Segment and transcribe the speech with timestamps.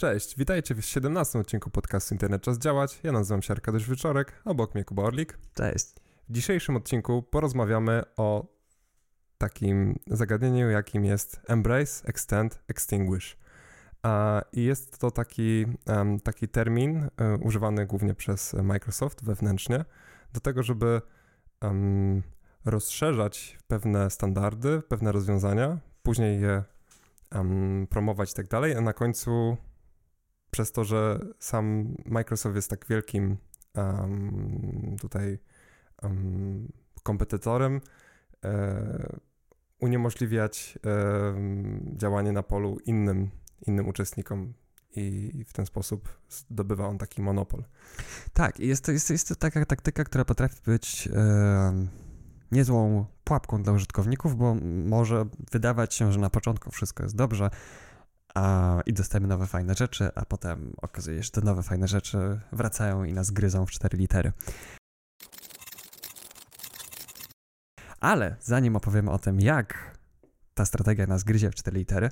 [0.00, 3.00] Cześć, witajcie w 17 odcinku podcastu Internet Czas Działać.
[3.02, 5.38] Ja nazywam się Arkadiusz Wieczorek, obok mnie Kuba Orlik.
[5.54, 5.86] Cześć.
[6.28, 8.46] W dzisiejszym odcinku porozmawiamy o
[9.38, 13.36] takim zagadnieniu, jakim jest Embrace, Extend, Extinguish.
[14.52, 15.66] I jest to taki,
[16.24, 19.84] taki termin e, używany głównie przez Microsoft wewnętrznie
[20.32, 21.00] do tego, żeby
[22.64, 26.64] rozszerzać pewne standardy, pewne rozwiązania, później je
[27.90, 29.56] promować i tak dalej, a na końcu
[30.50, 33.36] przez to, że sam Microsoft jest tak wielkim
[33.76, 35.38] um, tutaj
[36.02, 37.80] um, kompetytorem,
[38.44, 39.18] e,
[39.80, 41.34] uniemożliwiać e,
[41.96, 43.30] działanie na polu innym,
[43.66, 44.52] innym uczestnikom
[44.96, 47.64] i w ten sposób zdobywa on taki monopol.
[48.32, 51.86] Tak, jest to, jest, jest to taka taktyka, która potrafi być e,
[52.52, 54.54] niezłą pułapką dla użytkowników, bo
[54.84, 57.50] może wydawać się, że na początku wszystko jest dobrze,
[58.34, 62.40] a, i dostajemy nowe fajne rzeczy, a potem okazuje się, że te nowe fajne rzeczy
[62.52, 64.32] wracają i nas gryzą w cztery litery.
[68.00, 69.98] Ale zanim opowiemy o tym, jak
[70.54, 72.08] ta strategia nas gryzie w cztery litery,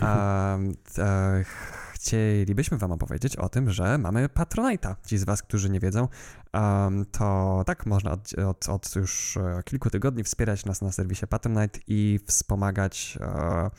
[0.00, 0.58] a, a,
[2.00, 4.94] chcielibyśmy Wam opowiedzieć o tym, że mamy Patronite'a.
[5.06, 6.08] Ci z Was, którzy nie wiedzą,
[6.52, 11.26] um, to tak, można od, od, od, już e, kilku tygodni wspierać nas na serwisie
[11.26, 13.18] Patronite i wspomagać.
[13.20, 13.70] Uh,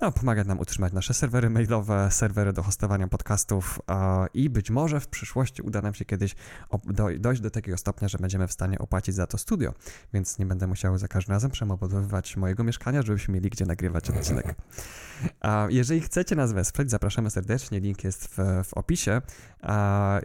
[0.00, 3.80] no, pomagać nam utrzymać nasze serwery mailowe, serwery do hostowania podcastów
[4.34, 6.36] i być może w przyszłości uda nam się kiedyś
[7.18, 9.74] dojść do takiego stopnia, że będziemy w stanie opłacić za to studio,
[10.12, 14.54] więc nie będę musiał za każdym razem przemodowywać mojego mieszkania, żebyśmy mieli gdzie nagrywać odcinek.
[15.68, 19.22] Jeżeli chcecie nas wesprzeć, zapraszamy serdecznie, link jest w, w opisie.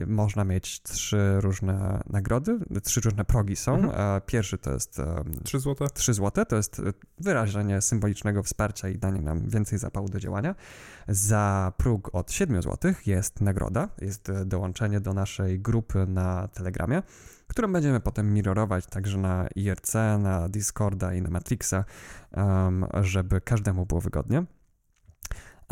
[0.08, 3.76] Można mieć trzy różne nagrody, trzy różne progi są.
[3.76, 4.22] Mhm.
[4.26, 5.02] Pierwszy to jest
[5.44, 5.88] 3 zł.
[5.94, 6.82] 3 zł to jest
[7.20, 10.56] wyrażenie symbolicznego wsparcia i danie nam więcej zapału do działania.
[11.08, 17.04] Za próg od 7 zł jest nagroda, jest dołączenie do naszej grupy na Telegramie
[17.48, 21.86] którą będziemy potem mirrorować także na IRC, na Discorda i na Matrixa,
[23.02, 24.44] żeby każdemu było wygodnie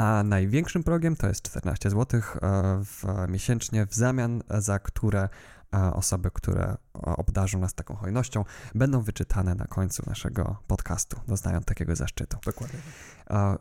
[0.01, 5.29] a największym progiem to jest 14 zł e, w, miesięcznie, w zamian za które e,
[5.93, 8.45] osoby, które obdarzą nas taką hojnością,
[8.75, 12.37] będą wyczytane na końcu naszego podcastu, doznają takiego zaszczytu.
[12.45, 12.79] Dokładnie.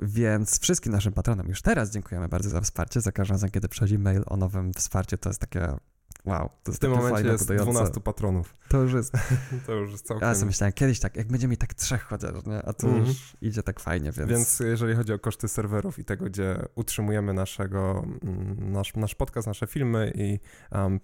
[0.00, 3.00] Więc wszystkim naszym patronom już teraz dziękujemy bardzo za wsparcie.
[3.00, 5.76] Za każdym razem, kiedy przychodzi mail o nowym wsparciu, to jest takie
[6.25, 7.72] Wow, to w tym momencie jest podające.
[7.72, 8.56] 12 patronów.
[8.69, 9.12] To już jest.
[9.66, 10.28] to już jest całkiem.
[10.28, 12.62] Ja sobie myślałem, kiedyś tak, jak będzie mi tak trzech chociaż, nie?
[12.62, 14.31] a tu mm już idzie tak fajnie, więc.
[14.31, 19.47] Więc jeżeli chodzi o koszty serwerów i tego, gdzie utrzymujemy naszego, mm, nasz, nasz podcast,
[19.47, 20.38] nasze filmy i
[20.72, 21.00] um,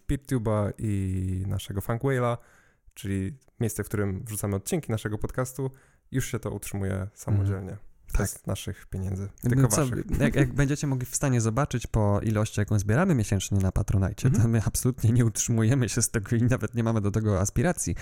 [0.78, 2.38] i naszego Funkwayla,
[2.94, 5.70] czyli miejsce, w którym wrzucamy odcinki naszego podcastu,
[6.12, 7.72] już się to utrzymuje samodzielnie.
[7.72, 8.28] Mm tak.
[8.28, 10.04] z naszych pieniędzy, tylko Co, waszych.
[10.20, 14.48] Jak, jak, będziecie mogli w stanie zobaczyć po ilości, jaką zbieramy miesięcznie na Patronite, to
[14.48, 17.96] my absolutnie nie utrzymujemy się z tego i nawet nie mamy do tego aspiracji.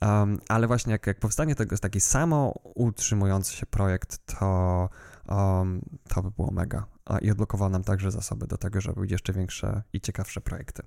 [0.00, 4.88] Um, ale właśnie jak, jak powstanie tego jest taki samo utrzymujący się projekt, to,
[5.28, 6.86] um, to by było mega.
[7.04, 10.82] A, I odblokował nam także zasoby do tego, żeby jeszcze większe i ciekawsze projekty.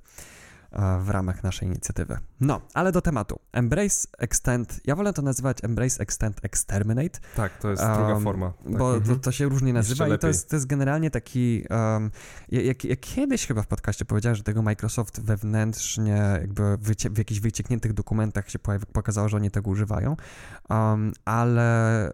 [0.72, 2.18] E, w ramach naszej inicjatywy.
[2.42, 3.40] No, ale do tematu.
[3.52, 7.20] Embrace Extend, ja wolę to nazywać Embrace Extend Exterminate.
[7.36, 8.54] Tak, to jest druga um, forma.
[8.64, 8.78] Tak.
[8.78, 9.16] Bo mhm.
[9.16, 12.12] to, to, się różnie nazywa i to jest, to jest generalnie taki, um,
[12.50, 17.40] jak, jak, kiedyś chyba w podcaście powiedziałem, że tego Microsoft wewnętrznie jakby wycie, w jakichś
[17.40, 18.60] wyciekniętych dokumentach się
[18.94, 20.16] pokazało, że oni tego używają,
[20.70, 22.12] um, ale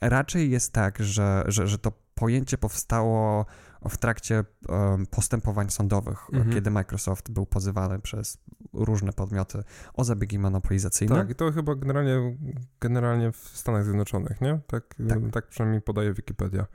[0.00, 3.46] raczej jest tak, że, że, że to pojęcie powstało
[3.88, 6.54] w trakcie um, postępowań sądowych, mhm.
[6.54, 8.38] kiedy Microsoft był pozywany przez
[8.72, 9.62] różne podmioty
[9.94, 11.16] o zabiegi monopolizacyjne.
[11.16, 12.36] Tak, i to chyba generalnie,
[12.80, 14.60] generalnie w Stanach Zjednoczonych, nie?
[14.66, 15.18] Tak, tak.
[15.32, 16.66] tak przynajmniej podaje Wikipedia.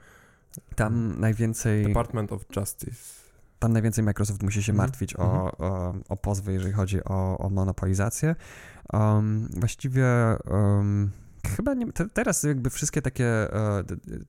[0.74, 1.86] Tam najwięcej...
[1.86, 3.28] Department of Justice.
[3.58, 4.86] Tam najwięcej Microsoft musi się mhm.
[4.88, 5.30] martwić mhm.
[5.30, 8.34] o, o, o, pozwy, jeżeli chodzi o, o monopolizację.
[8.92, 10.06] Um, właściwie...
[10.50, 11.10] Um,
[11.46, 13.84] Chyba nie, te, teraz jakby wszystkie takie e,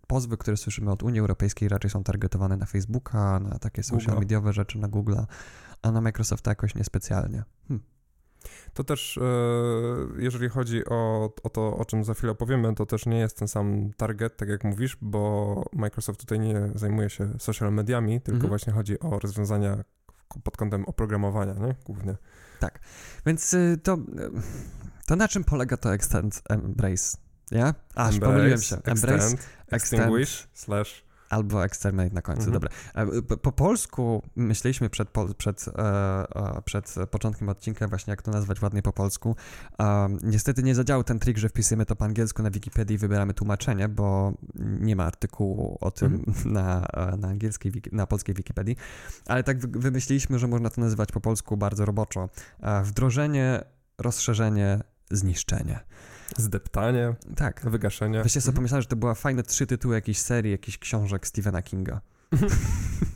[0.07, 4.53] pozwy, które słyszymy od Unii Europejskiej raczej są targetowane na Facebooka, na takie social mediowe
[4.53, 5.25] rzeczy, na Google'a,
[5.81, 7.44] a na Microsofta jakoś niespecjalnie.
[7.67, 7.79] Hm.
[8.73, 9.21] To też, e,
[10.17, 13.47] jeżeli chodzi o, o to, o czym za chwilę powiemy, to też nie jest ten
[13.47, 18.50] sam target, tak jak mówisz, bo Microsoft tutaj nie zajmuje się social mediami, tylko mhm.
[18.50, 19.83] właśnie chodzi o rozwiązania
[20.44, 21.75] pod kątem oprogramowania, nie?
[21.85, 22.15] Głównie.
[22.59, 22.79] Tak,
[23.25, 23.97] więc y, to
[25.09, 27.17] to na czym polega to extend embrace?
[27.51, 27.73] Ja?
[27.95, 28.75] Aż embrace, pomyliłem się.
[28.75, 32.53] Embrace, extend, extinguish, slash Albo Exterminate na końcu, Mhm.
[32.53, 32.69] dobra.
[32.95, 35.71] E, Po, po polsku myśleliśmy przed, pol- przed, e,
[36.57, 39.35] e, przed początkiem odcinka właśnie jak to nazwać ładnie po polsku.
[39.79, 43.33] Um, niestety nie zadziałał ten trik, że wpisujemy to po angielsku na Wikipedii i wybieramy
[43.33, 48.75] tłumaczenie, bo nie ma artykułu o tym na, e, na angielskiej, na polskiej Wikipedii.
[49.25, 52.29] Ale tak wy- wymyśliliśmy, że można to nazywać po polsku bardzo roboczo.
[52.62, 53.63] E, Wdrożenie,
[53.97, 54.79] rozszerzenie,
[55.11, 55.79] zniszczenie.
[56.38, 57.61] Zdeptanie, Tak.
[57.69, 58.21] wygaszenie.
[58.21, 58.56] Właśnie sobie Mhm.
[58.56, 62.01] pomyślałem, że to były fajne trzy tytuły jakiejś serii, jakichś książek Stephena Kinga.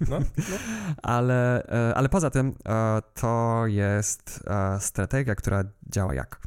[0.10, 0.56] No, no.
[1.04, 6.40] Ale, e, ale poza tym e, to jest e, strategia, która działa jak?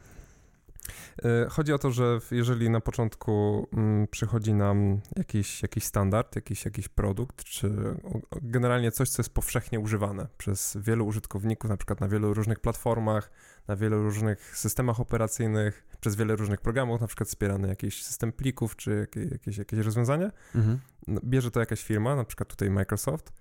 [1.47, 6.65] Y, Chodzi o to, że jeżeli na początku mm, przychodzi nam jakiś, jakiś standard, jakiś,
[6.65, 7.97] jakiś produkt, czy
[8.43, 13.31] generalnie coś, co jest powszechnie używane przez wielu użytkowników, na przykład na wielu różnych platformach,
[13.69, 18.77] na wielu różnych systemach operacyjnych, przez wiele różnych programów, na przykład wspierany jakiś system plików,
[18.77, 20.79] czy jakieś, jakieś, jakieś rozwiązanie, Mhm.
[21.07, 23.33] no, bierze to jakaś firma, na przykład tutaj Microsoft,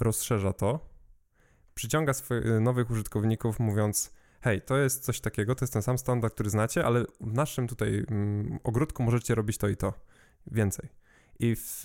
[0.00, 0.92] rozszerza to,
[1.74, 4.12] przyciąga swoich nowych użytkowników, mówiąc:
[4.42, 7.68] Hej, to jest coś takiego, to jest ten sam standard, który znacie, ale w naszym
[7.68, 9.94] tutaj mm, ogródku możecie robić to i to
[10.46, 10.88] więcej.
[11.38, 11.80] I w,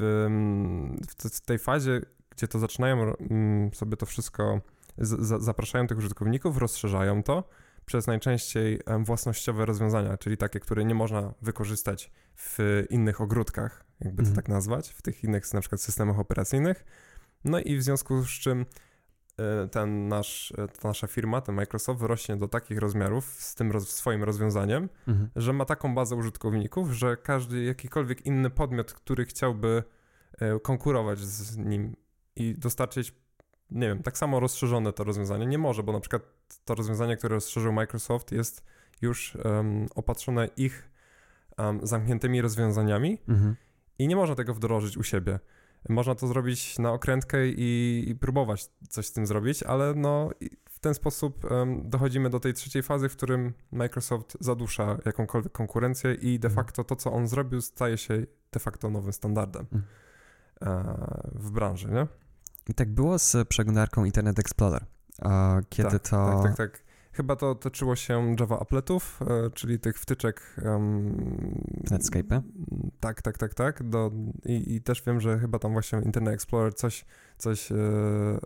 [1.09, 4.62] w, te- w tej fazie, gdzie to zaczynają mm, sobie to wszystko,
[4.98, 7.50] z, za, zapraszają tych użytkowników, rozszerzają to
[7.86, 14.30] przez najczęściej własnościowe rozwiązania, czyli takie, które nie można wykorzystać w innych ogródkach, jakby to
[14.30, 14.36] Mhm.
[14.36, 16.86] tak nazwać, w tych innych na przykład systemach operacyjnych.
[17.44, 18.65] No i w związku z czym
[19.72, 23.89] ten nasz, e, ta nasza firma, ten Microsoft wyrośnie do takich rozmiarów z tym roz,
[23.89, 25.30] swoim rozwiązaniem, Mhm.
[25.36, 29.84] że ma taką bazę użytkowników, że każdy jakikolwiek inny podmiot, który chciałby
[30.39, 31.95] e, konkurować z nim
[32.36, 33.13] i dostarczyć,
[33.72, 36.22] nie wiem, tak samo rozszerzone to rozwiązanie, nie może, bo na przykład
[36.66, 38.63] to rozwiązanie, które rozszerzył Microsoft jest
[39.01, 40.89] już em, opatrzone ich
[41.57, 43.56] em, zamkniętymi rozwiązaniami Mhm.
[44.00, 45.39] i nie można tego wdrożyć u siebie.
[45.89, 50.30] Można to zrobić na okrętkę i, i próbować coś z tym zrobić, ale no
[50.69, 56.13] w ten sposób em, dochodzimy do tej trzeciej fazy, w którym Microsoft zadusza jakąkolwiek konkurencję
[56.13, 56.66] i de Mhm.
[56.66, 59.84] facto to, co on zrobił, staje się de facto nowym standardem Mhm.
[60.62, 62.07] e, w branży, nie?
[62.69, 64.86] I tak było z przeglądarką Internet Explorer.
[65.22, 66.42] A kiedy tak, to...
[66.44, 66.84] Tak, tak, tak.
[67.17, 70.55] Chyba to toczyło się Java appletów, e, czyli tych wtyczek...
[70.65, 71.61] Um,
[71.91, 72.41] Netscape'a?
[72.99, 73.83] Tak, tak, tak, tak.
[73.89, 74.11] Do,
[74.45, 77.05] i, I też wiem, że chyba tam właśnie Internet Explorer coś,
[77.37, 77.75] coś e,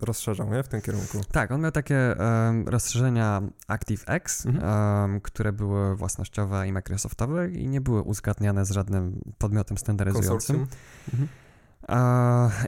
[0.02, 0.64] rozszerzał, nie?
[0.64, 1.18] W tym kierunku.
[1.32, 4.66] Tak, on miał takie em, rozszerzenia ActiveX, Mhm.
[5.14, 10.58] em, które były własnościowe i Microsoftowe i nie były uzgadniane z żadnym podmiotem standaryzującym.
[10.58, 10.68] Konsorcjum.
[11.14, 11.28] Mhm.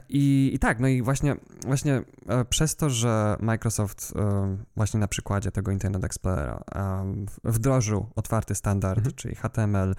[0.08, 5.08] I, I tak, no i właśnie, właśnie e, przez to, że Microsoft e, właśnie na
[5.08, 7.14] przykładzie tego Internet Explorera e,
[7.44, 9.14] wdrożył otwarty standard, Mhm.
[9.14, 9.94] czyli HTML,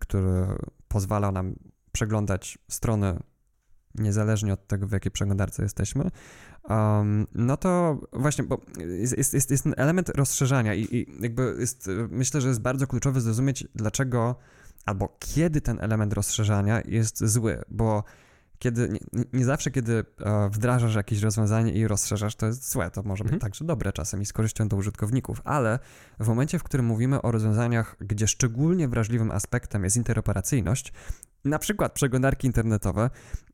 [0.00, 0.46] który
[0.88, 1.54] pozwala nam
[1.92, 3.18] przeglądać strony
[3.94, 6.10] niezależnie od tego, w jakiej przeglądarce jesteśmy,
[7.34, 11.90] no to właśnie, bo jest, jest, jest, jest ten element rozszerzania i, i jakby jest,
[12.10, 14.36] myślę, że jest bardzo kluczowe zrozumieć, dlaczego
[14.86, 18.04] albo kiedy ten element rozszerzania jest zły, bo
[18.62, 22.90] kiedy, nie, nie zawsze, kiedy e, wdrażasz jakieś rozwiązanie i rozszerzasz, to jest złe.
[22.90, 23.40] To może być Mhm.
[23.40, 25.78] także dobre czasem i z korzyścią dla użytkowników, ale
[26.20, 30.92] w momencie, w którym mówimy o rozwiązaniach, gdzie szczególnie wrażliwym aspektem jest interoperacyjność,
[31.44, 33.10] na przykład przeglądarki internetowe,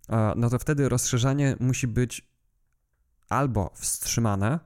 [0.08, 2.28] e, no to wtedy rozszerzanie musi być
[3.28, 4.58] albo wstrzymane,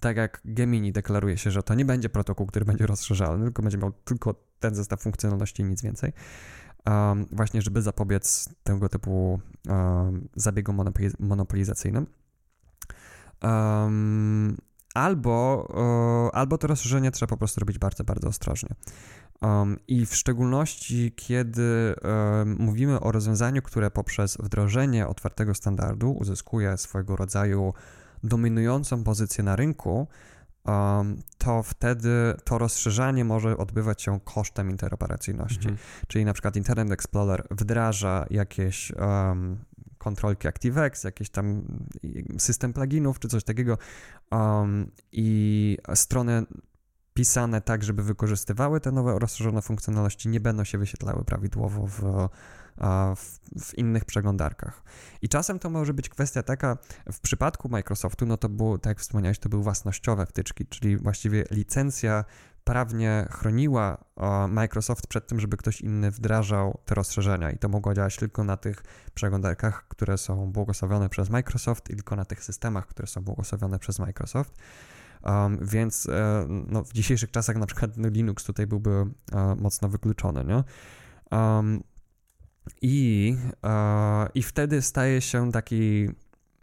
[0.00, 3.78] tak jak Gemini deklaruje się, że to nie będzie protokół, który będzie rozszerzalny, tylko będzie
[3.78, 6.12] miał tylko ten zestaw funkcjonalności i nic więcej.
[6.86, 12.06] Um, właśnie, żeby zapobiec tego typu um, zabiegom monopoliz- monopolizacyjnym.
[13.42, 14.56] Um,
[14.94, 15.68] albo,
[16.32, 18.68] albo to rozszerzenie trzeba po prostu robić bardzo, bardzo ostrożnie.
[19.42, 26.76] Um, I w szczególności, kiedy um, mówimy o rozwiązaniu, które poprzez wdrożenie otwartego standardu uzyskuje
[26.76, 27.74] swojego rodzaju
[28.28, 30.08] dominującą pozycję na rynku,
[30.64, 35.68] um, to wtedy to rozszerzanie może odbywać się kosztem interoperacyjności.
[35.68, 35.78] Mhm.
[36.08, 39.58] Czyli na przykład Internet Explorer wdraża jakieś um,
[39.98, 41.62] kontrolki ActiveX, jakiś tam
[42.38, 43.78] system pluginów czy coś takiego
[44.30, 46.46] um, i strony
[47.14, 52.28] pisane tak, żeby wykorzystywały te nowe rozszerzone funkcjonalności, nie będą się wyświetlały prawidłowo w,
[53.16, 54.82] w, w innych przeglądarkach.
[55.22, 56.78] I czasem to może być kwestia taka,
[57.12, 61.44] w przypadku Microsoftu, no to było, tak jak wspomniałeś, to były własnościowe wtyczki, czyli właściwie
[61.50, 62.24] licencja
[62.64, 64.04] prawnie chroniła
[64.48, 68.56] Microsoft przed tym, żeby ktoś inny wdrażał te rozszerzenia i to mogło działać tylko na
[68.56, 68.82] tych
[69.14, 73.98] przeglądarkach, które są błogosławione przez Microsoft i tylko na tych systemach, które są błogosławione przez
[73.98, 74.54] Microsoft.
[75.22, 78.90] Um, więc e, no, w dzisiejszych czasach na przykład Linux tutaj byłby
[79.32, 80.64] e, mocno wykluczony, nie?
[81.38, 81.82] Um,
[82.82, 86.08] I, e, I wtedy staje się taki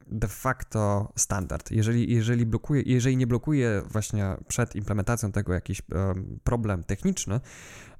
[0.07, 1.71] de facto standard.
[1.71, 7.39] Jeżeli, jeżeli, blokuje, jeżeli nie blokuje właśnie przed implementacją tego jakiś um, problem techniczny,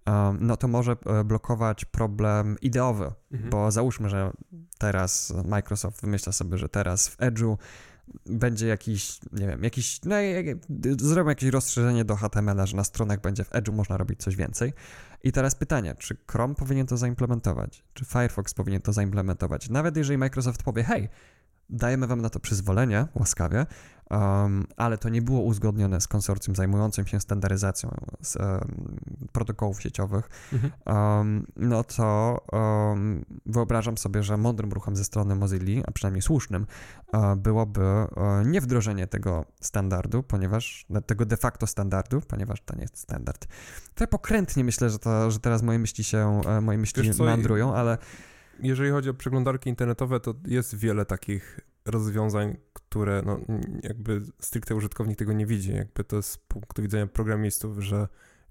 [0.08, 3.50] um, no to może e, blokować problem ideowy, mhm.
[3.50, 4.32] bo załóżmy, że
[4.78, 7.58] teraz Microsoft wymyśla sobie, że teraz w Edge'u
[8.26, 10.16] będzie jakiś, nie wiem, jakiś, no,
[11.00, 14.74] zrobią jakieś rozszerzenie do HTML, że na stronach będzie w Edge'u można robić coś więcej.
[15.24, 17.84] I teraz pytanie, czy Chrome powinien to zaimplementować?
[17.94, 19.70] Czy Firefox powinien to zaimplementować?
[19.70, 21.10] Nawet jeżeli Microsoft powie, hej,
[21.70, 23.66] dajemy wam na to przyzwolenie, łaskawie,
[24.10, 28.98] um, ale to nie było uzgodnione z konsorcjum zajmującym się standaryzacją z, um,
[29.32, 30.74] protokołów sieciowych, mhm.
[30.86, 32.38] um, no to
[33.46, 36.66] wyobrażam sobie, że mądrym ruchem ze strony Mozilla, a przynajmniej słusznym,
[37.14, 42.82] uh, byłoby uh, nie wdrożenie tego standardu, ponieważ tego de facto standardu, ponieważ to nie
[42.82, 43.48] jest standard.
[43.96, 47.98] Trochę pokrętnie myślę, że, to, że teraz moje myśli się, e, moje myśli mandrują, ale
[48.60, 52.58] jeżeli chodzi o przeglądarki internetowe, to jest wiele takich rozwiązań,
[52.94, 53.40] które no,
[53.84, 55.74] jakby stricte użytkownik tego nie widzi.
[55.74, 58.08] Jakby to z punktu widzenia programistów, że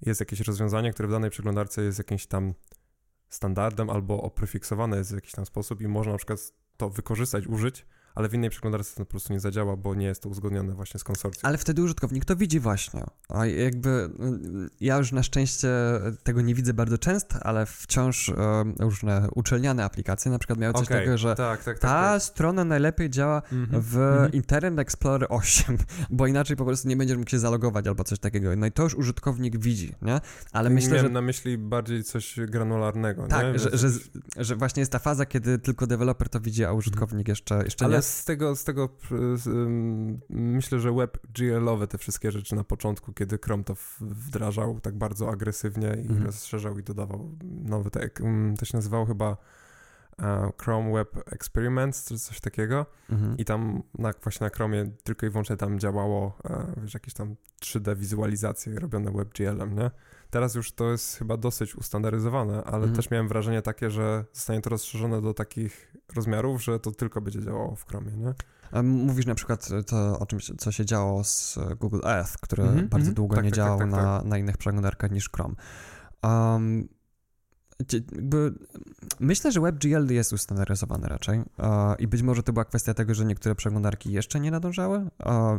[0.07, 2.55] jest jakieś rozwiązanie, które w danej przeglądarce jest jakimś tam
[3.29, 7.87] standardem albo oprefiksowane jest w jakiś tam sposób i można na przykład to wykorzystać, użyć,
[8.14, 11.00] ale w innej przeglądarce to po prostu nie zadziała, bo nie jest to uzgodnione właśnie
[11.00, 11.40] z konsorcjum.
[11.42, 13.04] Ale wtedy użytkownik to widzi właśnie.
[13.28, 15.69] A jakby mm, ja już na szczęście
[16.23, 18.35] tego nie widzę bardzo często, ale wciąż e,
[18.78, 20.99] różne uczelniane aplikacje na przykład miały coś okay.
[20.99, 22.23] takiego, że tak, tak, tak, ta tak.
[22.23, 24.35] strona najlepiej działa -hmm, w -hmm.
[24.35, 25.78] Internet Explorer 8,
[26.11, 28.57] bo inaczej po prostu nie będziesz mógł się zalogować albo coś takiego.
[28.57, 30.21] No i to już użytkownik widzi, nie?
[30.52, 31.12] Ale myślę, Miałem że...
[31.12, 33.59] na myśli bardziej coś granularnego, tak, nie?
[33.59, 33.88] Że, że,
[34.37, 37.97] że, właśnie jest ta faza, kiedy tylko deweloper to widzi, a użytkownik jeszcze, jeszcze ale
[37.97, 38.89] nie z tego, z tego
[40.31, 45.31] myślę, że web GL-owe te wszystkie rzeczy na początku, kiedy Chrome to wdrażał tak bardzo
[45.31, 46.23] agresywnie i mhm.
[46.23, 47.31] rozszerzał i dodawał
[47.65, 48.23] nowy, tak,
[48.59, 49.37] to się nazywało chyba
[50.19, 52.87] e, Chrome Web Experiments, czy coś takiego.
[53.11, 53.37] Mhm.
[53.37, 57.37] I tam na, właśnie na Chromie tylko i wyłącznie tam działało, e, wiesz, jakieś tam
[57.61, 59.91] 3D wizualizacje robione WebGL-em, nie?
[60.33, 62.95] Teraz już to jest chyba dosyć ustandaryzowane, ale mhm.
[62.95, 67.43] też miałem wrażenie takie, że zostanie to rozszerzone do takich rozmiarów, że to tylko będzie
[67.43, 68.35] działało w Chromie, nie?
[68.83, 72.89] Mówisz na przykład to o czymś, co się działo z Google Earth, które mm -hmm,
[72.89, 73.15] bardzo -hmm.
[73.15, 75.55] długo tak, nie tak, tak działało tak, tak, na, na innych przeglądarkach niż Chrome.
[76.23, 76.89] Um,
[77.93, 78.53] jakby,
[79.21, 81.43] myślę, że WebGL jest ustandaryzowany raczej
[81.99, 85.11] i być może to była kwestia tego, że niektóre przeglądarki jeszcze nie nadążały.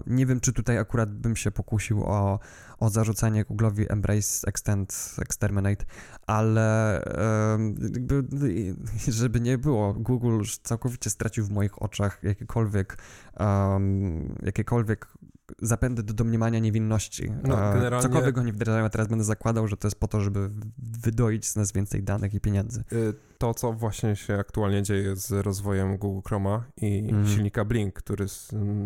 [0.08, 2.40] nie wiem, czy tutaj akurat bym się pokusił o,
[2.80, 5.86] o zarzucanie Google'owi Embrace, Extend, Exterminate,
[6.28, 7.02] ale
[7.94, 8.24] jakby,
[9.08, 12.98] żeby nie było, Google całkowicie stracił w moich oczach jakiekolwiek,
[14.44, 15.08] jakiekolwiek
[15.68, 17.32] zapędy do domniemania niewinności.
[17.44, 18.02] No, generalnie...
[18.02, 21.56] Cokolwiek oni wdrażają, a teraz będę zakładał, że to jest po to, żeby wydoić z
[21.56, 22.84] nas więcej danych i pieniędzy.
[22.94, 27.28] Y, to, co właśnie się aktualnie dzieje z rozwojem Google Chroma i mm.
[27.28, 28.26] silnika Blink, który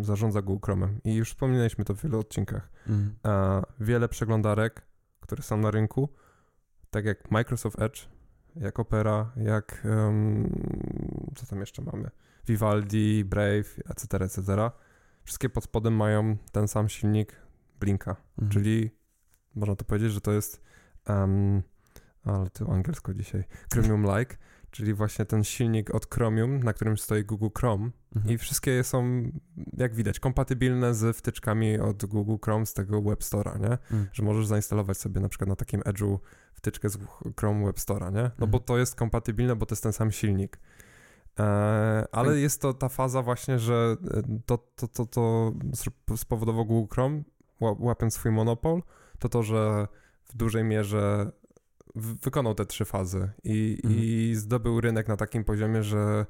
[0.02, 1.00] zarządza Google Chromem.
[1.04, 2.70] I już wspominaliśmy to w wielu odcinkach.
[2.88, 3.14] Mm.
[3.80, 4.82] wiele przeglądarek,
[5.20, 6.08] które są na rynku,
[6.90, 8.08] tak jak Microsoft Edge,
[8.56, 10.52] jak Opera, jak um,
[11.36, 12.10] co tam jeszcze mamy?
[12.46, 14.70] Vivaldi, Brave, etc., etc.,
[15.28, 17.36] wszystkie pod spodem mają ten sam silnik
[17.80, 18.48] Blinka, mhm.
[18.52, 18.90] czyli
[19.54, 20.62] można to powiedzieć, że to jest
[21.08, 21.62] um,
[22.24, 23.44] ale to angielsko dzisiaj,
[23.74, 24.36] Chromium-like,
[24.70, 28.34] czyli właśnie ten silnik od Chromium, na którym stoi Google Chrome mhm.
[28.34, 29.22] i wszystkie są,
[29.76, 33.70] jak widać, kompatybilne z wtyczkami od Google Chrome z tego Web Store'a, nie?
[33.70, 34.08] Mhm.
[34.12, 36.18] Że możesz zainstalować sobie na przykład na takim Edge'u
[36.54, 36.98] wtyczkę z
[37.40, 38.22] Chrome Web Store'a, nie?
[38.22, 38.50] No mhm.
[38.50, 40.58] bo to jest kompatybilne, bo to jest ten sam silnik.
[41.38, 42.38] E, ale tak.
[42.38, 45.52] jest to ta faza właśnie, że e, to, to, to, to
[46.16, 47.22] spowodowało Google Chrome,
[47.60, 48.82] łapiąc swój monopol,
[49.18, 49.88] to to, że
[50.24, 51.32] w dużej mierze
[51.94, 54.00] wykonał te trzy fazy i, mhm.
[54.00, 56.26] i zdobył rynek na takim poziomie, że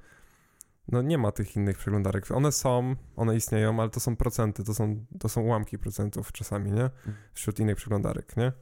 [0.88, 2.31] no nie ma tych innych przeglądarek.
[2.31, 6.73] One są, one istnieją, ale to są procenty, to są, to są ułamki procentów czasami,
[6.73, 6.85] nie?
[6.85, 7.17] Mhm.
[7.33, 8.53] Wśród innych przeglądarek, nie?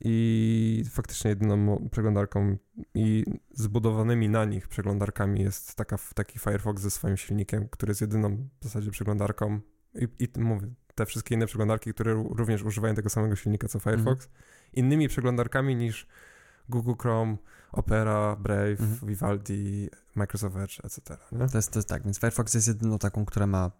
[0.00, 2.56] I faktycznie jedyną przeglądarką
[2.94, 8.48] i zbudowanymi na nich przeglądarkami jest taka, taki Firefox ze swoim silnikiem, który jest jedyną
[8.60, 9.60] w zasadzie przeglądarką
[9.94, 14.26] i, i mówię, te wszystkie inne przeglądarki, które również używają tego samego silnika co Firefox,
[14.26, 14.42] mhm.
[14.72, 16.06] innymi przeglądarkami niż
[16.68, 17.36] Google Chrome,
[17.72, 18.98] Opera, Brave, mhm.
[19.02, 21.16] Vivaldi, Microsoft Edge, etc.
[21.32, 21.48] Nie?
[21.48, 23.70] To, jest, to jest tak, więc Firefox jest jedyną taką, która ma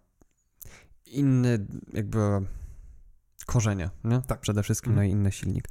[1.05, 2.19] inny jakby
[3.45, 4.21] korzenie, nie?
[4.21, 4.39] Tak.
[4.39, 5.07] Przede wszystkim, mhm.
[5.07, 5.67] no i inny silnik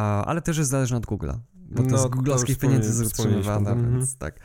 [0.00, 3.84] ale też jest zależny od Google'a, bo to no, z googlowskich pieniędzy jest utrzymywane, mm
[3.84, 3.92] -hmm.
[3.92, 4.40] więc tak.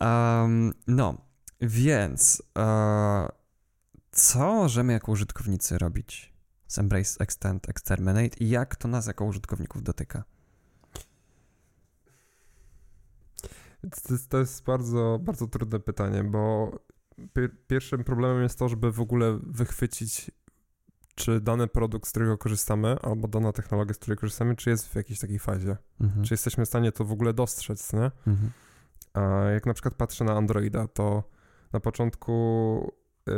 [0.00, 1.14] Um, no,
[1.60, 3.28] więc e,
[4.10, 6.32] co możemy jako użytkownicy robić
[6.66, 10.24] z Embrace, Extend, Exterminate i jak to nas jako użytkowników dotyka?
[13.80, 16.72] To jest, to jest bardzo, bardzo trudne pytanie, bo
[17.66, 20.30] pierwszym problemem jest to, żeby w ogóle wychwycić,
[21.20, 24.94] czy dany produkt, z którego korzystamy, albo dana technologia, z której korzystamy, czy jest w
[24.94, 25.76] jakiejś takiej fazie.
[26.00, 26.24] Mhm.
[26.24, 28.10] Czy jesteśmy w stanie to w ogóle dostrzec, nie?
[28.26, 28.50] Mhm.
[29.14, 31.22] A jak na przykład patrzę na Androida, to
[31.72, 32.92] na początku
[33.26, 33.34] yy,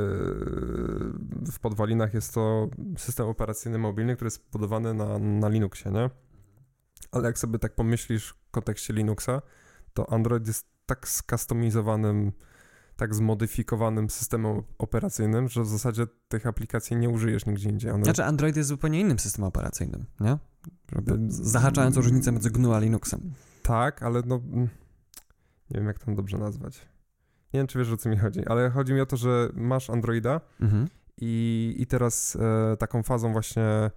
[1.52, 6.10] w podwalinach jest to system operacyjny mobilny, który jest budowany na, na Linuxie, nie?
[7.12, 9.42] Ale jak sobie tak pomyślisz w kontekście Linuxa,
[9.94, 12.32] to Android jest tak skustomizowanym,
[13.02, 17.90] tak zmodyfikowanym systemem operacyjnym, że w zasadzie tych aplikacji nie użyjesz nigdzie indziej.
[17.90, 18.04] One...
[18.04, 20.38] Znaczy Android jest zupełnie innym systemem operacyjnym, nie?
[21.28, 23.32] Zahaczając o różnicę między GNU a Linuxem.
[23.62, 24.34] Tak, ale no...
[24.34, 24.68] Mm,
[25.70, 26.78] nie wiem, jak to dobrze nazwać.
[27.54, 29.90] Nie wiem, czy wiesz, o co mi chodzi, ale chodzi mi o to, że masz
[29.90, 30.88] Androida mhm.
[31.20, 33.90] i, i teraz e, taką fazą właśnie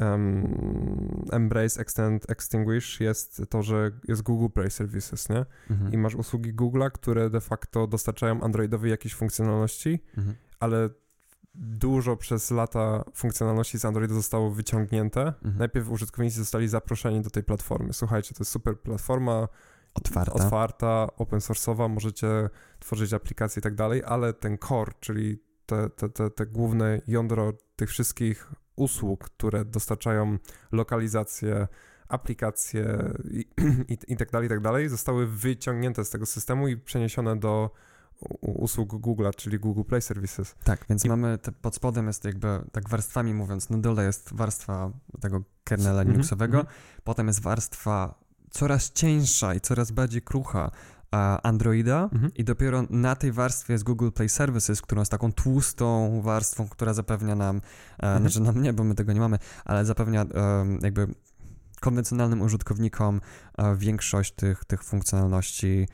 [0.00, 5.46] um, Embrace, Extend, Extinguish jest to, że jest Google Play Services, nie?
[5.70, 5.92] Mhm.
[5.92, 10.36] I masz usługi Google'a, które de facto dostarczają Androidowi jakieś funkcjonalności, mhm.
[10.60, 10.90] ale
[11.54, 15.20] dużo przez lata funkcjonalności z Androida zostało wyciągnięte.
[15.20, 15.58] Mhm.
[15.58, 17.92] Najpierw użytkownicy zostali zaproszeni do tej platformy.
[17.92, 19.48] Słuchajcie, to jest super platforma,
[19.94, 22.28] otwarta, otwarta open source'owa, możecie
[22.78, 27.52] tworzyć aplikacje i tak dalej, ale ten core, czyli te, te, te, te główne jądro
[27.76, 30.38] tych wszystkich usług, które dostarczają
[30.72, 31.68] lokalizację,
[32.08, 33.46] aplikacje i,
[33.92, 37.70] i, i tak dalej, i tak dalej, zostały wyciągnięte z tego systemu i przeniesione do
[38.40, 40.54] usług Google'a, czyli Google Play Services.
[40.64, 41.08] Tak, więc I...
[41.08, 46.02] mamy, te, pod spodem jest jakby, tak warstwami mówiąc, na dole jest warstwa tego kernela
[46.02, 47.00] -hmm, Linuxowego, mm -hmm.
[47.04, 48.14] potem jest warstwa
[48.50, 50.70] coraz cieńsza i coraz bardziej krucha
[51.42, 52.34] Androida mhm.
[52.34, 56.94] i dopiero na tej warstwie jest Google Play Services, którą jest taką tłustą warstwą, która
[56.94, 57.60] zapewnia nam, e,
[58.02, 58.20] mhm.
[58.20, 60.26] znaczy nam nie, bo my tego nie mamy, ale zapewnia
[60.82, 61.06] jakby
[61.80, 63.20] konwencjonalnym użytkownikom
[63.58, 65.88] e, większość tych, tych funkcjonalności,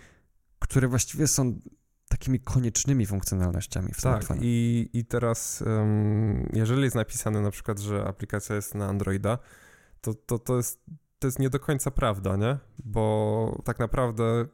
[0.59, 1.59] które właściwie są
[2.09, 8.05] takimi koniecznymi funkcjonalnościami w tak, i, i teraz um, jeżeli jest napisane na przykład, że
[8.05, 9.39] aplikacja jest na Androida,
[10.01, 10.81] to, to, to, jest,
[11.19, 12.59] to jest nie do końca prawda, nie?
[12.85, 14.47] Bo tak naprawdę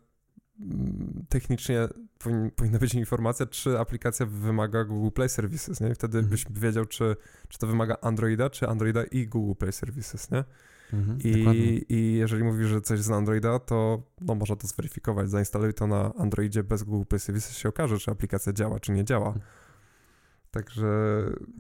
[1.29, 1.89] technicznie
[2.19, 5.89] powin, powinna być informacja, czy aplikacja wymaga Google Play Services, nie?
[5.89, 6.31] I wtedy mhm.
[6.31, 7.17] byś wiedział, czy,
[7.49, 10.45] czy to wymaga Androida, czy Androida i Google Play Services, nie?
[10.93, 15.31] Mhm, I, I jeżeli mówisz, że coś z Androida, to no, można to zweryfikować.
[15.31, 19.05] Zainstaluj to na Androidzie bez Google Play Services, się okaże, czy aplikacja działa, czy nie
[19.05, 19.27] działa.
[19.27, 19.45] Mhm.
[20.51, 20.87] Także...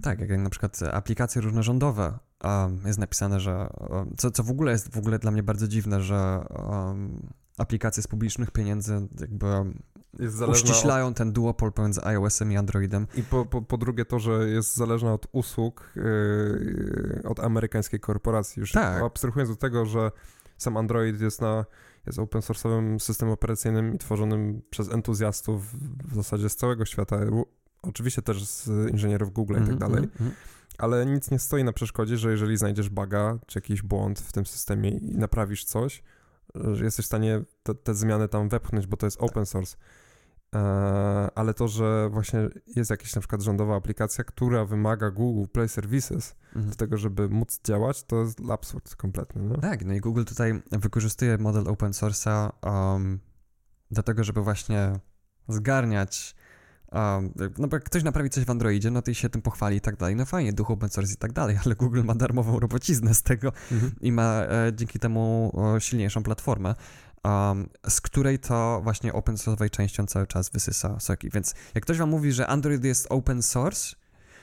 [0.03, 3.69] Tak, jak na przykład aplikacje różnorządowe um, jest napisane, że...
[3.91, 8.03] Um, co, co w ogóle jest w ogóle dla mnie bardzo dziwne, że um, aplikacje
[8.03, 9.47] z publicznych pieniędzy jakby
[10.49, 11.17] uściślają od...
[11.17, 13.07] ten duopol pomiędzy iOS-em i Androidem.
[13.15, 18.61] I po, po, po drugie to, że jest zależna od usług yy, od amerykańskiej korporacji.
[18.61, 19.03] Już tak.
[19.03, 20.11] abstrahując do tego, że
[20.59, 21.65] sam Android jest na
[22.07, 25.75] jest open source'owym systemem operacyjnym i tworzonym przez entuzjastów
[26.11, 27.19] w zasadzie z całego świata.
[27.83, 30.09] Oczywiście też z inżynierów Google i tak mhm, dalej.
[30.21, 30.35] Mm -hmm.
[30.79, 34.47] Ale nic nie stoi na przeszkodzie, że jeżeli znajdziesz buga czy jakiś błąd w tym
[34.47, 36.03] systemie i naprawisz coś,
[36.55, 39.77] że jesteś w stanie te, te zmiany tam wepchnąć, bo to jest open source.
[40.55, 40.59] E,
[41.35, 46.37] ale to, że właśnie jest jakaś na przykład rządowa aplikacja, która wymaga Google Play Services
[46.47, 46.71] mhm.
[46.71, 49.43] do tego, żeby móc działać, to jest absurd kompletny.
[49.43, 49.57] Nie?
[49.57, 53.21] Tak, no i Google tutaj wykorzystuje model open source'a um,
[53.91, 54.93] do tego, żeby właśnie
[55.49, 56.35] zgarniać
[56.93, 59.77] Um, no bo jak ktoś naprawi coś w Androidzie, no to i się tym pochwali
[59.77, 62.61] i tak dalej, no fajnie, duch open source i tak dalej, ale Google ma darmową
[62.61, 63.93] robociznę z tego mhm.
[64.01, 66.75] i ma e, dzięki temu o, silniejszą platformę,
[67.25, 71.31] um, z której to właśnie open source'owej częścią cały czas wysysa soki.
[71.31, 73.97] Więc jak ktoś wam mówi, że Android jest open source,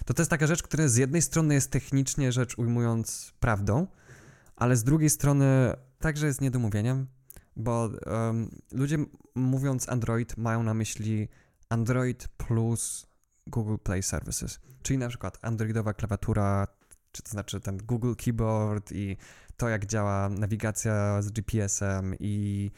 [0.06, 3.88] to to jest taka rzecz, która z jednej strony jest technicznie rzecz ujmując prawdą,
[4.56, 7.08] ale z drugiej strony także jest niedomówieniem,
[7.56, 8.98] bo um, ludzie
[9.36, 11.28] mówiąc Android mają na myśli
[11.70, 13.08] Android plus
[13.48, 16.68] Google Play Services, czyli na przykład Androidowa klawiatura,
[17.12, 19.18] czy to znaczy ten Google Keyboard i
[19.58, 22.72] to, jak działa nawigacja z GPS-em i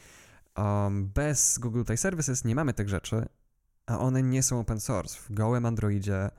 [0.56, 3.26] um, bez Google Play Services nie mamy tych rzeczy,
[3.86, 5.18] a one nie są open source.
[5.18, 6.30] W gołym Androidzie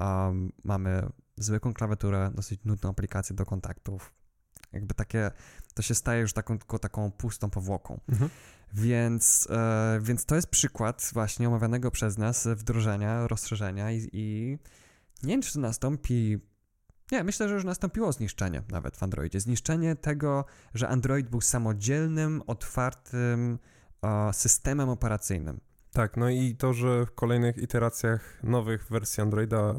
[0.00, 4.17] um, mamy zwykłą klawiaturę, dosyć nudną aplikację do kontaktów.
[4.72, 5.30] Jakby takie,
[5.74, 8.00] to się staje już taką, tylko taką pustą powłoką.
[8.08, 8.30] Mhm.
[8.74, 14.58] Więc, e, więc to jest przykład właśnie omawianego przez nas wdrożenia, rozszerzenia i, i
[15.22, 16.38] nie wiem, czy to nastąpi.
[17.12, 19.40] Nie, myślę, że już nastąpiło zniszczenie nawet w Androidzie.
[19.40, 23.58] Zniszczenie tego, że Android był samodzielnym, otwartym
[24.02, 25.60] e, systemem operacyjnym.
[25.92, 29.74] Tak, no i to, że w kolejnych iteracjach nowych wersji Androida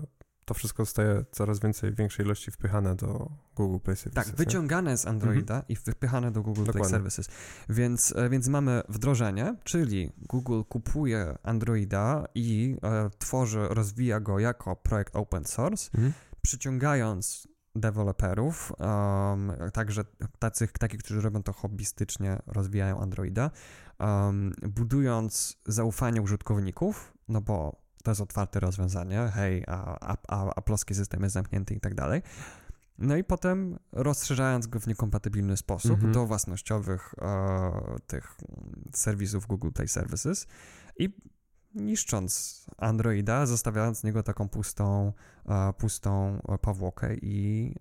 [0.49, 4.25] to wszystko zostaje coraz więcej, większej ilości wpychane do Google Play Services.
[4.25, 5.63] Tak, wyciągane z Androida mhm.
[5.69, 6.81] i wpychane do Google Dokładnie.
[6.81, 7.29] Play Services.
[7.69, 14.75] Więc, e, więc mamy wdrożenie, czyli Google kupuje Androida i e, tworzy, rozwija go jako
[14.75, 16.13] projekt open source, mhm.
[16.41, 20.03] przyciągając deweloperów, um, także
[20.39, 23.51] takich, takich, którzy robią to hobbystycznie, rozwijają Androida,
[23.99, 30.61] um, budując zaufanie użytkowników, no bo to jest otwarte rozwiązanie, hej, a, a, a, a
[30.61, 32.21] polski system jest zamknięty i tak dalej.
[32.97, 36.13] No i potem rozszerzając go w niekompatybilny sposób mhm.
[36.13, 37.71] do własnościowych e,
[38.07, 38.37] tych
[38.93, 40.47] serwisów Google Play Services
[40.97, 41.09] i
[41.75, 45.13] niszcząc Androida, zostawiając z niego taką pustą,
[45.45, 47.75] e, pustą powłokę i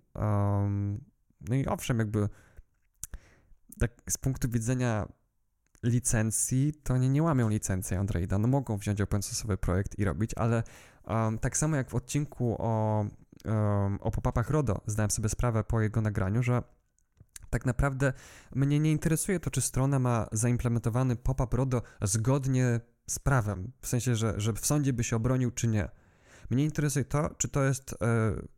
[1.41, 2.29] no i owszem, jakby
[3.79, 5.07] tak z punktu widzenia
[5.83, 8.37] licencji, to nie, nie łamią licencji Androida.
[8.37, 10.63] No mogą wziąć open source'owy projekt i robić, ale
[11.07, 13.05] um, tak samo jak w odcinku o,
[13.45, 16.63] um, o pop-upach RODO zdałem sobie sprawę po jego nagraniu, że
[17.49, 18.13] tak naprawdę
[18.55, 24.15] mnie nie interesuje to, czy strona ma zaimplementowany pop-up RODO zgodnie z prawem, w sensie,
[24.15, 25.89] że, że w sądzie by się obronił, czy nie.
[26.49, 27.95] Mnie interesuje to, czy to jest e,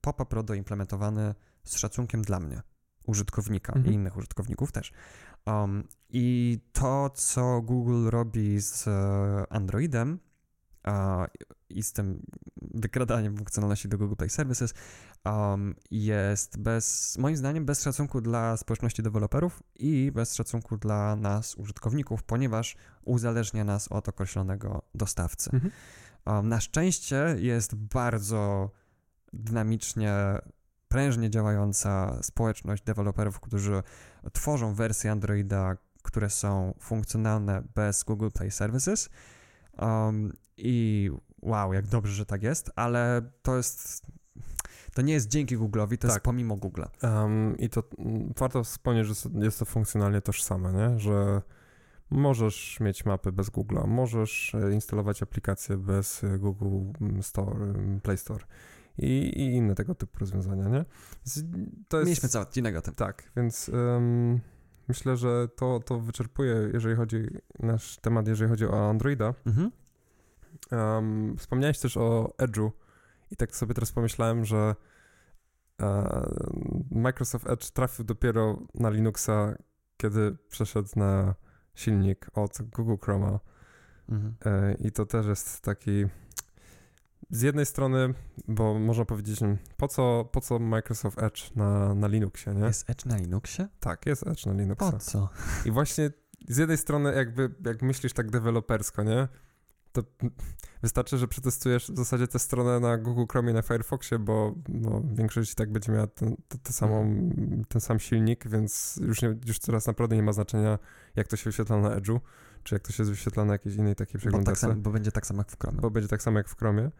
[0.01, 2.62] pop-up RODO implementowany z szacunkiem dla mnie,
[3.05, 3.93] użytkownika mhm.
[3.93, 4.93] i innych użytkowników też.
[5.45, 8.91] Um, I to, co Google robi z e,
[9.49, 10.19] Androidem
[10.88, 11.25] uh,
[11.69, 12.25] i z tym
[12.62, 14.73] wykradaniem funkcjonalności do Google Play Services,
[15.25, 21.56] um, jest bez, moim zdaniem, bez szacunku dla społeczności deweloperów i bez szacunku dla nas,
[21.56, 22.75] użytkowników, ponieważ
[23.06, 25.49] uzależnia nas od określonego dostawcy.
[25.54, 25.71] Mhm.
[26.25, 28.71] Um, na szczęście jest bardzo
[29.34, 30.13] dynamicznie
[30.91, 33.84] prężnie działająca społeczność deweloperów, którzy
[34.34, 39.10] tworzą wersje Androida, które są funkcjonalne bez Google Play Services.
[39.80, 41.10] Um, I
[41.41, 44.01] wow, jak dobrze, że tak jest, ale to jest.
[44.93, 46.12] To nie jest dzięki Google'owi, to tak.
[46.12, 46.88] jest pomimo Google'a.
[47.04, 50.99] Um, I to mm, warto wspomnieć, że jest to funkcjonalnie tożsame, nie?
[50.99, 51.41] że
[52.10, 57.73] możesz mieć mapy bez Google'a, możesz e, instalować aplikacje bez e, Google mm, Store,
[58.04, 58.45] Play Store
[58.97, 60.86] i, i inne tego typu rozwiązania, nie?
[61.88, 62.95] To jest, Mieliśmy cały odcinek o tym.
[62.95, 64.39] Tak, więc um,
[64.88, 67.27] myślę, że to, to wyczerpuje, jeżeli chodzi
[67.60, 69.34] nasz temat, jeżeli chodzi o Androida.
[69.45, 69.71] Mhm.
[70.71, 72.71] Um, wspomniałeś też o Edge'u
[73.32, 74.75] i tak sobie teraz pomyślałem, że
[75.80, 76.23] uh,
[76.91, 79.56] Microsoft Edge trafił dopiero na Linuxa,
[79.97, 81.36] kiedy przeszedł na
[81.75, 83.39] silnik od Google Chroma.
[84.10, 84.36] Mhm.
[84.45, 86.06] E, I to też jest taki
[87.31, 88.13] z jednej strony,
[88.47, 89.39] bo można powiedzieć,
[89.77, 92.65] po co, po co Microsoft Edge na, na Linuxie, nie?
[92.65, 93.67] Jest Edge na Linuxie?
[93.79, 94.91] Tak, jest Edge na Linuxie.
[94.91, 95.29] Po co?
[95.65, 96.11] I właśnie
[96.47, 99.27] z jednej strony jakby, jak myślisz tak dewelopersko, nie?
[99.91, 100.03] To
[100.81, 105.03] wystarczy, że przetestujesz w zasadzie tę stronę na Google Chrome i na Firefoxie, bo no,
[105.13, 107.65] większość i tak będzie miała ten, to, to samą, mhm.
[107.65, 110.79] ten sam silnik, więc już, nie, już teraz naprawdę nie ma znaczenia,
[111.15, 112.19] jak to się wyświetla na Edge'u,
[112.63, 114.67] czy jak to się wyświetla na jakiejś innej takiej przeglądarce.
[114.67, 115.81] Bo, tak bo będzie tak samo jak w Chrome.
[115.81, 116.91] Bo będzie tak samo jak w Chromie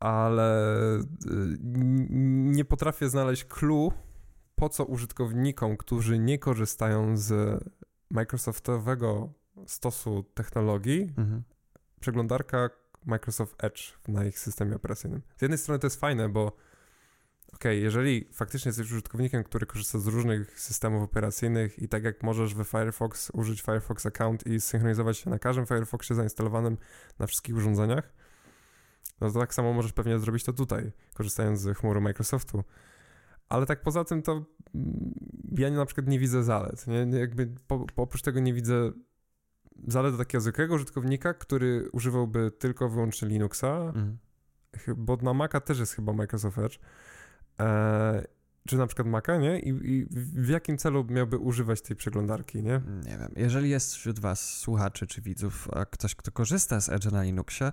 [0.00, 1.58] ale y,
[2.54, 3.92] nie potrafię znaleźć clue,
[4.54, 7.60] po co użytkownikom, którzy nie korzystają z
[8.10, 9.32] Microsoftowego
[9.66, 11.42] stosu technologii, mhm.
[12.00, 12.70] przeglądarka
[13.06, 15.22] Microsoft Edge na ich systemie operacyjnym.
[15.36, 16.56] Z jednej strony to jest fajne, bo
[17.54, 22.54] ok, jeżeli faktycznie jesteś użytkownikiem, który korzysta z różnych systemów operacyjnych i tak jak możesz
[22.54, 26.76] we Firefox użyć Firefox account i synchronizować się na każdym Firefoxie zainstalowanym
[27.18, 28.12] na wszystkich urządzeniach,
[29.20, 32.64] no to tak samo możesz pewnie zrobić to tutaj, korzystając z chmury Microsoftu.
[33.48, 34.32] Ale tak poza tym to
[34.74, 35.14] mm,
[35.58, 36.86] ja na przykład nie widzę zalet.
[36.86, 37.18] Nie?
[37.18, 38.92] Jakby po, po, oprócz tego nie widzę
[39.88, 44.18] zalet takiego zwykłego użytkownika, który używałby tylko wyłącznie Linuxa, mhm.
[44.96, 46.78] bo na Maca też jest chyba Microsoft Edge.
[47.60, 48.26] E,
[48.68, 49.60] czy na przykład Maca, nie?
[49.60, 52.80] I, I, w jakim celu miałby używać tej przeglądarki, nie?
[53.04, 53.32] Nie wiem.
[53.36, 57.72] Jeżeli jest wśród was słuchaczy czy widzów ktoś, kto korzysta z Edge na Linuxie,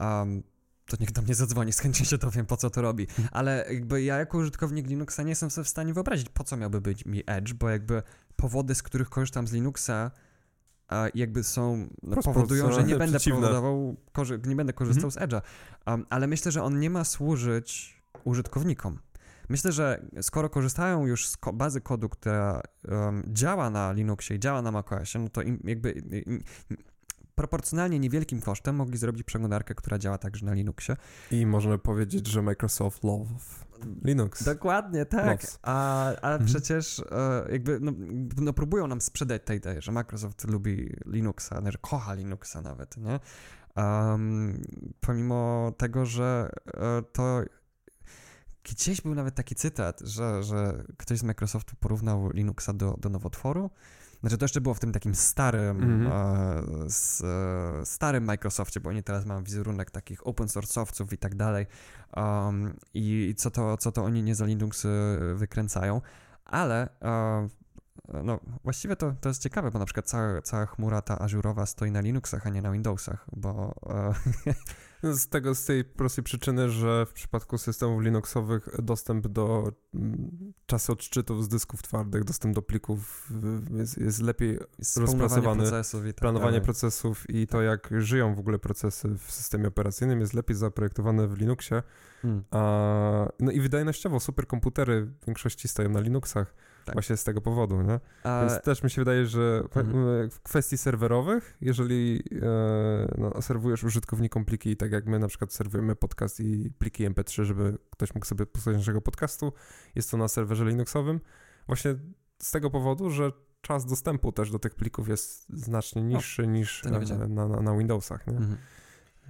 [0.00, 0.42] um,
[0.90, 3.06] to niech do mnie zadzwoni, z chęcią się dowiem, po co to robi.
[3.32, 6.80] Ale jakby ja jako użytkownik Linuxa nie jestem sobie w stanie wyobrazić, po co miałby
[6.80, 8.02] być mi Edge, bo jakby
[8.36, 10.10] powody, z których korzystam z Linuxa,
[10.88, 13.96] a jakby są, no, powodują, że nie będę powodował,
[14.46, 15.30] nie będę korzystał mhm.
[15.30, 15.42] z Edge'a.
[15.86, 18.98] Um, ale myślę, że on nie ma służyć użytkownikom.
[19.48, 24.40] Myślę, że skoro korzystają już z ko bazy kodu, która um, działa na Linuxie i
[24.40, 25.90] działa na macOSie, no to im jakby
[26.26, 26.42] im,
[27.40, 30.96] proporcjonalnie niewielkim kosztem mogli zrobić przeglądarkę, która działa także na Linuxie.
[31.30, 33.30] I można powiedzieć, że Microsoft love
[34.04, 34.44] Linux.
[34.44, 35.40] Dokładnie, tak.
[35.62, 36.44] A, a mhm.
[36.44, 37.92] przecież e, jakby no,
[38.36, 43.20] no, próbują nam sprzedać tej idei, że Microsoft lubi Linuxa, że kocha Linuxa nawet, nie?
[43.76, 44.62] Um,
[45.00, 47.42] pomimo tego, że e, to
[48.64, 53.70] gdzieś był nawet taki cytat, że, że ktoś z Microsoftu porównał Linuxa do, do nowotworu.
[54.20, 59.02] Znaczy to jeszcze było w tym takim starym, e, s, e, starym Microsoftie, bo oni
[59.02, 61.66] teraz mają wizerunek takich open source'owców i tak dalej.
[62.16, 64.88] Um, I co to, co to oni nie za Linux e,
[65.34, 66.00] wykręcają.
[66.44, 67.48] Ale e,
[68.24, 71.90] no, właściwie to, to jest ciekawe, bo na przykład cała, cała chmura ta ażurowa stoi
[71.90, 74.14] na Linuxach, a nie na Windowsach, bo e,
[75.02, 80.92] Z tego, z tej prostej przyczyny, że w przypadku systemów Linuxowych dostęp do mm, czasu
[80.92, 83.30] odczytów z dysków twardych, dostęp do plików
[83.70, 84.58] jest, jest lepiej
[84.96, 86.60] Rozpracowany, procesów i tak planowanie dalej.
[86.60, 91.38] procesów i to, jak żyją w ogóle procesy w systemie operacyjnym, jest lepiej zaprojektowane w
[91.38, 91.82] Linuxie.
[92.22, 92.44] Hmm.
[92.50, 96.54] A, no i wydajnościowo superkomputery w większości stoją na Linuxach
[96.90, 96.96] Tak.
[96.96, 98.00] właśnie z tego powodu, nie?
[98.24, 100.30] A, Więc też mi się wydaje, że w- Mhm.
[100.30, 105.96] w kwestii serwerowych, jeżeli e, no, serwujesz użytkownikom pliki, tak jak my na przykład serwujemy
[105.96, 109.52] podcast i pliki MP3, żeby ktoś mógł sobie posłuchać naszego podcastu,
[109.94, 111.20] jest to na serwerze Linuxowym,
[111.66, 111.94] właśnie
[112.42, 117.46] z tego powodu, że czas dostępu też do tych plików jest znacznie niższy niż na,
[117.48, 118.36] na, na Windowsach, nie?
[118.36, 118.56] mhm.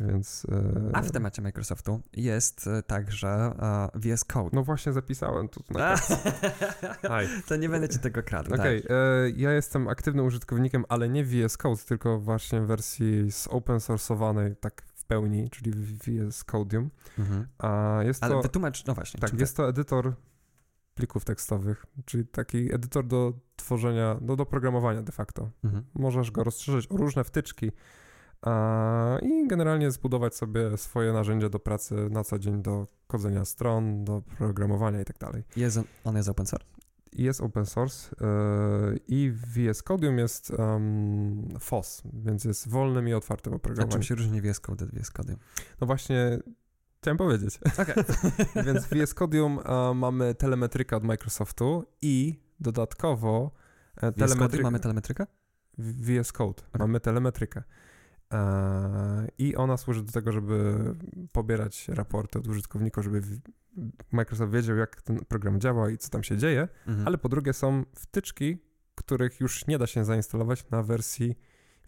[0.00, 0.46] Więc...
[0.52, 4.50] E, A w temacie Microsoftu jest e, także e, VS Code.
[4.52, 5.96] No właśnie zapisałem tu na
[7.48, 8.54] to nie będę ci tego kradł.
[8.54, 8.90] Okej, tak.
[8.90, 8.94] e,
[9.36, 14.82] ja jestem aktywnym użytkownikiem, ale nie VS Code, tylko właśnie wersji z open source'owanej tak
[14.94, 16.90] w pełni, czyli VS Codium.
[17.18, 17.46] Mhm.
[17.58, 19.20] A jest Ale to, wytłumacz, no właśnie.
[19.20, 20.14] tak, jest to edytor
[20.94, 25.42] plików tekstowych, czyli taki edytor do tworzenia, do, do programowania de facto.
[25.42, 25.84] to- Mhm.
[25.94, 27.72] Możesz go rozszerzyć o różne wtyczki
[29.22, 34.22] i generalnie zbudować sobie swoje narzędzia do pracy na co dzień, do kodzenia stron, do
[34.38, 35.42] programowania i tak dalej.
[35.56, 36.66] Jest on, jest open source.
[37.12, 43.52] jest open source yy, i VS Codium jest um, FOSS, więc jest wolnym i otwartym
[43.52, 44.02] A czym oprogramowaniem.
[44.02, 45.36] się różni VS Code od VS Code?
[45.80, 46.38] No właśnie,
[46.98, 47.60] chciałem powiedzieć.
[47.78, 48.04] Okej.
[48.66, 53.50] więc w VS Codium e, mamy telemetrykę od Microsoftu i dodatkowo
[53.96, 54.62] e, VS Code telemetry...
[54.62, 55.26] mamy telemetrykę?
[55.78, 57.62] VS Code mamy telemetrykę.
[58.32, 60.74] E, I ona służy do tego, żeby
[61.32, 63.22] pobierać raporty od użytkowników, żeby
[64.12, 66.68] Microsoft wiedział, jak ten program działa i co tam się dzieje.
[66.86, 67.06] Mhm.
[67.06, 68.58] Ale po drugie są wtyczki,
[68.94, 71.38] których już nie da się zainstalować na wersji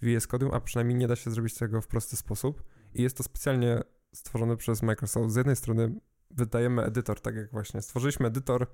[0.03, 2.63] VS Codium, a przynajmniej nie da się zrobić tego w prosty sposób.
[2.95, 3.81] I jest to specjalnie
[4.15, 5.31] stworzone przez Microsoft.
[5.31, 5.95] Z jednej strony
[6.33, 8.67] wydajemy edytor, tak jak właśnie stworzyliśmy edytor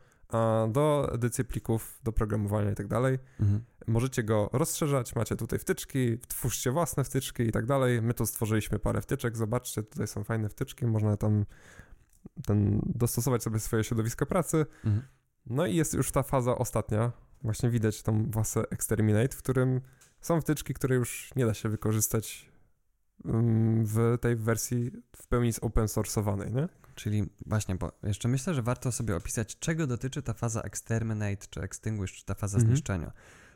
[0.68, 3.18] do edycji plików, do programowania i tak dalej.
[3.40, 3.64] Mhm.
[3.86, 8.02] Możecie go rozszerzać, macie tutaj wtyczki, twórzcie własne wtyczki i tak dalej.
[8.02, 11.44] My tu stworzyliśmy parę wtyczek, zobaczcie, tutaj są fajne wtyczki, można tam
[12.46, 14.66] ten, dostosować sobie swoje środowisko pracy.
[14.84, 15.02] Mhm.
[15.46, 19.80] No i jest już ta faza ostatnia, właśnie widać tą wasę Exterminate, w którym
[20.20, 22.50] są wtyczki, które już nie da się wykorzystać
[23.84, 26.68] w tej wersji w pełni open source'owanej, nie?
[26.94, 31.60] Czyli właśnie, bo jeszcze myślę, że warto sobie opisać, czego dotyczy ta faza exterminate, czy
[31.60, 32.70] extinguish, czy ta faza Mhm.
[32.74, 33.12] zniszczenia.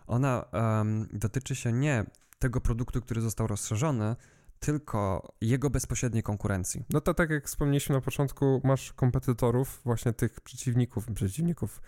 [0.07, 2.05] Ona em, dotyczy się nie
[2.39, 4.17] tego produktu, który został rozszerzony,
[4.61, 6.85] tylko jego bezpośredniej konkurencji.
[6.91, 11.81] No to tak jak wspomnieliśmy na początku, masz kompetytorów, właśnie tych przeciwników, przeciwników,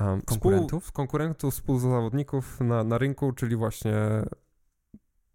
[0.00, 0.84] um, Konkurentów?
[0.84, 3.94] Współ, konkurentów, współzawodników na, na rynku, czyli właśnie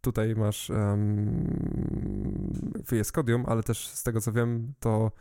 [0.06, 2.54] tutaj masz um,
[2.88, 5.12] VS Codium, ale też z tego co wiem, to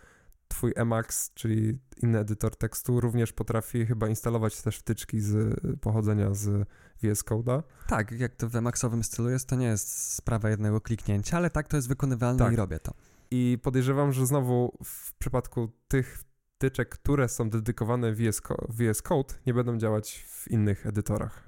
[0.48, 6.68] twój Emacs, czyli inny edytor tekstu, również potrafi chyba instalować też wtyczki z pochodzenia z
[7.02, 7.62] VS Code'a.
[7.86, 11.68] Tak, jak to w Emacsowym stylu jest, to nie jest sprawa jednego kliknięcia, ale tak
[11.68, 12.52] to jest wykonywalne Tak.
[12.52, 12.94] i robię to.
[13.30, 16.24] I podejrzewam, że znowu w przypadku tych
[16.56, 21.43] wtyczek, które są dedykowane VS, VS Code, nie będą działać w innych edytorach.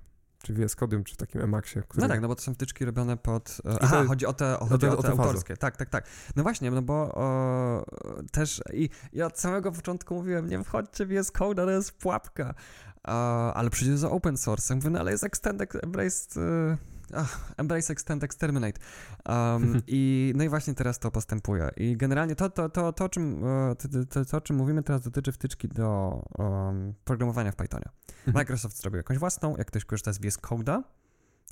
[0.47, 1.81] Czy VS Codium, czy takim Emacsie.
[1.89, 2.03] Który...
[2.03, 3.59] No tak, no bo to są wtyczki robione pod...
[3.65, 5.23] e, to Aha, jest- chodzi o te, chodzi te- o o te te fazy.
[5.29, 5.57] autorskie.
[5.57, 6.07] Tak, tak, tak.
[6.37, 7.85] No właśnie, no bo o,
[8.33, 12.55] też i ja od samego początku mówiłem, nie wchodźcie w VS Code, to jest pułapka.
[13.55, 14.75] Ale przyjdzie za open source.
[14.75, 16.41] Mówię, no ale jest Extend, Embrace...
[16.41, 16.77] e,
[17.14, 18.81] Ach, Embrace Extend Exterminate.
[19.29, 21.71] Um, i, no i właśnie teraz to postępuje.
[21.77, 24.83] I generalnie to, to, to, to, o, czym, e, to, to, to, o czym mówimy
[24.83, 27.87] teraz dotyczy wtyczki do um, programowania w Pythonie.
[28.19, 28.35] Mhm.
[28.35, 30.83] Microsoft zrobił jakąś własną, jak ktoś korzysta z VS Code'a,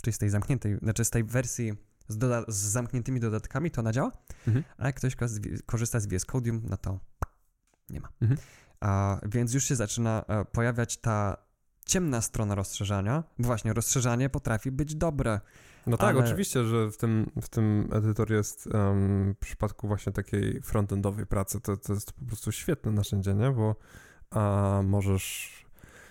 [0.03, 1.73] czyli z tej zamkniętej, znaczy z tej wersji
[2.09, 4.13] z, doda- z zamkniętymi dodatkami, to ona działa,
[4.47, 4.65] Mhm.
[4.79, 5.17] a jak ktoś
[5.67, 6.99] korzysta z VS Codium, no to
[7.91, 8.09] nie ma.
[8.23, 8.41] Mhm.
[8.81, 11.37] A, więc już się zaczyna e, pojawiać ta
[11.87, 15.41] ciemna strona rozszerzania, bo właśnie rozszerzanie potrafi być dobre.
[15.87, 20.13] No tak, Ale- oczywiście, że w tym, w tym edytor jest em, w przypadku właśnie
[20.13, 23.51] takiej frontendowej pracy, to, to jest po prostu świetne narzędzie, nie?
[23.51, 23.77] Bo
[24.31, 25.65] a, możesz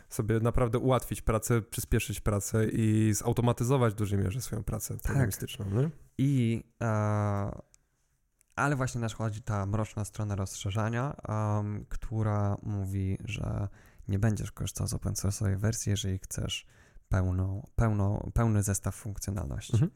[0.10, 5.04] sobie naprawdę ułatwić pracę, przyspieszyć pracę i zautomatyzować w dużej mierze swoją pracę Tak.
[5.04, 5.90] programistyczną, nie?
[6.18, 7.62] I e,
[8.56, 13.68] ale właśnie nadchodzi ta mroczna strona rozszerzania, um, która mówi, że
[14.08, 16.66] nie będziesz korzystał z open source'owej wersji, jeżeli chcesz
[17.10, 19.74] pełną, pełną, pełny zestaw funkcjonalności.
[19.74, 19.92] Mhm.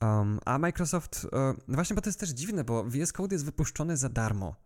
[0.00, 3.96] Um, a Microsoft, uh, właśnie, bo to jest też dziwne, bo VS Code jest wypuszczony
[3.96, 4.56] za darmo.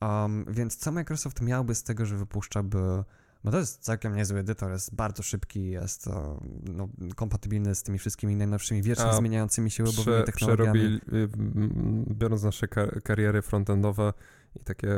[0.00, 3.04] Um, więc co Microsoft miałby z tego, że wypuszczałby
[3.44, 6.08] no to jest całkiem niezły edytor, jest bardzo szybki, jest
[6.62, 11.00] no, kompatybilny z tymi wszystkimi najnowszymi, wiecznie A zmieniającymi się webowymi technologiami.
[11.00, 11.32] Przerobi,
[12.10, 12.68] biorąc nasze
[13.04, 14.12] kariery frontendowe
[14.60, 14.94] i takie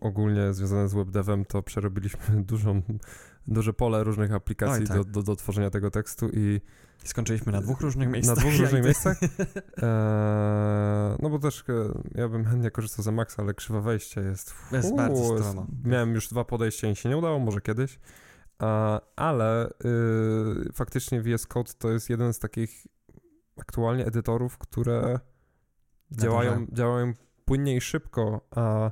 [0.00, 2.82] ogólnie związane z webdevem, to przerobiliśmy dużą,
[3.46, 4.96] duże pole różnych aplikacji Oj, tak.
[4.96, 6.60] do, do, do tworzenia tego tekstu i
[7.04, 8.36] Skończyliśmy na dwóch różnych miejscach.
[8.36, 9.22] Na dwóch różnych miejscach?
[9.22, 9.28] Eee,
[11.22, 11.72] no bo też e,
[12.14, 14.54] ja bym chętnie korzystał z Maxa, ale krzywa wejścia jest...
[14.72, 15.66] Jest bardzo stromo.
[15.84, 17.98] Miałem już dwa podejścia i się nie udało, może kiedyś.
[18.62, 22.86] E, ale y, faktycznie VS Code to jest jeden z takich
[23.56, 25.20] aktualnie edytorów, które
[26.10, 28.90] działają, działają płynnie i szybko, a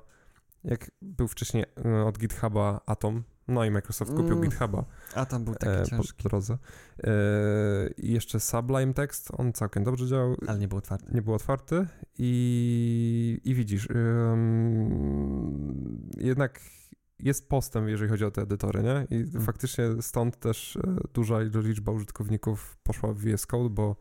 [0.64, 4.40] jak był wcześniej y, od GitHuba Atom, no i Microsoft kupił mm.
[4.40, 4.84] GitHuba.
[5.14, 6.22] A tam był taki e, ciężki.
[6.22, 6.58] Po drodze.
[7.04, 7.10] E,
[7.98, 10.36] I jeszcze Sublime Text, on całkiem dobrze działał.
[10.46, 11.06] Ale nie był otwarty.
[11.14, 11.86] Nie był otwarty
[12.18, 13.88] i, i widzisz,
[16.16, 16.60] jednak
[17.18, 19.18] jest postęp, jeżeli chodzi o te edytory, nie?
[19.18, 19.42] I mm.
[19.42, 23.96] faktycznie stąd też e, duża liczba użytkowników poszła w VS Code, bo...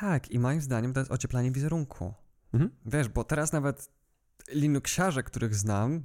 [0.00, 2.14] Tak, i moim zdaniem to jest ocieplanie wizerunku.
[2.54, 2.70] Mhm.
[2.86, 3.88] Wiesz, bo teraz nawet
[4.48, 6.04] Linuxiarze, których znam,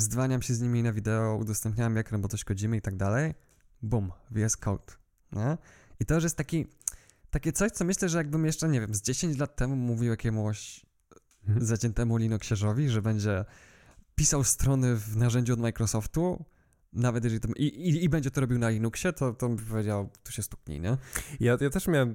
[0.00, 3.34] Zdwaniam się z nimi na wideo, udostępniam ekran, bo to szkodzimy i tak dalej.
[3.82, 4.92] Bum, VS Code.
[5.32, 5.58] Nie?
[6.00, 6.66] I to już jest taki,
[7.30, 10.86] takie coś, co myślę, że jakbym jeszcze, nie wiem, z 10 lat temu mówił jakiemuś
[11.46, 11.64] hmm.
[11.66, 13.44] zaciętemu Linuxiarzowi, że będzie
[14.14, 16.44] pisał strony w narzędziu od Microsoftu,
[16.96, 20.08] nawet jeżeli to, i, i, i, będzie to robił na Linuxie, to, to bym powiedział,
[20.24, 20.96] tu się stuknij, nie?
[21.40, 22.14] Ja, ja też miałem,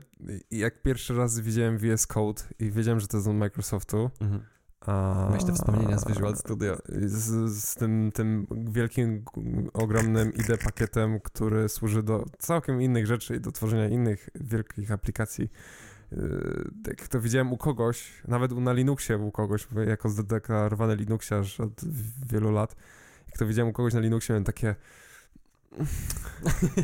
[0.51, 4.41] jak pierwszy raz widziałem VS Code i wiedziałem, że to jest od Microsoftu, mhm
[4.85, 6.77] a, Masz te wspomnienia z Visual Studio.
[7.05, 9.23] Z, z tym, tym wielkim,
[9.73, 15.51] ogromnym IDE pakietem, który służy do całkiem innych rzeczy i do tworzenia innych wielkich aplikacji.
[16.87, 21.81] Jak to widziałem u kogoś, nawet na Linuxie u kogoś, jako zdeklarowany Linuxiarz od
[22.31, 22.75] wielu lat,
[23.31, 24.75] jak to widziałem u kogoś na Linuxie, miałem takie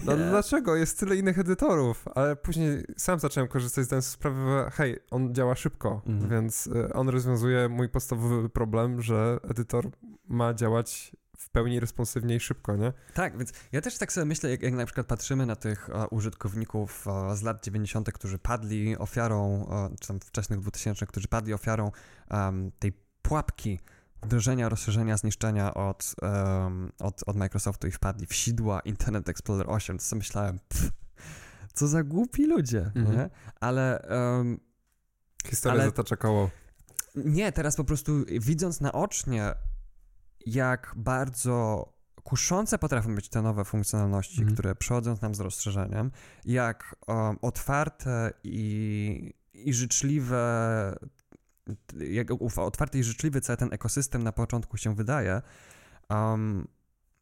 [0.05, 0.75] no dlaczego?
[0.75, 5.35] Jest tyle innych edytorów, ale później sam zacząłem korzystać z tego sprawy, że hej, on
[5.35, 6.29] działa szybko, mhm.
[6.29, 9.89] więc y, on rozwiązuje mój podstawowy problem, że edytor
[10.27, 12.93] ma działać w pełni responsywnie i szybko, nie?
[13.13, 16.13] Tak, więc ja też tak sobie myślę, jak, jak na przykład patrzymy na tych uh,
[16.13, 21.53] użytkowników uh, z lat 90., którzy padli ofiarą, uh, czy tam wczesnych 2000, którzy padli
[21.53, 21.91] ofiarą
[22.31, 23.79] um, tej pułapki
[24.27, 29.99] wdrożenia, rozszerzenia, zniszczenia od, um, od, od Microsoftu i wpadli w sidła Internet Explorer 8,
[29.99, 30.91] co myślałem, pff,
[31.73, 33.17] co za głupi ludzie, mhm.
[33.17, 33.29] nie?
[33.59, 34.07] Ale...
[34.37, 34.59] Um,
[35.45, 36.49] Historia ale, zatacza koło.
[37.15, 39.53] Nie, teraz po prostu widząc naocznie,
[40.45, 41.85] jak bardzo
[42.23, 44.53] kuszące potrafią być te nowe funkcjonalności, mhm.
[44.53, 46.11] które przychodzą nam z rozszerzeniem,
[46.45, 50.95] jak um, otwarte i, i życzliwe
[52.09, 52.27] jak
[52.57, 55.41] otwarty i życzliwy cały ten ekosystem na początku się wydaje,
[56.09, 56.67] um,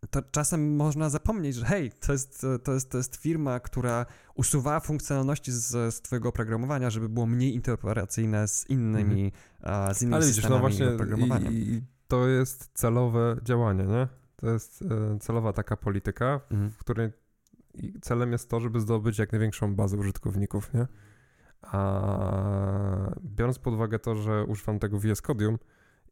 [0.09, 4.05] to czasem można zapomnieć, że hej, to jest, to jest, to jest firma, która
[4.35, 9.31] usuwa funkcjonalności z, z twojego oprogramowania, żeby było mniej interoperacyjne z innymi,
[9.61, 9.95] mm.
[9.95, 10.85] z innymi Ale widzisz, no właśnie
[11.49, 14.07] i, i, to jest celowe działanie, nie?
[14.35, 17.11] To jest e, celowa taka polityka, w której
[18.01, 20.87] celem jest to, żeby zdobyć jak największą bazę użytkowników, nie?
[21.61, 25.57] A biorąc pod uwagę to, że używam tego VS Codium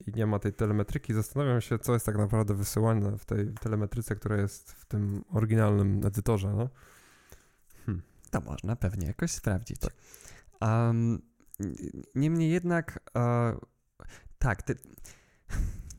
[0.08, 4.16] i nie ma tej telemetryki, zastanawiam się, co jest tak naprawdę wysyłane w tej telemetryce,
[4.16, 6.54] która jest w tym oryginalnym edytorze.
[6.54, 6.70] No?
[7.86, 8.04] Hmm.
[8.32, 9.80] To można pewnie jakoś sprawdzić.
[9.80, 9.94] Tak.
[10.62, 11.22] Um,
[12.16, 13.60] niemniej jednak, uh,
[14.40, 14.76] tak, ty,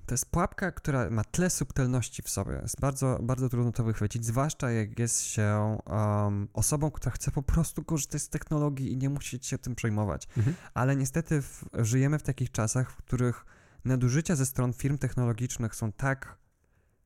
[0.07, 2.59] to jest pułapka, która ma tyle subtelności w sobie.
[2.63, 7.43] Jest bardzo, bardzo trudno to wychwycić, zwłaszcza jak jest się um, osobą, która chce po
[7.43, 10.29] prostu korzystać z technologii i nie musi się tym przejmować.
[10.37, 10.57] Mhm.
[10.75, 13.45] Ale niestety w, żyjemy w takich czasach, w których
[13.85, 16.39] nadużycia ze stron firm technologicznych są tak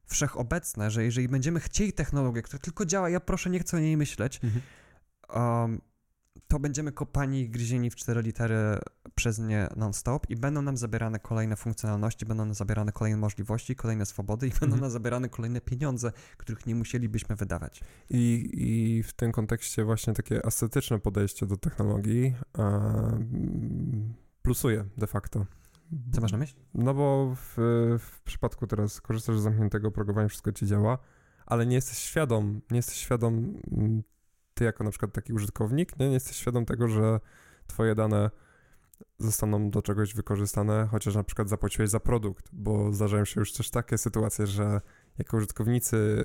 [0.07, 3.97] wszechobecne, że jeżeli będziemy chcieli technologię, która tylko działa, ja proszę nie chcę o niej
[3.97, 4.63] myśleć, mhm.
[5.29, 5.81] um,
[6.49, 8.79] to będziemy kopani i gryzieni w cztery litery
[9.14, 14.07] przez nie non-stop i będą nam zabierane kolejne funkcjonalności, będą nam zabierane kolejne możliwości, kolejne
[14.07, 14.81] swobody i będą mhm.
[14.81, 17.81] nam zabierane kolejne pieniądze, których nie musielibyśmy wydawać.
[18.11, 22.35] I, I w tym kontekście właśnie takie ascetyczne podejście do technologii
[24.42, 25.46] plusuje de facto.
[26.13, 26.61] Co masz na myśli?
[26.75, 27.55] No bo w,
[27.98, 30.98] w przypadku teraz korzystasz z zamkniętego oprogramowania, wszystko ci działa,
[31.46, 33.55] ale nie jesteś świadom, nie jesteś świadom
[34.59, 37.21] ty jako na przykład taki użytkownik, nie, nie jesteś świadom tego, że
[37.67, 38.31] twoje dane
[39.19, 43.71] zostaną do czegoś wykorzystane, chociaż na przykład zapłaciłeś za produkt, bo zdarzają się już też
[43.71, 44.81] takie sytuacje, że
[45.19, 46.25] jako użytkownicy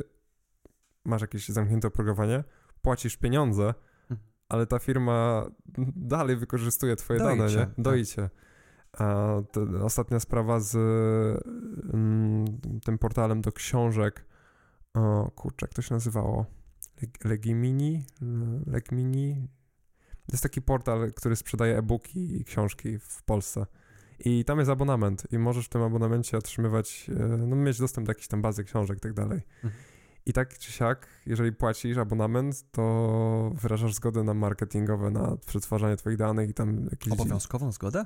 [1.06, 2.44] masz jakieś zamknięte oprogramowanie,
[2.82, 3.74] płacisz pieniądze,
[4.10, 4.28] Mhm.
[4.50, 5.46] ale ta firma
[5.96, 7.66] dalej wykorzystuje twoje Doi dane, cię, nie?
[7.66, 7.76] tak.
[7.78, 8.30] Doi cię.
[8.98, 9.36] A
[9.84, 10.76] ostatnia sprawa z
[11.94, 12.46] mm,
[12.86, 14.26] tym portalem do książek,
[14.94, 16.46] o kurczę, jak to się nazywało?
[17.02, 18.06] Leg- Legimini?
[18.66, 19.48] Legmini?
[20.28, 23.66] To jest taki portal, który sprzedaje e-booki i książki w Polsce.
[24.20, 28.12] I tam jest abonament i możesz w tym abonamencie otrzymywać, e, no mieć dostęp do
[28.12, 29.42] jakiejś tam bazy książek i tak dalej.
[29.64, 29.84] Mhm.
[30.26, 36.18] I tak czy siak, jeżeli płacisz abonament, to wyrażasz zgodę na marketingowe, na przetwarzanie twoich
[36.18, 37.14] danych i tam jakieś...
[37.14, 38.06] Obowiązkową zgodę?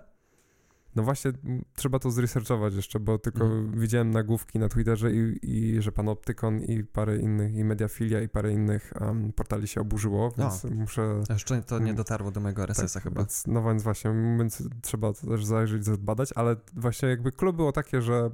[0.98, 1.32] No właśnie,
[1.76, 3.80] trzeba to zresearchować jeszcze, bo tylko Mhm.
[3.80, 8.54] widziałem nagłówki na Twitterze i, i że Panoptykon i parę innych, i Mediafilia i parę
[8.54, 11.24] innych em, portali się oburzyło, więc muszę...
[11.30, 11.96] Jeszcze to nie Mm.
[11.96, 13.22] dotarło do mojego RSS-a tak, chyba.
[13.22, 17.72] Więc, no więc właśnie, więc trzeba to też zajrzeć, zbadać, ale właśnie jakby clue było
[17.72, 18.30] takie, że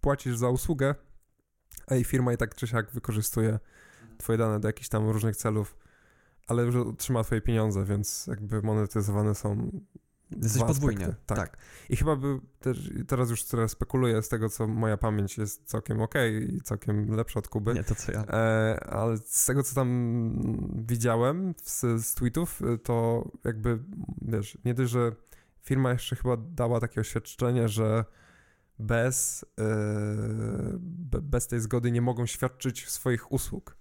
[0.00, 0.94] płacisz za usługę,
[1.86, 3.58] a i firma i tak czy siak wykorzystuje
[4.18, 5.76] twoje dane do jakichś tam różnych celów,
[6.46, 9.70] ale już otrzyma twoje pieniądze, więc jakby monetyzowane są
[10.42, 11.04] Jesteś dwa podwójnie.
[11.04, 11.22] aspekty.
[11.26, 11.38] Tak.
[11.38, 11.56] Tak.
[11.88, 16.02] I chyba by też, teraz już teraz spekuluję z tego, co moja pamięć jest całkiem
[16.02, 17.74] okej i całkiem lepsza od Kuby.
[17.74, 18.24] Nie to co ja.
[18.24, 23.78] E, ale z tego, co tam widziałem z, z tweetów, y, to jakby,
[24.22, 25.12] wiesz, nie dość, że
[25.62, 28.04] firma jeszcze chyba dała takie oświadczenie, że
[28.78, 29.64] bez, e,
[30.80, 33.76] be- bez tej zgody nie mogą świadczyć swoich usług.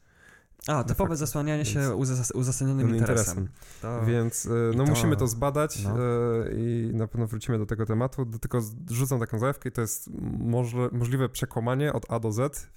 [0.68, 3.48] A, typowe zasłanianie się uzas- uzasadnionym Tym interesem.
[3.82, 4.06] To...
[4.06, 5.90] Więc e, no to- musimy to zbadać no.
[5.92, 8.26] e, i na pewno wrócimy do tego tematu.
[8.26, 10.10] Tylko rzucam taką zajawkę i to jest
[10.92, 12.68] możliwe przekłamanie od A do Z.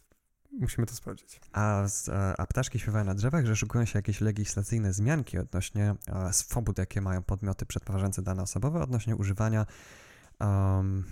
[0.61, 1.41] Musimy to sprawdzić.
[1.53, 5.95] A, e, a ptaszki śpiewają na drzewach, że szykują się jakieś legislacyjne zmianki odnośnie
[6.33, 9.67] swobód, jakie mają podmioty przetwarzające dane osobowe, odnośnie używania
[10.41, 11.05] um,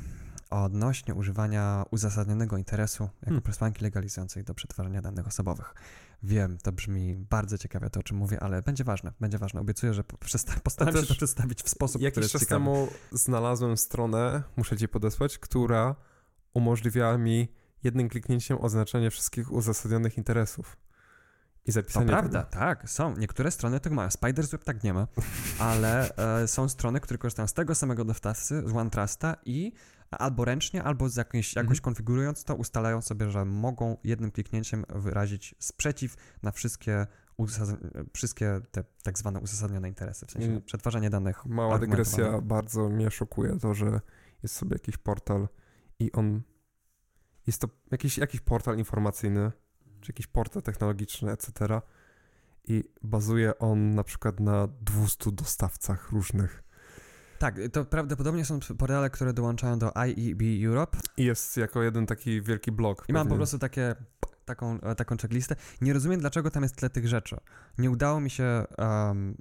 [0.51, 3.43] odnośnie używania uzasadnionego interesu jako Hmm.
[3.43, 5.75] przesłanki legalizującej do przetwarzania danych osobowych.
[6.27, 9.61] Wiem, to brzmi bardzo ciekawie to, o czym mówię, ale będzie ważne, będzie ważne.
[9.61, 10.05] Obiecuję, że
[10.65, 12.65] postaram się to przedstawić w sposób, który Jakiś jest czas ciekawy.
[12.65, 15.97] temu znalazłem stronę, muszę ci podesłać, która
[16.55, 17.49] umożliwiała mi
[17.83, 20.77] jednym kliknięciem oznaczenie wszystkich uzasadnionych interesów.
[21.67, 22.61] I To zapisanie prawda, tego.
[22.63, 23.17] tak, są.
[23.17, 24.09] Niektóre strony tego mają.
[24.09, 25.07] Spider's Web tak nie ma,
[25.59, 29.73] ale e, są strony, które korzystają z tego samego dostawcy, z OneTrusta i
[30.19, 31.83] albo ręcznie, albo z jakimś, jakoś Mhm.
[31.85, 37.07] konfigurując to, ustalają sobie, że mogą jednym kliknięciem wyrazić sprzeciw na wszystkie,
[38.13, 40.63] wszystkie te tak zwane uzasadnione interesy, w sensie Mm.
[40.63, 41.47] przetwarzanie danych.
[41.47, 44.01] Mała dygresja, bardzo mnie szokuje to, że
[44.43, 45.49] jest sobie jakiś portal
[45.99, 46.43] i on...
[47.47, 49.53] Jest to jakiś, jakiś portal informacyjny,
[50.01, 51.81] czy jakiś portal technologiczny, etc.
[52.65, 56.64] I bazuje on na przykład na 200 dostawcach różnych.
[57.45, 62.43] Tak, to prawdopodobnie są portale, które dołączają do IEB Europe I jest jako jeden taki
[62.43, 63.05] wielki blok.
[63.09, 63.39] I mam po pewnie.
[63.39, 63.95] prostu takie,
[64.45, 65.57] taką, e, taką checklistę.
[65.81, 67.37] Nie rozumiem, dlaczego tam jest tyle tych rzeczy.
[67.79, 69.37] Nie udało mi się em,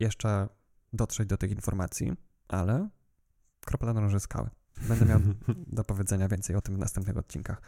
[0.00, 0.48] jeszcze
[0.92, 2.12] dotrzeć do tych informacji,
[2.48, 2.88] ale
[3.64, 4.50] kropla na noże skały.
[4.88, 5.20] Będę miał
[5.76, 7.62] do powiedzenia więcej o tym w następnych odcinkach.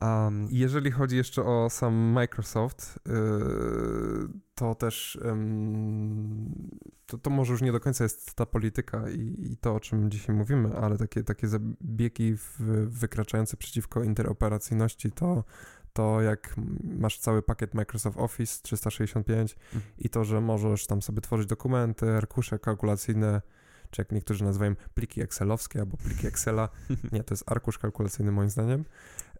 [0.00, 7.62] Um, Jeżeli chodzi jeszcze o sam Microsoft, yy, to też ym, to, to może już
[7.62, 11.22] nie do końca jest ta polityka i, i to, o czym dzisiaj mówimy, ale takie,
[11.24, 12.56] takie zabiegi w,
[12.88, 15.44] wykraczające przeciwko interoperacyjności, to,
[15.92, 19.92] to jak masz cały pakiet Microsoft Office 365 Mhm.
[19.98, 23.42] i to, że możesz tam sobie tworzyć dokumenty, arkusze kalkulacyjne,
[23.90, 26.68] czy jak niektórzy nazywają pliki excelowskie albo pliki Excela.
[27.12, 28.84] Nie, to jest arkusz kalkulacyjny moim zdaniem.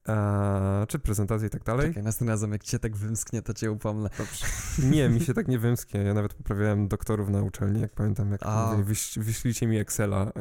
[0.09, 1.89] Eee, czy prezentacje i tak dalej.
[1.89, 4.11] Czekaj, następnym razem jak cię tak wymsknie, to cię upomnę.
[4.19, 4.47] Dobrze.
[4.91, 6.01] Nie, mi się tak nie wymsknie.
[6.01, 8.67] Ja nawet poprawiałem doktorów na uczelni, jak pamiętam, jak A.
[8.67, 10.33] mówili, wyś, wyślijcie mi Excela.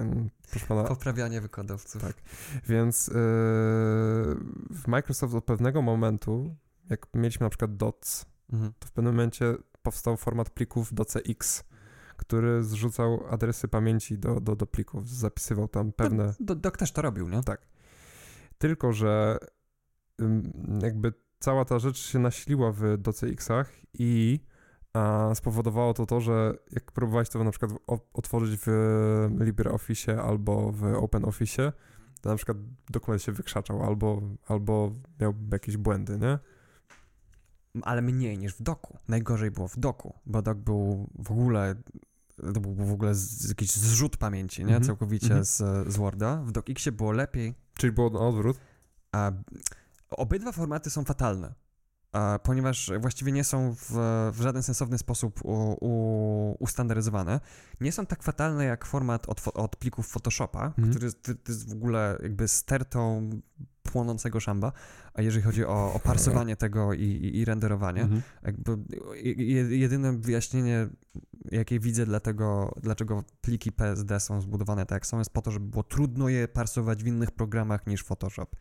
[0.51, 0.83] Proszę pana.
[0.83, 2.01] Poprawianie wykładowców.
[2.01, 2.13] Tak.
[2.67, 3.13] Więc yy,
[4.71, 6.55] w Microsoft od pewnego momentu,
[6.89, 8.73] jak mieliśmy na przykład DOTS, Mhm.
[8.79, 11.63] to w pewnym momencie powstał format plików docx,
[12.17, 16.33] który zrzucał adresy pamięci do, do, do plików, zapisywał tam pewne...
[16.39, 17.43] Do, Dok też to robił, nie?
[17.43, 17.61] Tak.
[18.57, 19.37] Tylko, że
[20.81, 24.39] jakby cała ta rzecz się nasiliła w docx-ach i
[24.93, 27.71] a, spowodowało to to, że jak próbowałeś to na przykład
[28.13, 28.67] otworzyć w
[29.39, 31.73] LibreOffice albo w OpenOffice,
[32.21, 32.57] to na przykład
[32.89, 36.39] dokument się wykrzaczał albo, albo miał jakieś błędy, nie?
[37.81, 38.97] ale mniej niż w doku.
[39.07, 41.75] Najgorzej było w doku, bo dok był w ogóle
[42.53, 44.67] to był w ogóle z, jakiś zrzut pamięci, nie?
[44.67, 45.45] Mhm, Całkowicie mhm.
[45.45, 45.57] z,
[45.93, 46.35] z Worda.
[46.35, 48.57] W DocXie było lepiej, Czyli było na odwrót.
[49.11, 49.31] a
[50.15, 51.53] obydwa formaty są fatalne.
[52.43, 53.91] ponieważ właściwie nie są w,
[54.33, 57.39] w żaden sensowny sposób u, u, ustandaryzowane.
[57.81, 60.89] Nie są tak fatalne jak format od, od plików Photoshopa, Mhm.
[60.89, 63.29] który jest, w ogóle jakby stertą
[63.83, 64.71] płonącego szamba,
[65.13, 68.21] a jeżeli chodzi o, o parsowanie tego i, i, i renderowanie, Mhm.
[68.43, 68.77] jakby
[69.23, 70.87] je- jedyne wyjaśnienie,
[71.51, 75.65] jakie widzę dlatego, dlaczego pliki PSD są zbudowane tak jak są, jest po to, żeby
[75.65, 78.55] było trudno je parsować w innych programach niż Photoshop.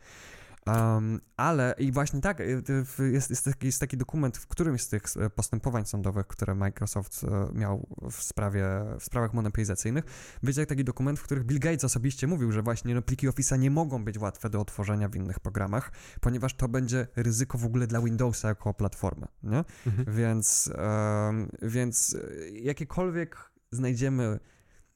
[0.67, 2.63] Um, ale i właśnie tak, y,
[3.11, 7.23] jest, jest, taki, jest taki dokument w którymś z tych e, postępowań sądowych, które Microsoft
[7.23, 8.65] e, miał w sprawie,
[8.99, 10.05] w sprawach monopolizacyjnych,
[10.43, 13.71] będzie taki dokument, w których Bill Gates osobiście mówił, że właśnie no, pliki Office'a nie
[13.71, 15.91] mogą być łatwe do otworzenia w innych programach,
[16.21, 19.63] ponieważ to będzie ryzyko w ogóle dla Windowsa jako platformy, nie?
[19.87, 20.15] Mhm.
[20.17, 24.39] Więc, em, więc e, jakiekolwiek znajdziemy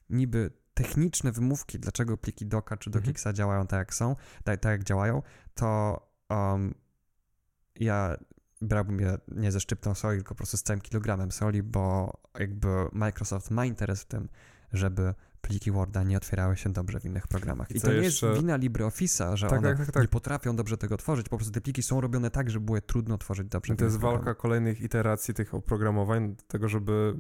[0.10, 0.52] niby
[0.84, 3.04] techniczne wymówki, dlaczego pliki Doka czy Mhm.
[3.06, 5.22] Dokixa działają tak jak są, tak, tak jak działają,
[5.54, 6.00] to
[6.30, 6.74] um,
[7.76, 8.18] ja
[8.62, 12.68] brałbym je nie ze szczyptą soli, tylko po prostu z całym kilogramem soli, bo jakby
[12.92, 14.30] Microsoft ma interes w tym,
[14.74, 17.72] żeby pliki Worda nie otwierały się dobrze w innych programach.
[17.72, 20.04] I to nie jeszcze- jest wina LibreOffice'a, że Tak, one tak, tak, tak.
[20.04, 22.82] nie potrafią dobrze tego tworzyć, po prostu te pliki są robione tak, żeby było je
[22.82, 23.74] trudno tworzyć dobrze.
[23.74, 24.38] I to jest walka programach.
[24.38, 27.16] kolejnych iteracji tych oprogramowań do tego, żeby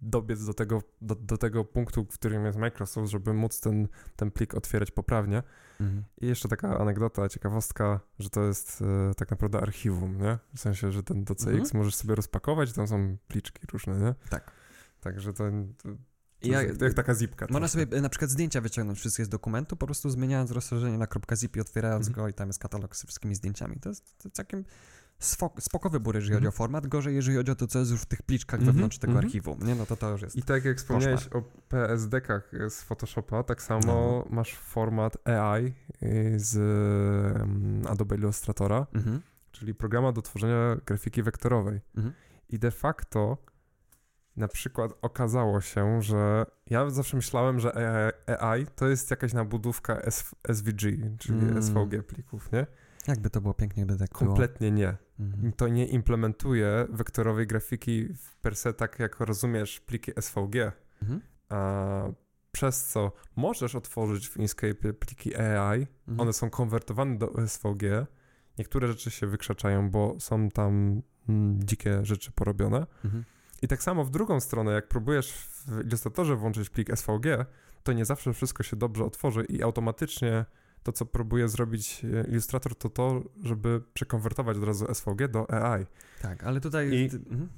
[0.00, 4.30] dobiec do tego, do, do tego punktu, w którym jest Microsoft, żeby móc ten, ten
[4.30, 5.42] plik otwierać poprawnie.
[5.80, 6.04] Mhm.
[6.20, 10.38] I jeszcze taka anegdota, ciekawostka, że to jest e, tak naprawdę archiwum, nie?
[10.54, 11.68] W sensie, że ten DCX Mhm.
[11.74, 14.14] możesz sobie rozpakować, tam są pliczki różne, nie?
[14.30, 14.50] Tak.
[15.00, 15.44] Także to,
[15.82, 15.88] to,
[16.42, 17.46] Ja- jest jak taka zipka.
[17.50, 17.84] Można trochę.
[17.84, 21.56] sobie e, na przykład zdjęcia wyciągnąć wszystkie z dokumentu, po prostu zmieniając rozszerzenie na .zip
[21.56, 22.24] i otwierając Mhm.
[22.24, 23.76] go i tam jest katalog z wszystkimi zdjęciami.
[23.80, 24.64] To jest, to całkiem
[25.58, 26.54] spoko wybór, jeżeli chodzi Mhm.
[26.54, 28.98] o format, gorzej jeżeli chodzi o to, co jest już w tych pliczkach Mhm, wewnątrz
[28.98, 29.26] tego mhm.
[29.26, 29.58] archiwum.
[29.62, 30.36] Nie, no to to już jest...
[30.36, 34.24] I tak jak wspomniałeś o PSD-kach z Photoshopa, tak samo No.
[34.30, 35.64] masz format AI
[36.02, 36.56] y, z
[37.36, 39.20] mm, Adobe Illustratora, Mhm.
[39.52, 41.80] czyli programa do tworzenia grafiki wektorowej.
[41.96, 42.14] Mhm.
[42.48, 43.38] I de facto
[44.36, 47.72] na przykład okazało się, że ja zawsze myślałem, że
[48.40, 50.00] AI to jest jakaś nabudówka
[50.52, 50.80] SVG,
[51.18, 51.62] czyli Mm.
[51.62, 52.66] SVG plików, nie?
[53.06, 54.28] Jakby to było pięknie, gdyby tak było.
[54.30, 54.96] Kompletnie nie.
[55.20, 55.52] Mhm.
[55.52, 60.72] To nie implementuje wektorowej grafiki w per se tak, jak rozumiesz pliki SVG.
[61.02, 61.20] Mhm.
[61.48, 62.02] A
[62.52, 66.20] przez co możesz otworzyć w Inkscape pliki AI, Mhm.
[66.20, 68.06] one są konwertowane do SVG.
[68.58, 72.86] Niektóre rzeczy się wykrzaczają, bo są tam mm, dzikie rzeczy porobione.
[73.04, 73.24] Mhm.
[73.62, 77.46] I tak samo w drugą stronę, jak próbujesz w Illustratorze włączyć plik SVG,
[77.82, 80.44] to nie zawsze wszystko się dobrze otworzy i automatycznie
[80.88, 85.86] to, co próbuje zrobić e, Illustrator, to to, żeby przekonwertować od razu SVG do AI.
[86.22, 86.90] Tak, ale tutaj...
[86.92, 87.48] I- Mhm.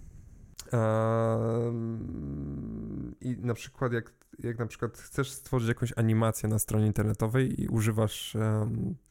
[3.21, 7.69] I na przykład, jak, jak na przykład chcesz stworzyć jakąś animację na stronie internetowej i
[7.69, 8.37] używasz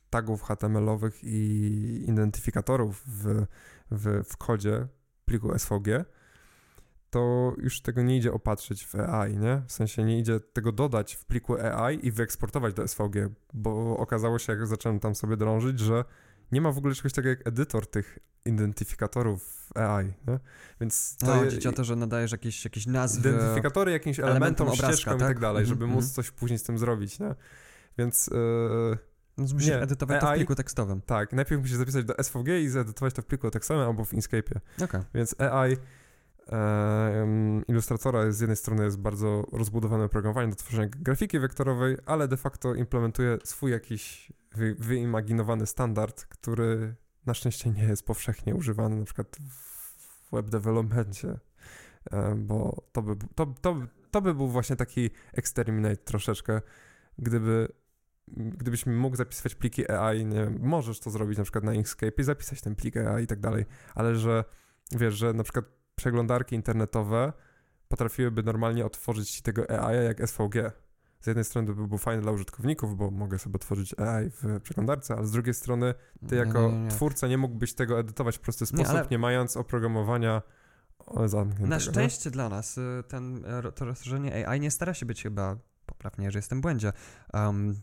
[0.10, 3.46] tagów HTML-owych i identyfikatorów w,
[3.92, 4.88] w, w kodzie
[5.26, 6.06] pliku SVG,
[7.10, 9.62] to już tego nie idzie opatrzyć w AI, nie?
[9.68, 14.40] W sensie nie idzie tego dodać w pliku AI i wyeksportować do SVG, bo okazało
[14.40, 16.06] się, jak zacząłem tam sobie drążyć, że
[16.52, 19.44] nie ma w ogóle czegoś takiego jak edytor tych identyfikatorów
[19.74, 20.40] w AI, nie?
[20.82, 23.30] Więc No, to chodzi je- ci o to, że nadajesz jakieś, jakieś nazwy...
[23.30, 25.28] identyfikatory jakimś elementom, obrazka, ścieżkom i tak?
[25.28, 26.04] tak dalej, Mhm, żeby mhm.
[26.04, 27.36] móc coś później z tym zrobić, nie?
[27.98, 28.98] Więc yy,
[29.38, 31.02] No, musisz Nie, edytować to w AI pliku tekstowym.
[31.02, 34.60] tak, najpierw musisz zapisać do SVG i zedytować to w pliku tekstowym albo w Inkscape'ie.
[34.84, 35.02] Okej.
[35.14, 35.78] Więc AI
[37.70, 42.76] jest, z jednej strony jest bardzo rozbudowane oprogramowanie do tworzenia grafiki wektorowej, ale de facto
[42.76, 46.96] implementuje swój jakiś wy, wyimaginowany standard, który
[47.26, 51.40] na szczęście nie jest powszechnie używany na przykład w web developmencie,
[52.12, 53.76] e, bo to by, to, to,
[54.12, 56.62] to by był właśnie taki exterminate troszeczkę,
[57.18, 57.68] gdyby
[58.38, 62.24] gdybyś mógł zapisywać pliki AI, nie wiem, możesz to zrobić na przykład na Inkscape i
[62.24, 64.44] zapisać ten plik AI i tak dalej, ale że
[64.92, 67.34] wiesz, że na przykład przeglądarki internetowe
[67.88, 70.72] potrafiłyby normalnie otworzyć ci tego AI jak SVG.
[71.20, 74.60] Z jednej strony to by było fajne dla użytkowników, bo mogę sobie tworzyć AI w
[74.64, 75.94] przeglądarce, ale z drugiej strony
[76.28, 76.90] ty Nie, jako nie, nie, nie.
[76.90, 80.42] twórca nie mógłbyś tego edytować w prosty sposób, nie, ale- mając oprogramowania.
[81.60, 81.80] Na nie?
[81.80, 86.32] szczęście dla nas y, ten, e, to rozszerzenie AI nie stara się być chyba, poprawnie,
[86.32, 86.94] że jestem w błędzie,
[87.34, 87.76] um,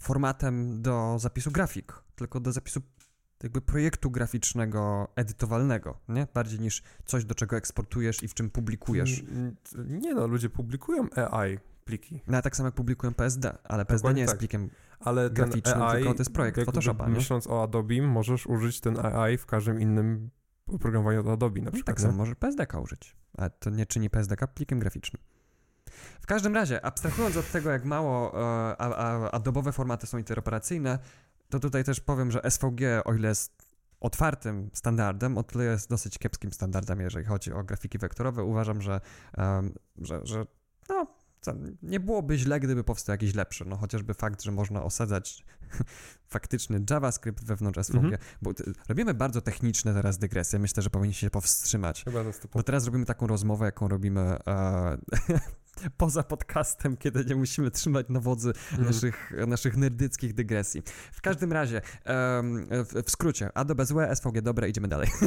[0.00, 2.80] formatem do zapisu grafik, tylko do zapisu
[3.42, 6.26] jakby projektu graficznego, edytowalnego, nie?
[6.34, 9.22] Bardziej niż coś, do czego eksportujesz i w czym publikujesz.
[9.88, 14.20] Nie no, ludzie publikują AI pliki, No, tak samo jak publikują PSD, ale PSD nie
[14.20, 14.38] jest tak.
[14.38, 14.70] plikiem
[15.00, 17.08] ale graficznym, AI, tylko to jest projekt Photoshopa?
[17.08, 20.30] Myśląc o Adobe, możesz użyć ten AI w każdym innym
[20.66, 21.96] oprogramowaniu od Adobe na No, przykład.
[21.96, 22.10] tak nie?
[22.10, 25.22] samo możesz PSDK użyć, a to nie czyni PSDK plikiem graficznym.
[26.20, 30.98] W każdym razie, abstrahując od tego, jak mało e, a, a, adobowe formaty są interoperacyjne,
[31.50, 33.68] to tutaj też powiem, że SVG, o ile jest
[34.00, 38.44] otwartym standardem, o tyle jest dosyć kiepskim standardem, jeżeli chodzi o grafiki wektorowe.
[38.44, 39.00] Uważam, że,
[39.36, 40.46] um, że, że
[40.88, 41.06] no,
[41.82, 43.64] nie byłoby źle, gdyby powstał jakiś lepszy.
[43.64, 45.44] No chociażby fakt, że można osadzać
[46.34, 48.18] faktyczny JavaScript wewnątrz SVG, mhm.
[48.42, 48.52] bo
[48.88, 50.58] robimy bardzo techniczne teraz dygresje.
[50.58, 52.04] Myślę, że powinniśmy się powstrzymać.
[52.04, 54.98] Chyba bo teraz robimy taką rozmowę, jaką robimy e,
[55.96, 58.86] poza podcastem, kiedy nie musimy trzymać na wodzy mm.
[58.86, 60.82] naszych, naszych nerdyckich dygresji.
[61.12, 65.08] W każdym razie, um, w, w, skrócie, Adobe złe, SVG dobre, idziemy dalej.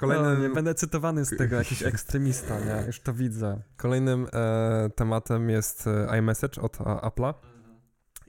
[0.00, 0.26] Kolejnym...
[0.26, 2.86] O, nie będę cytowany z tego, jakiś ekstremista, nie?
[2.86, 3.62] Już to widzę.
[3.76, 7.34] Kolejnym e, tematem jest e, iMessage od Apple'a.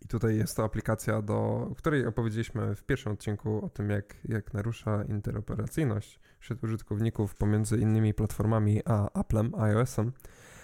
[0.01, 4.15] I tutaj jest to aplikacja, do o której opowiedzieliśmy w pierwszym odcinku o tym, jak,
[4.25, 10.11] jak narusza interoperacyjność wśród użytkowników pomiędzy innymi platformami a Applem, iOS-em.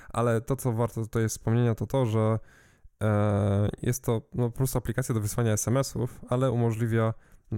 [0.10, 2.40] Ale to, co warto tutaj wspomnienia, to to, że
[3.02, 7.14] e, jest to no, po prostu aplikacja do wysłania SMS-ów, ale umożliwia,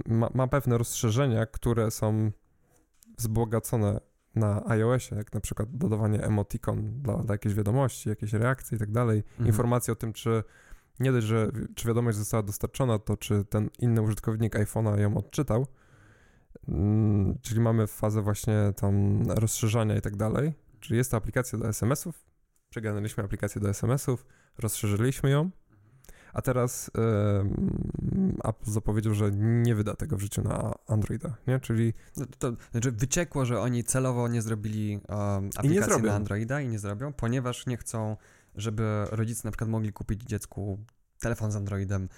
[0.08, 2.32] ma, ma pewne rozszerzenia, które są
[3.18, 4.00] wzbogacone
[4.36, 8.92] na iOSie, jak na przykład dodawanie emoticon dla, dla jakiejś wiadomości, jakiejś reakcji i tak
[8.92, 9.48] dalej, mhm.
[9.48, 10.44] informacje o tym, czy
[11.00, 15.68] nie dość, że czy wiadomość została dostarczona, to czy ten inny użytkownik iPhone'a ją odczytał,
[17.42, 22.26] czyli mamy fazę właśnie tam rozszerzania i tak dalej, czyli jest to aplikacja do SMS-ów,
[22.70, 24.26] przegadaliśmy aplikację do SMS-ów,
[24.58, 25.50] rozszerzyliśmy ją,
[26.34, 31.60] a teraz yy, Apple zapowiedział, że nie wyda tego w życiu na Androida, nie?
[31.60, 31.94] Czyli...
[32.18, 36.68] No to, to, znaczy wyciekło, że oni celowo nie zrobili um, aplikacji na Androida i
[36.68, 38.18] nie zrobią, ponieważ nie chcą
[38.56, 40.80] żeby rodzice na przykład mogli kupić dziecku
[41.20, 42.10] telefon z Androidem,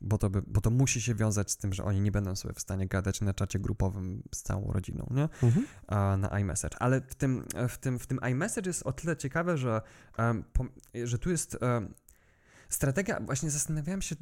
[0.00, 2.54] bo, to by, bo to musi się wiązać z tym, że oni nie będą sobie
[2.54, 5.28] w stanie gadać na czacie grupowym z całą rodziną, nie?
[5.42, 5.66] Mhm.
[6.20, 6.76] na iMessage.
[6.78, 9.82] Ale w tym, w, tym, w tym iMessage jest o tyle ciekawe, że,
[11.04, 11.58] że tu jest
[12.68, 14.16] strategia, właśnie zastanawiałem się,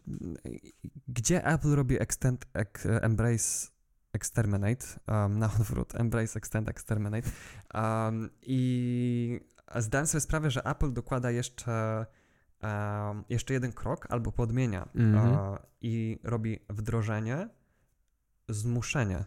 [1.09, 2.47] gdzie Apple robi extend,
[2.85, 3.71] embrace
[4.13, 7.31] exterminate, um, na odwrót, embrace, extend, exterminate
[7.75, 9.41] um, i
[9.77, 12.07] zdałem sobie sprawę, że Apple dokłada jeszcze,
[12.63, 15.53] um, jeszcze jeden krok albo podmienia -hmm.
[15.53, 17.49] uh, i robi wdrożenie,
[18.49, 19.25] zmuszenie,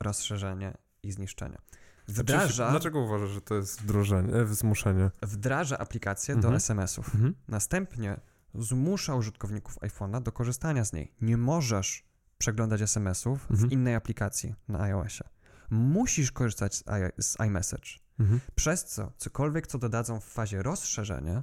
[0.00, 1.58] rozszerzenie i zniszczenie.
[2.06, 2.70] Znaczy, wdraża.
[2.70, 5.10] Dlaczego uważasz, że to jest wdrożenie, e, zmuszenie?
[5.22, 6.40] Wdraża aplikację -hmm.
[6.40, 6.56] do mhm.
[6.56, 7.14] SMS-ów.
[7.14, 7.32] -hmm.
[7.48, 8.20] Następnie
[8.54, 11.14] zmusza użytkowników iPhone'a do korzystania z niej.
[11.20, 12.06] Nie możesz
[12.38, 13.70] przeglądać SMS-ów w mhm.
[13.70, 15.24] innej aplikacji na iOSie.
[15.70, 17.88] Musisz korzystać z, I z iMessage.
[18.20, 18.40] Mhm.
[18.54, 21.42] Przez co cokolwiek, co dodadzą w fazie rozszerzenia,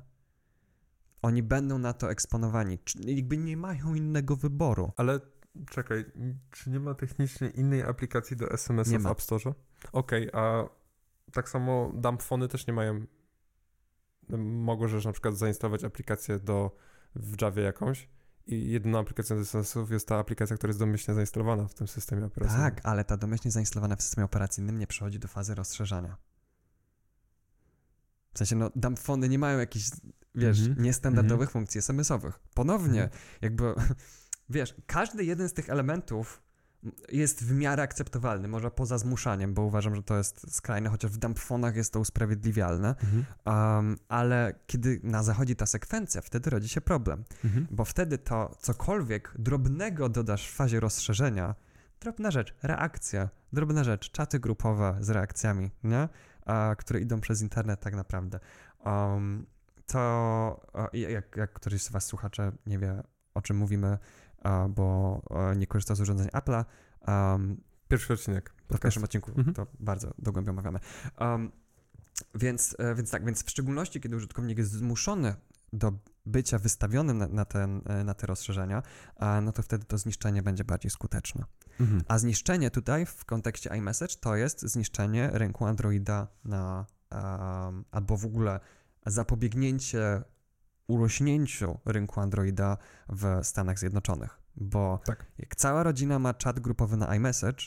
[1.24, 2.80] oni będą na to eksponowani.
[3.06, 4.92] Jakby nie mają innego wyboru.
[4.98, 5.20] Ale
[5.70, 6.06] czekaj,
[6.52, 9.54] czy nie ma technicznie innej aplikacji do SMS-ów w App Store?
[9.92, 10.70] Okej, okay, a
[11.32, 13.06] tak samo dumbfony też nie mają.
[14.38, 16.76] Możesz na przykład zainstalować aplikację do
[17.16, 18.10] w Javie jakąś
[18.48, 22.26] i jedyną aplikacją do SMS-ów jest ta aplikacja, która jest domyślnie zainstalowana w tym systemie
[22.26, 22.72] operacyjnym.
[22.72, 26.18] Tak, ale ta domyślnie zainstalowana w systemie operacyjnym nie przechodzi do fazy rozszerzania.
[28.34, 29.86] W sensie, no, dumbfony nie mają jakichś,
[30.36, 30.82] wiesz, mm -hmm.
[30.82, 31.54] niestandardowych mm -hmm.
[31.54, 32.40] funkcji SMS-owych.
[32.54, 33.38] Ponownie, mm -hmm.
[33.42, 33.74] jakby,
[34.50, 36.42] wiesz, każdy jeden z tych elementów
[37.12, 41.18] jest w miarę akceptowalny, może poza zmuszaniem, bo uważam, że to jest skrajne, chociaż w
[41.18, 42.96] dumbfonach jest to usprawiedliwialne,
[43.46, 47.68] um, ale kiedy na zachodzi ta sekwencja, wtedy rodzi się problem, mhm.
[47.72, 51.56] bo wtedy to cokolwiek drobnego dodasz w fazie rozszerzenia,
[52.00, 56.10] drobna rzecz, reakcja, drobna rzecz, czaty grupowe z reakcjami, nie?
[56.46, 58.40] a, które idą przez internet tak naprawdę.
[58.86, 59.46] Um,
[59.86, 60.62] to
[60.94, 63.04] jak, jak któryś z Was słuchacze nie wie,
[63.34, 63.98] o czym mówimy,
[64.70, 65.22] bo
[65.56, 66.66] nie korzysta z urządzeń Apple'a.
[67.08, 68.54] Um, Pierwszy odcinek.
[68.72, 69.54] W pierwszym odcinku mhm.
[69.54, 70.80] to bardzo dogłębnie omawiamy.
[71.20, 71.52] Um,
[72.36, 75.36] więc, e, więc tak, więc w szczególności, kiedy użytkownik jest zmuszony
[75.74, 75.94] do
[76.26, 78.84] bycia wystawionym na, na, ten, e, na te rozszerzenia,
[79.42, 81.46] no to wtedy to zniszczenie będzie bardziej skuteczne.
[81.80, 82.04] Mhm.
[82.08, 88.26] A zniszczenie tutaj w kontekście iMessage to jest zniszczenie rynku Androida na, um, albo w
[88.26, 88.60] ogóle
[89.06, 90.22] zapobiegnięcie
[90.88, 92.78] urośnięciu rynku Androida
[93.10, 94.40] w Stanach Zjednoczonych.
[94.56, 95.26] Bo tak.
[95.38, 97.64] jak cała rodzina ma czat grupowy na iMessage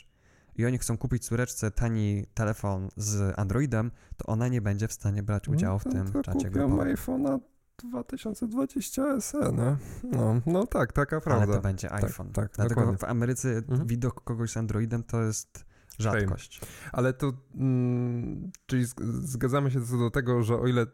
[0.57, 5.23] i oni chcą kupić córeczce tani telefon z Androidem, to ona nie będzie w stanie
[5.23, 6.97] brać no udziału no, w tym czacie grupowym.
[6.97, 7.41] iPhone'a
[7.85, 9.77] 2020 SE, no.
[10.05, 10.41] no.
[10.47, 11.45] No tak, taka prawda.
[11.45, 12.33] Ale to będzie tak, iPhone.
[12.33, 12.99] Tak, tak Dlatego dokładnie.
[12.99, 13.87] w Ameryce mhm.
[13.87, 15.65] widok kogoś z Androidem to jest
[15.99, 16.61] rzadkość.
[16.93, 18.87] Ale to, mm, czyli
[19.23, 20.87] zgadzamy się co do tego, że o ile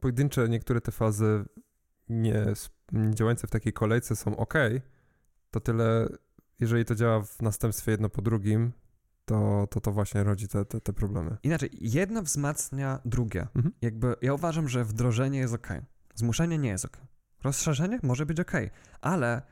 [0.00, 1.44] pojedyncze niektóre te fazy
[2.08, 2.46] nie,
[2.92, 4.54] nie działające w takiej kolejce są ok,
[5.50, 6.08] to tyle,
[6.60, 8.72] jeżeli to działa w następstwie jedno po drugim,
[9.24, 11.36] to to, to właśnie rodzi te, te, te problemy.
[11.42, 13.46] Inaczej, jedno wzmacnia drugie.
[13.54, 13.74] Mhm.
[13.82, 15.68] Jakby ja uważam, że wdrożenie jest ok.
[16.14, 16.96] Zmuszenie nie jest ok.
[17.42, 18.52] Rozszerzenie może być ok,
[19.00, 19.42] ale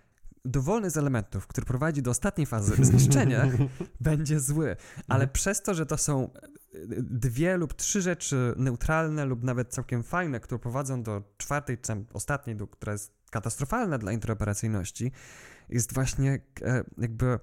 [0.45, 3.49] dowolny z elementów, który prowadzi do ostatniej fazy zniszczenia,
[4.01, 4.77] będzie zły.
[5.09, 5.31] Ale Mhm.
[5.33, 6.39] przez to, że to są e,
[7.03, 12.57] dwie lub trzy rzeczy neutralne lub nawet całkiem fajne, które prowadzą do czwartej, czy ostatniej,
[12.71, 15.13] która jest katastrofalna dla interoperacyjności,
[15.69, 17.39] jest właśnie e, jakby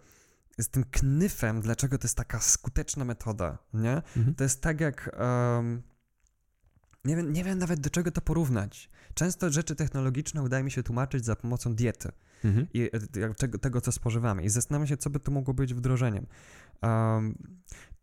[0.58, 3.94] jest tym knyfem, dlaczego to jest taka skuteczna metoda, nie?
[4.18, 4.36] Mhm.
[4.36, 5.10] To jest tak jak.
[5.14, 5.82] em,
[7.06, 8.90] nie, wiem, nie wiem nawet do czego to porównać.
[9.22, 12.12] Często rzeczy technologiczne udaje mi się tłumaczyć za pomocą diety
[12.44, 12.68] Mhm.
[12.74, 12.90] i
[13.22, 14.44] e, czego, tego, co spożywamy.
[14.44, 16.26] I zastanawiam się, co by to mogło być wdrożeniem.
[16.82, 17.38] Um,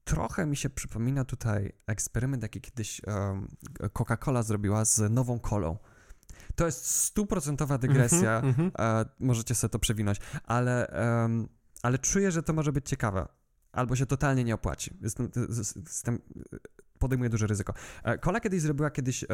[0.05, 3.49] trochę mi się przypomina tutaj eksperyment, jaki kiedyś um,
[3.93, 5.79] Coca-Cola zrobiła z nową kolą.
[6.55, 8.37] To jest stuprocentowa dygresja.
[8.37, 8.73] Mhm, mhm.
[8.79, 11.49] E, możecie sobie to przewinąć, ale, em,
[11.83, 13.29] ale czuję, że to może być ciekawe.
[13.73, 14.97] Albo się totalnie nie opłaci.
[15.01, 16.19] Jestem, jestem,
[16.99, 17.75] podejmuję duże ryzyko.
[18.05, 19.27] E, Cola kiedyś zrobiła, kiedyś e,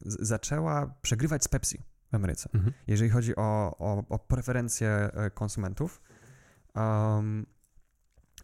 [0.00, 1.82] z- zaczęła przegrywać z Pepsi
[2.12, 2.72] w Ameryce, Mhm.
[2.86, 6.02] jeżeli chodzi o, o, o preferencje e, konsumentów.
[6.74, 7.46] Em,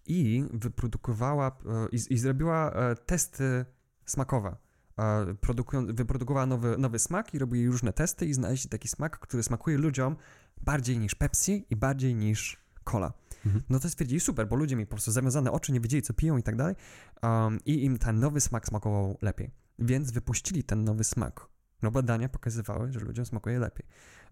[0.07, 3.65] I wyprodukowała e, i, i zrobiła e, testy
[4.07, 4.57] smakowe.
[4.99, 9.43] E, Produkują, wyprodukowała nowy, nowy smak i robi różne testy i znaleźli taki smak, który
[9.43, 10.17] smakuje ludziom
[10.63, 13.13] bardziej niż Pepsi i bardziej niż cola.
[13.47, 13.63] Mhm.
[13.69, 16.37] No to stwierdzili super, bo ludzie mieli po prostu zawiązane oczy, nie wiedzieli co piją
[16.37, 16.75] i tak dalej
[17.23, 19.51] um, i im ten nowy smak smakował lepiej.
[19.79, 21.47] Więc wypuścili ten nowy smak.
[21.83, 23.87] No badania pokazywały, że ludziom smakuje lepiej.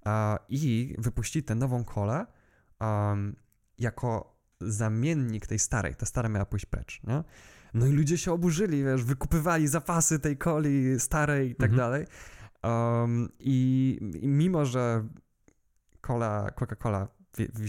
[0.05, 2.27] A, I wypuścili tę nową kolę
[2.81, 3.37] um,
[3.79, 5.95] jako zamiennik tej starej.
[5.95, 7.25] Ta stara miała pójść precz, nie?
[7.75, 11.77] No i ludzie się oburzyli, wiesz, wykupywali zapasy tej coli starej i tak Mhm.
[11.79, 12.07] dalej.
[12.63, 15.09] Um, i, I mimo, że
[16.01, 17.09] cola, Coca-Cola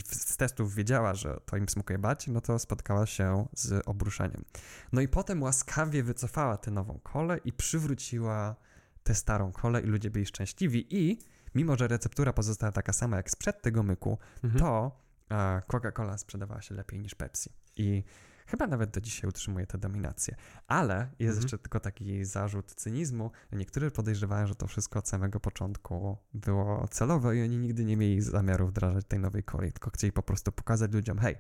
[0.06, 4.46] z testów wiedziała, że to im smakuje bardziej, no to spotkała się z obruszeniem.
[4.92, 8.56] No i potem łaskawie wycofała tę nową kolę i przywróciła
[9.04, 11.20] tę starą kolę i ludzie byli szczęśliwi i
[11.56, 14.60] mimo, że receptura pozostała taka sama jak sprzed tego myku, Mhm.
[14.64, 15.02] to
[15.32, 17.50] e, Coca-Cola sprzedawała się lepiej niż Pepsi.
[17.76, 18.04] I
[18.50, 20.36] chyba nawet do dzisiaj utrzymuje tę dominację.
[20.68, 21.42] Ale jest Mhm.
[21.42, 23.32] jeszcze tylko taki zarzut cynizmu.
[23.52, 28.22] Niektórzy podejrzewają, że to wszystko od samego początku było celowe i oni nigdy nie mieli
[28.22, 31.36] zamiaru wdrażać tej nowej kolei, tylko chcieli po prostu pokazać ludziom, hej,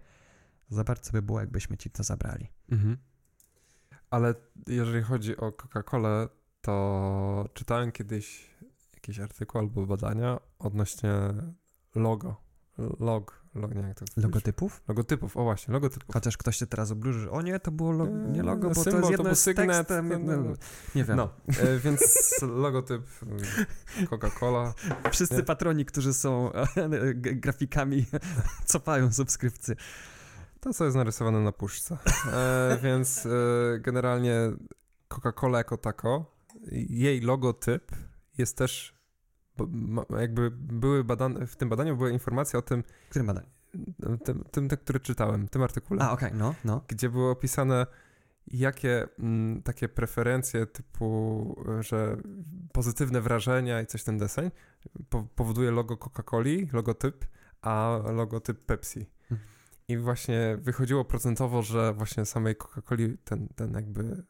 [0.69, 2.47] zobacz co by było, jakbyśmy ci to zabrali.
[2.71, 2.97] Mhm.
[4.09, 4.35] Ale
[4.67, 6.27] jeżeli chodzi o Coca-Colę,
[6.61, 8.49] to czytałem kiedyś
[8.93, 11.11] jakiś artykuł albo badania odnośnie
[11.95, 12.49] logo.
[12.99, 14.05] Log, log nie jak to.
[14.17, 14.81] Logotypów?
[14.87, 16.13] Logotypów, o właśnie, logotypów.
[16.13, 18.83] Chociaż ktoś się teraz obróży, że o nie, to było lo- nie logo, bo to
[18.83, 20.07] Symbol, jest to jedno był z sygnet, tekstem.
[20.09, 20.53] no, jedno- no.
[20.95, 21.17] Nie wiem.
[21.17, 21.29] No,
[21.59, 22.01] e, więc
[22.63, 23.01] logotyp
[24.01, 24.73] e, Coca-Cola.
[25.11, 25.43] Wszyscy Nie.
[25.43, 26.51] patroni, którzy są
[27.15, 28.05] g- grafikami,
[28.65, 29.75] cofają subskrypcje.
[30.59, 31.97] To, co jest narysowane na puszce.
[32.33, 33.29] E, więc e,
[33.79, 34.51] generalnie
[35.09, 36.35] Coca-Cola jako tako,
[36.71, 37.91] jej logotyp
[38.37, 38.98] jest też
[40.19, 43.45] jakby były badane, w tym badaniu była informacja o tym, Którym badań?
[44.23, 46.81] tym, tym, który czytałem, tym artykule, A, okej, no, no.
[46.87, 47.85] gdzie było opisane
[48.51, 52.17] jakie mm, takie preferencje typu, że
[52.71, 54.51] pozytywne wrażenia i coś ten deseń
[55.09, 57.25] po, powoduje logo Coca-Coli, logotyp,
[57.61, 59.05] a logotyp Pepsi.
[59.31, 59.49] Mhm.
[59.87, 64.23] I właśnie wychodziło procentowo, że właśnie samej Coca-Coli ten, ten jakby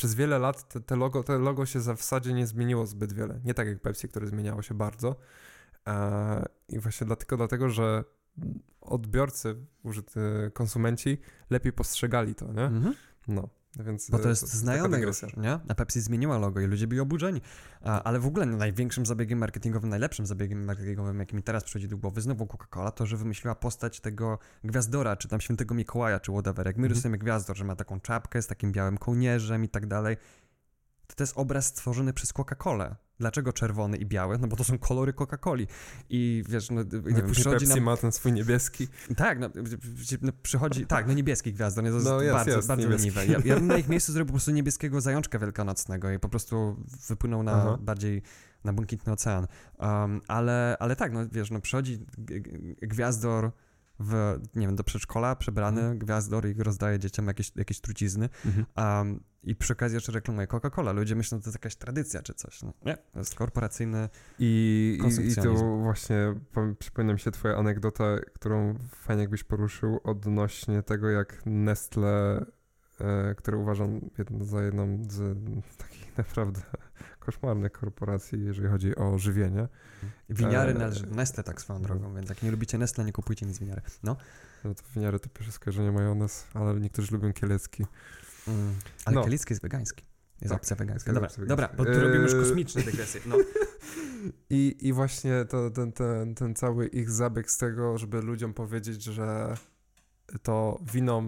[0.00, 3.12] przez wiele lat te, te, logo, te logo się za- w zasadzie nie zmieniło zbyt
[3.12, 3.40] wiele.
[3.44, 5.16] Nie tak jak Pepsi, które zmieniało się bardzo.
[5.88, 8.04] E, I właśnie dlatego, dlatego, że
[8.80, 9.56] odbiorcy,
[10.52, 11.18] konsumenci
[11.50, 12.64] lepiej postrzegali to, nie?
[12.64, 12.94] Mhm.
[13.28, 14.10] No, więc...
[14.10, 15.28] Bo to e, jest taka znajome dygresja.
[15.28, 15.58] już, nie?
[15.68, 17.40] A Pepsi zmieniła logo i ludzie byli oburzeni.
[17.82, 21.96] A, ale w ogóle największym zabiegiem marketingowym, najlepszym zabiegiem marketingowym, jaki mi teraz przychodzi do
[21.96, 26.66] głowy, znowu Coca-Cola, to, że wymyśliła postać tego gwiazdora, czy tam świętego Mikołaja, czy whatever.
[26.66, 26.94] Jak my Mhm.
[26.94, 30.16] rysujemy gwiazdor, że ma taką czapkę z takim białym kołnierzem i tak dalej,
[31.10, 32.94] to to jest obraz stworzony przez Coca-Colę.
[33.18, 34.38] Dlaczego czerwony i biały?
[34.38, 35.66] No bo to są kolory Coca-Coli.
[36.10, 37.84] I wiesz, no, nie wiem, przychodzi Pepsi nam...
[37.84, 38.88] ma ten swój niebieski.
[39.16, 39.50] Tak, no,
[40.22, 43.26] no przychodzi, tak, no niebieski gwiazdor, nie, to No jest, bardzo, jest, bardzo leniwe.
[43.26, 46.76] Ja, ja bym na ich miejscu zrobił po prostu niebieskiego zajączka wielkanocnego i po prostu
[47.08, 47.78] wypłynął na Aha.
[47.80, 48.22] bardziej
[48.64, 49.46] na błękitny ocean.
[49.78, 51.98] Um, ale, ale tak, no wiesz, no przychodzi
[52.82, 53.52] gwiazdor
[54.00, 55.98] w, nie wiem, do przedszkola, przebrany Mhm.
[55.98, 58.28] gwiazdor i rozdaje dzieciom jakieś, jakieś trucizny.
[58.76, 60.94] Um, I przy okazji jeszcze reklamuje Coca-Cola.
[60.94, 62.62] Ludzie myślą, że to jest jakaś tradycja czy coś.
[62.62, 64.08] No, nie, to jest korporacyjny...
[64.38, 70.82] I, i, tu właśnie po- przypomina mi się twoja anegdota, którą fajnie jakbyś poruszył odnośnie
[70.82, 72.44] tego, jak Nestle,
[73.00, 75.38] e, które uważam jedno, za jedną z
[76.18, 76.60] naprawdę
[77.20, 79.68] koszmarnych korporacji, jeżeli chodzi o żywienie.
[80.30, 83.46] Winiary E, należy do Nestle tak swoją drogą, więc jak nie lubicie Nestle, nie kupujcie
[83.46, 83.82] nic z winiary.
[84.02, 84.16] No.
[84.64, 87.86] No to winiary to pierwsze skojarzenie majonez, ale niektórzy lubią kielecki.
[88.48, 88.74] Mm.
[89.04, 89.24] Ale No.
[89.24, 90.04] kielicki jest wegański.
[90.40, 91.12] Jest Tak, opcja wegańska.
[91.12, 92.02] Dobra, opcja dobra, bo tu wegańska.
[92.06, 92.40] robimy już Eee.
[92.40, 93.20] kosmiczne dygresje.
[93.26, 93.36] No.
[94.50, 99.02] I, i właśnie to, ten, ten, ten cały ich zabieg z tego, żeby ludziom powiedzieć,
[99.02, 99.54] że
[100.42, 101.22] to wino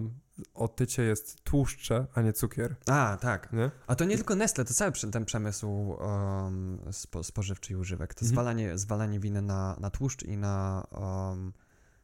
[0.53, 3.53] otycie jest tłuszcze, a nie cukier, A, tak.
[3.53, 3.71] nie?
[3.87, 8.13] A to nie tylko Nestle, to cały ten przemysł um, spo, spożywczy i używek.
[8.13, 8.29] To Mhm.
[8.29, 10.87] zwalanie, zwalanie winy na, na tłuszcz i na...
[10.91, 11.53] Um,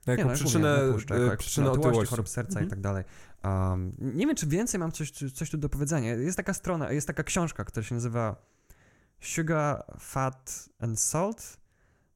[0.07, 2.05] Jako nie, no, jak przyczynę, mówię, tłuszcz, jako, e, jako przyczynę otyłości.
[2.09, 2.67] chorób serca Mhm.
[2.67, 3.03] i tak dalej.
[3.43, 6.13] Um, nie wiem, czy więcej mam coś, coś tu do powiedzenia.
[6.13, 8.35] Jest taka strona, jest taka książka, która się nazywa
[9.21, 11.57] Sugar, Fat and Salt.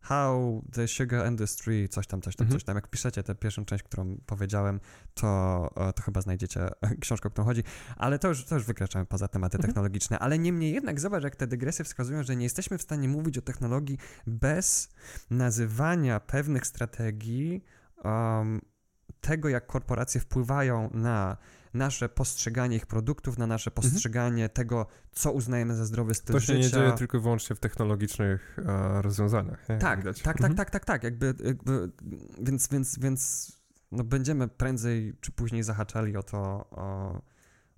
[0.04, 2.60] How the Sugar Industry, coś tam, coś tam, Mhm.
[2.60, 2.76] coś tam.
[2.76, 4.80] Jak piszecie tę pierwszą część, którą powiedziałem,
[5.14, 6.70] to, e, to chyba znajdziecie
[7.01, 7.64] książkę, o którą chodzi.
[7.97, 9.68] Ale to już, to już wykraczamy poza tematy Mhm.
[9.70, 10.20] technologiczne.
[10.20, 13.41] Ale niemniej jednak zobacz, jak te dygresje wskazują, że nie jesteśmy w stanie mówić o
[13.41, 13.97] technologii
[14.28, 14.89] bez
[15.30, 17.64] nazywania pewnych strategii
[18.04, 18.62] um,
[19.22, 21.38] tego, jak korporacje wpływają na
[21.74, 26.48] nasze postrzeganie ich produktów, na nasze postrzeganie tego, co uznajemy za zdrowy styl Mhm.
[26.48, 26.78] To się życia.
[26.78, 29.70] nie dzieje tylko i wyłącznie w technologicznych e, rozwiązaniach.
[29.70, 29.78] Nie?
[29.78, 30.56] Tak, tak, tak, Mhm.
[30.56, 31.92] tak, tak, tak, jakby, jakby
[32.42, 33.52] więc, więc, więc
[33.92, 36.38] no będziemy prędzej czy później zahaczali o to
[36.72, 37.22] o,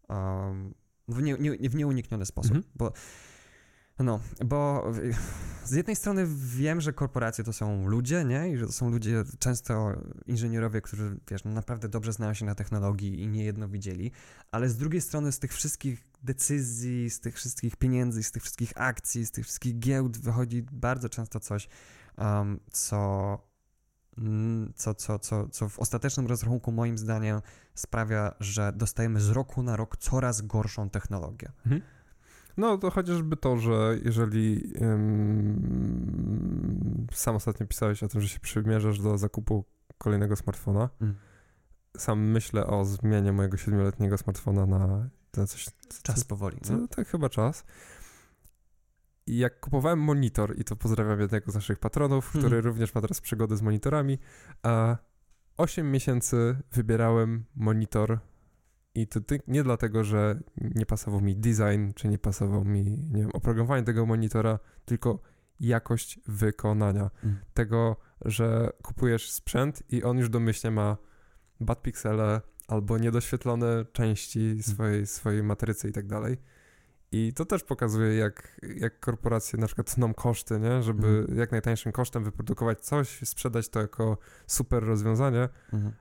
[0.07, 0.51] o,
[1.07, 2.71] w, nie, nie, w nieunikniony sposób, Mhm.
[2.75, 2.93] bo
[4.03, 4.91] no, bo
[5.65, 8.49] z jednej strony wiem, że korporacje to są ludzie, nie?
[8.49, 9.93] I że to są ludzie, często
[10.25, 14.11] inżynierowie, którzy, wiesz, no naprawdę dobrze znają się na technologii i niejedno widzieli,
[14.51, 18.71] ale z drugiej strony z tych wszystkich decyzji, z tych wszystkich pieniędzy, z tych wszystkich
[18.75, 21.69] akcji, z tych wszystkich giełd wychodzi bardzo często coś,
[22.17, 23.37] um, co,
[24.75, 27.41] co, co, co, co w ostatecznym rozrachunku moim zdaniem
[27.75, 31.51] sprawia, że dostajemy z roku na rok coraz gorszą technologię.
[31.65, 31.81] Mhm.
[32.57, 34.73] No to chociażby to, że jeżeli
[35.75, 39.65] ym, sam ostatnio pisałeś o tym, że się przymierzasz do zakupu
[39.97, 41.15] kolejnego smartfona, Mm.
[41.97, 45.65] sam myślę o zmianie mojego siedmioletniego smartfona na, na coś,
[46.03, 46.57] Czas powoli.
[46.61, 46.67] no.
[46.67, 47.65] co, tak chyba czas.
[49.27, 52.41] I jak kupowałem monitor, i to pozdrawiam jednego z naszych patronów, Mhm.
[52.45, 54.17] który również ma teraz przygody z monitorami,
[54.63, 54.97] a
[55.57, 58.19] 8 miesięcy wybierałem monitor
[58.95, 60.39] i to ty- nie dlatego, że
[60.75, 65.19] nie pasował mi design, czy nie pasował mi, nie wiem, oprogramowanie tego monitora, tylko
[65.59, 67.09] jakość wykonania.
[67.23, 67.35] Mm.
[67.53, 70.97] Tego, że kupujesz sprzęt i on już domyślnie ma
[71.59, 76.37] bad pixele albo niedoświetlone części swojej, swojej matrycy i tak dalej.
[77.11, 80.83] I to też pokazuje, jak, jak korporacje na przykład tną koszty, nie?
[80.83, 81.37] żeby Mhm.
[81.37, 84.17] jak najtańszym kosztem wyprodukować coś, sprzedać to jako
[84.47, 85.93] super rozwiązanie, Mhm.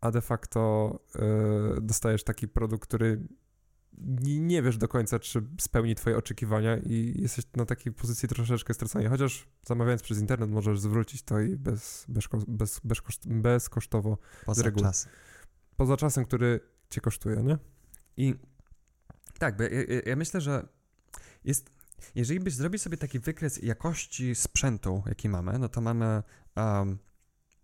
[0.00, 3.28] A de facto e, dostajesz taki produkt, który
[4.00, 8.74] nie, nie wiesz do końca, czy spełni twoje oczekiwania i jesteś na takiej pozycji troszeczkę
[8.74, 9.10] stracenia.
[9.10, 14.62] Chociaż zamawiając przez internet możesz zwrócić to i bez, bez, bez, bez koszt, bezkosztowo, Poza
[14.62, 14.86] reguły.
[14.86, 15.08] czas.
[15.76, 17.58] poza czasem, który cię kosztuje, nie?
[18.16, 18.34] I
[19.38, 20.68] tak, bo ja, ja, ja myślę, że
[21.44, 21.70] jest.
[22.14, 26.22] Jeżeli byś zrobił sobie taki wykres jakości sprzętu, jaki mamy, no to mamy.
[26.56, 26.98] Um,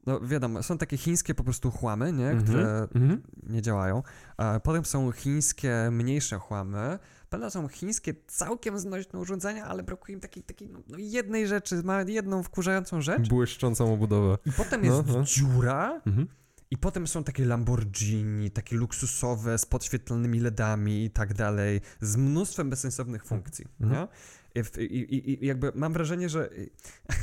[0.07, 2.29] no wiadomo, są takie chińskie po prostu chłamy, nie?
[2.31, 3.23] Mhm, Które mhm.
[3.43, 4.03] nie działają.
[4.37, 6.99] A potem są chińskie mniejsze chłamy.
[7.31, 11.83] Potem są chińskie całkiem znośne urządzenia, ale brakuje im takiej, takiej no, no jednej rzeczy,
[11.83, 13.29] ma jedną wkurzającą rzecz.
[13.29, 14.39] Błyszczącą obudowę.
[14.47, 15.25] I potem No, jest no.
[15.25, 16.29] dziura, Mhm.
[16.71, 22.71] i potem są takie Lamborghini, takie luksusowe, z podświetlonymi LEDami i tak dalej, z mnóstwem
[22.71, 24.01] bezsensownych funkcji, Mhm.
[24.03, 24.09] nie?
[24.55, 26.51] I, i, i, jakby mam wrażenie, że,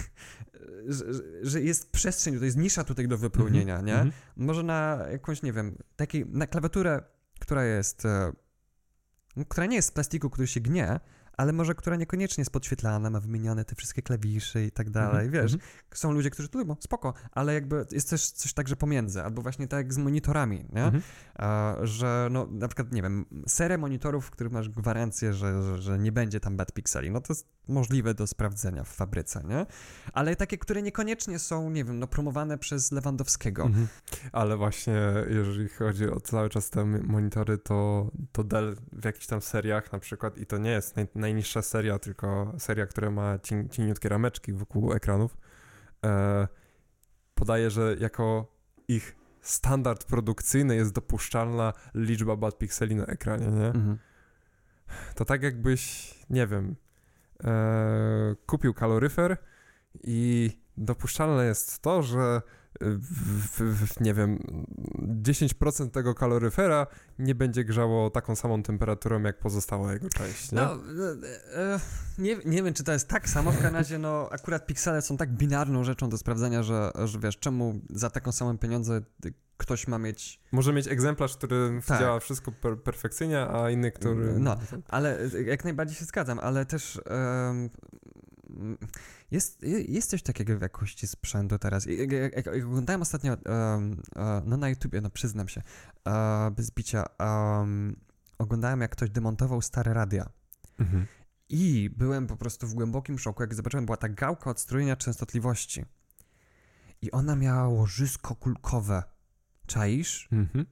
[0.87, 1.05] że,
[1.41, 3.93] że jest przestrzeń, to jest nisza tutaj do wypełnienia, nie?
[3.93, 4.11] Mhm.
[4.35, 7.03] Może na jakąś, nie wiem, takiej, na klawiaturę,
[7.39, 8.31] która jest, e,
[9.35, 10.99] no, która nie jest z plastiku, który się gnie,
[11.37, 15.31] ale może która niekoniecznie jest podświetlana, ma wymieniane te wszystkie klawisze i tak dalej, Mhm.
[15.31, 15.53] wiesz?
[15.53, 15.71] Mhm.
[15.93, 19.67] Są ludzie, którzy to lubią, spoko, ale jakby jest też coś także pomiędzy, albo właśnie
[19.67, 20.83] tak jak z monitorami, nie?
[20.83, 21.03] Mhm.
[21.35, 25.81] A, że no na przykład, nie wiem, serię monitorów, w których masz gwarancję, że, że,
[25.81, 29.65] że nie będzie tam bad pixeli, no to jest możliwe do sprawdzenia w fabryce, nie?
[30.13, 33.69] Ale takie, które niekoniecznie są, nie wiem, no promowane przez Lewandowskiego.
[34.31, 39.41] Ale właśnie jeżeli chodzi o cały czas te monitory, to, to Dell w jakichś tam
[39.41, 43.69] seriach na przykład, i to nie jest naj, najniższa seria, tylko seria, która ma cien,
[43.69, 45.37] cieniutkie rameczki wokół ekranów,
[46.05, 46.47] e,
[47.35, 48.55] podaje, że jako
[48.87, 53.67] ich standard produkcyjny jest dopuszczalna liczba bad pixeli na ekranie, nie?
[53.67, 53.97] Mhm.
[55.15, 56.75] To tak jakbyś, nie wiem,
[57.43, 59.37] e, kupił kaloryfer
[60.03, 62.41] i dopuszczalne jest to, że
[62.81, 64.39] w, w, nie wiem,
[65.23, 66.87] 10% tego kaloryfera
[67.19, 70.57] nie będzie grzało taką samą temperaturą jak pozostała jego część, nie?
[70.57, 71.79] No, e, e,
[72.17, 75.17] nie, nie wiem, czy to jest tak samo, w każdym razie, no, akurat piksele są
[75.17, 79.01] tak binarną rzeczą do sprawdzenia, że, że wiesz, czemu za taką samą pieniądze
[79.57, 80.39] ktoś ma mieć...
[80.51, 81.99] Może mieć egzemplarz, który Tak.
[81.99, 84.39] działa wszystko per perfekcyjnie, a inny, który...
[84.39, 84.57] No,
[84.87, 87.69] Ale e, jak najbardziej się zgadzam, ale też mm,
[89.31, 91.85] jest, jest coś takiego w jakości sprzętu teraz.
[91.85, 95.61] Jak, jak, jak oglądałem ostatnio, e, no na YouTubie, no przyznam się,
[96.07, 97.95] e, bez bicia, em,
[98.37, 100.29] oglądałem jak ktoś demontował stare radia.
[100.79, 101.05] Mhm.
[101.49, 105.85] I byłem po prostu w głębokim szoku, jak zobaczyłem, była ta gałka od strojenia częstotliwości.
[107.01, 109.03] I ona miała łożysko kulkowe.
[109.67, 110.27] Czaisz?
[110.31, 110.65] Mhm.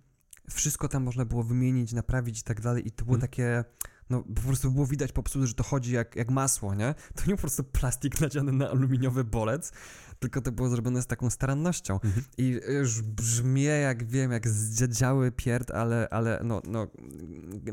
[0.50, 2.88] Wszystko tam można było wymienić, naprawić i tak dalej.
[2.88, 3.32] I to było Mhm.
[3.32, 3.64] takie.
[4.10, 6.96] No, po prostu było widać po prostu, że to chodzi jak, jak masło, nie?
[7.16, 9.72] To nie po prostu plastik nadziany na aluminiowy bolec,
[10.20, 11.94] tylko to było zrobione z taką starannością.
[11.94, 12.26] Mhm.
[12.38, 16.88] I już brzmię, jak wiem, jak zdziadziały pierd, ale, ale no, no,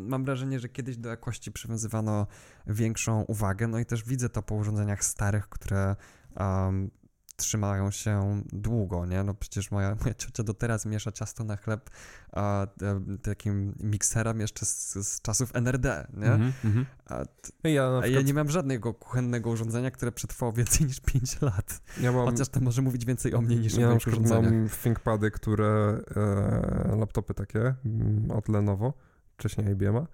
[0.01, 2.26] mam wrażenie, że kiedyś do jakości przywiązywano
[2.66, 3.68] większą uwagę.
[3.68, 5.97] No i też widzę to po urządzeniach starych, które
[6.37, 6.91] um,
[7.37, 9.24] trzymają się długo, nie?
[9.24, 11.91] No przecież moja, moja ciocia do teraz miesza ciasto na chleb
[12.32, 16.26] a, e, takim mikserem jeszcze z, z czasów NRD, nie?
[16.32, 16.53] Mhm.
[16.64, 16.87] Mhm.
[17.07, 21.01] A, t- Ja, a ja przykład, nie mam żadnego kuchennego urządzenia, które przetrwało więcej niż
[21.01, 21.80] 5 lat.
[22.01, 24.20] ja mam, Chociaż to może mówić więcej o mnie niż o ja na moich przykład
[24.26, 24.53] urządzeniach.
[24.53, 28.95] mam ThinkPady, które, e, laptopy takie mm, od Lenovo,
[29.32, 30.07] wcześniej IBM-a,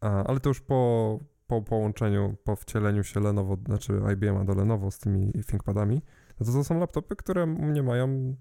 [0.00, 4.90] a, ale to już po, po połączeniu, po wcieleniu się Lenovo, znaczy IBM-a do Lenovo
[4.90, 6.02] z tymi ThinkPadami,
[6.40, 8.36] no to to są laptopy, które u mnie mają,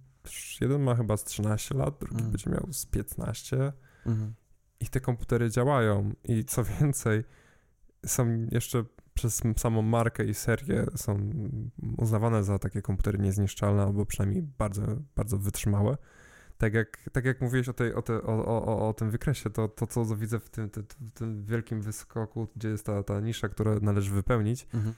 [0.62, 2.32] jeden ma chyba z 13 lat, drugi Mm.
[2.32, 3.74] będzie miał z 15
[4.06, 4.34] Mhm.
[4.80, 7.24] i te komputery działają i co więcej,
[8.06, 11.30] są jeszcze przez samą markę i serię są
[11.98, 14.82] uznawane za takie komputery niezniszczalne albo przynajmniej bardzo,
[15.16, 15.98] bardzo wytrzymałe.
[16.58, 19.68] Tak jak, tak jak mówiłeś o, tej, o, te, o, o, o- tym wykresie, to,
[19.68, 23.80] to co widzę w tym, tym, tym wielkim wyskoku, gdzie jest ta, ta nisza, którą
[23.80, 24.94] należy wypełnić, Mhm.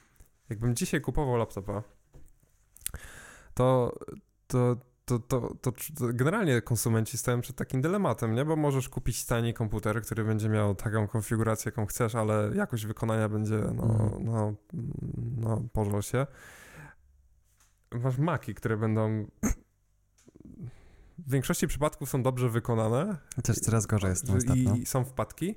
[0.50, 1.82] jakbym dzisiaj kupował laptopa,
[3.54, 3.98] to,
[4.46, 5.72] to, to, to, to,
[6.12, 8.44] generalnie konsumenci stoją przed takim dylematem, nie?
[8.44, 13.28] Bo możesz kupić tani komputer, który będzie miał taką konfigurację, jaką chcesz, ale jakość wykonania
[13.28, 14.24] będzie, no, Mhm.
[14.24, 14.54] no,
[15.36, 16.26] no, pożal się.
[18.02, 19.26] Masz maki, które będą
[21.18, 23.16] w większości przypadków są dobrze wykonane.
[23.44, 24.74] Też coraz gorzej jest I- ostatnio.
[24.76, 25.54] I są wpadki,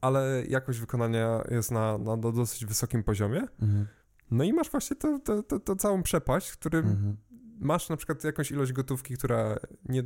[0.00, 3.40] ale jakość wykonania jest na, na, dosyć wysokim poziomie.
[3.62, 3.86] Mhm.
[4.30, 4.96] No i masz właśnie
[5.64, 7.16] to całą przepaść, w którym Mhm.
[7.64, 9.56] Masz na przykład jakąś ilość gotówki, która
[9.88, 10.02] nie,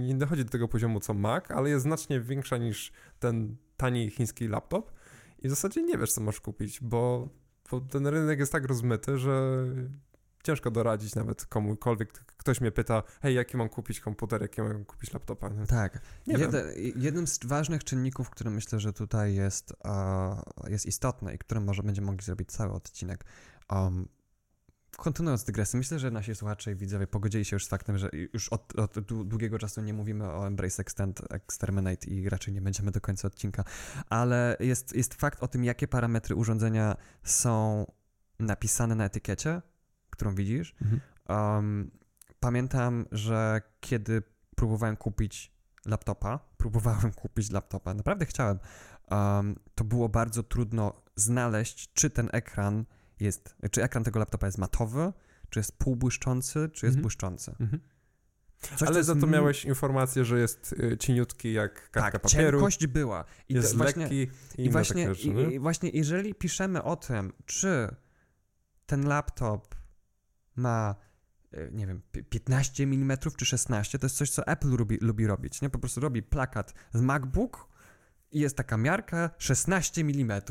[0.00, 4.48] nie dochodzi do tego poziomu co Mac, ale jest znacznie większa niż ten tani chiński
[4.48, 4.92] laptop
[5.38, 7.28] i w zasadzie nie wiesz, co masz kupić, bo,
[7.70, 9.64] bo ten rynek jest tak rozmyty, że
[10.42, 12.12] ciężko doradzić nawet komukolwiek.
[12.12, 15.48] Ktoś mnie pyta, hej, jaki mam kupić komputer, jaki mam kupić laptopa.
[15.48, 16.00] Nie, Tak.
[16.26, 16.40] nie wiem.
[16.40, 21.64] Jede, jednym z ważnych czynników, który myślę, że tutaj jest, e, jest istotny i którym
[21.64, 23.24] może będziemy mogli zrobić cały odcinek.
[23.72, 24.08] Um,
[25.00, 28.48] kontynuując dygresję, myślę, że nasi słuchacze i widzowie pogodzili się już z faktem, że już
[28.48, 32.90] od, od dłu- długiego czasu nie mówimy o Embrace Extend, Exterminate i raczej nie będziemy
[32.90, 33.64] do końca odcinka,
[34.08, 37.86] ale jest, jest fakt o tym, jakie parametry urządzenia są
[38.38, 39.62] napisane na etykiecie,
[40.10, 40.74] którą widzisz.
[40.82, 41.00] Mhm.
[41.28, 41.90] Um,
[42.40, 44.22] pamiętam, że kiedy
[44.56, 45.52] próbowałem kupić
[45.86, 48.58] laptopa, próbowałem kupić laptopa, naprawdę chciałem,
[49.10, 52.84] um, to było bardzo trudno znaleźć, czy ten ekran
[53.20, 55.12] jest, czy ekran tego laptopa jest matowy,
[55.50, 57.02] czy jest półbłyszczący, czy jest Mhm.
[57.02, 57.50] błyszczący.
[57.60, 57.80] Mhm.
[58.60, 62.22] Coś, Ale jest za to m- miałeś informację, że jest y, cieniutki jak kartka tak,
[62.22, 63.24] papieru, cienkość była.
[63.48, 67.32] I jest właśnie, lekki i, I właśnie, rzeczy, i, i właśnie jeżeli piszemy o tym,
[67.46, 67.94] czy
[68.86, 69.74] ten laptop
[70.56, 70.94] ma
[71.52, 75.26] e, nie wiem, pi- 15 mm czy 16, to jest coś, co Apple lubi, lubi
[75.26, 75.70] robić, nie?
[75.70, 77.68] Po prostu robi plakat z MacBook
[78.32, 80.42] jest taka miarka 16 mm.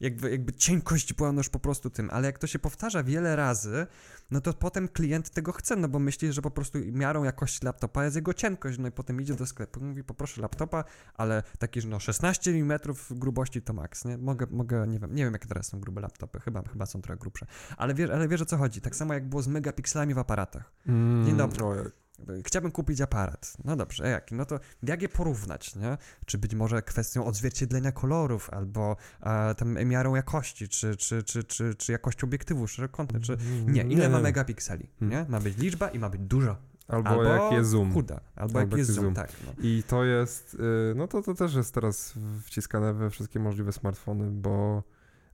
[0.00, 3.36] Jakby, jakby cienkość była no już po prostu tym, ale jak to się powtarza wiele
[3.36, 3.86] razy,
[4.30, 8.04] no to potem klient tego chce, no bo myśli, że po prostu miarą jakości laptopa
[8.04, 11.80] jest jego cienkość, no i potem idzie do sklepu i mówi, poproszę laptopa, ale taki,
[11.80, 12.78] że no 16 mm
[13.10, 14.18] grubości to max, nie?
[14.18, 17.18] Mogę, mogę, nie wiem, nie wiem jakie teraz są grube laptopy, chyba, chyba są trochę
[17.18, 20.18] grubsze, ale wiesz, ale wiesz o co chodzi, tak samo jak było z megapikselami w
[20.18, 20.72] aparatach.
[20.86, 21.64] Mm, Dzień dobry.
[21.64, 22.01] ojej.
[22.46, 23.56] Chciałbym kupić aparat.
[23.64, 24.34] No dobrze, jaki?
[24.34, 25.98] No to jak je porównać, nie?
[26.26, 31.74] Czy być może kwestią odzwierciedlenia kolorów, albo e, tam miarą jakości, czy, czy, czy, czy,
[31.74, 33.36] czy jakością obiektywu szerokokątny, czy...
[33.66, 35.26] Nie, ile ma megapikseli, nie?
[35.28, 36.56] Ma być liczba i ma być dużo.
[36.88, 37.92] Albo, Albo jaki jest zoom.
[37.92, 39.32] Chuda, albo, jaki jest zoom, tak.
[39.46, 39.52] No.
[39.62, 40.58] I to jest, y,
[40.96, 42.14] no to, to też jest teraz
[42.44, 44.82] wciskane we wszystkie możliwe smartfony, bo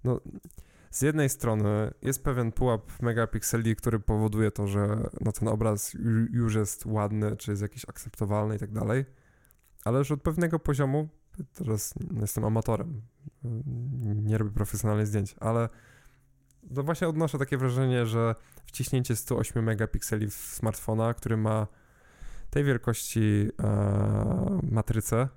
[0.05, 0.21] no,
[0.91, 6.27] z jednej strony jest pewien pułap megapikseli, który powoduje to, że no, ten obraz ju-
[6.33, 9.05] już jest ładny, czy jest jakiś akceptowalny i tak dalej,
[9.85, 11.09] ale już od pewnego poziomu,
[11.55, 13.03] teraz jestem amatorem,
[14.15, 15.69] nie robię profesjonalnych zdjęć, ale
[16.71, 18.35] no właśnie odnoszę takie wrażenie, że
[18.67, 21.67] wciśnięcie 108 megapikseli w smartfona, który ma
[22.51, 25.29] tej wielkości e, matrycę,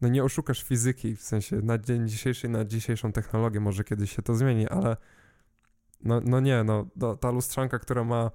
[0.00, 4.22] no nie oszukasz fizyki, w sensie na dzień dzisiejszy, na dzisiejszą technologię może kiedyś się
[4.22, 4.96] to zmieni, ale
[6.04, 6.86] no, no nie, no
[7.20, 8.30] ta lustrzanka, która ma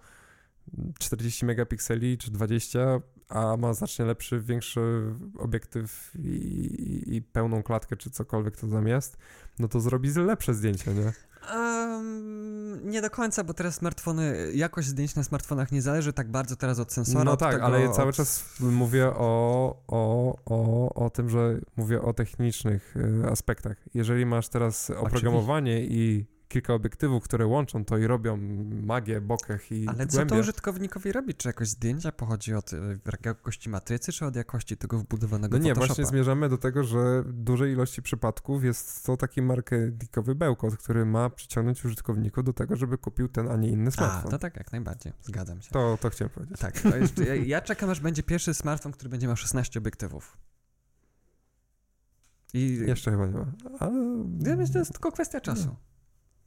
[0.99, 5.03] 40 megapikseli czy 20, a ma znacznie lepszy, większy
[5.38, 9.18] obiektyw i, i, i, pełną klatkę, czy cokolwiek to tam jest,
[9.59, 11.14] no to zrobi lepsze zdjęcie, nie?
[11.55, 16.55] Um, nie do końca, bo teraz smartfony, jakość zdjęć na smartfonach nie zależy tak bardzo
[16.55, 17.23] teraz od sensora.
[17.23, 18.15] No tak, tego, ale cały od...
[18.15, 23.77] czas mówię o, o, o, o tym, że mówię o technicznych y, aspektach.
[23.93, 28.37] Jeżeli masz teraz oprogramowanie i kilka obiektywów, które łączą to i robią
[28.83, 31.33] magię, bokeh i Ale co to użytkownikowi robi?
[31.33, 35.69] Czy jakoś zdjęcia pochodzi od y, jakości matrycy, czy od jakości tego wbudowanego No nie,
[35.69, 35.87] Photoshopa?
[35.87, 41.05] właśnie zmierzamy do tego, że w dużej ilości przypadków jest to taki marketingowy bełkot, który
[41.05, 44.27] ma przyciągnąć użytkowników do tego, żeby kupił ten, a nie inny smartfon.
[44.27, 45.69] A, to tak, jak najbardziej, zgadzam się.
[45.71, 46.59] To, to chciałem powiedzieć.
[46.59, 50.37] Tak, to jest, ja, ja czekam, aż będzie pierwszy smartfon, który będzie miał 16 obiektywów.
[52.53, 52.79] I...
[52.87, 53.51] Jeszcze chyba nie ma.
[53.79, 53.93] Ale...
[54.39, 55.65] Ja myślę, że to jest tylko kwestia czasu.
[55.65, 55.90] No.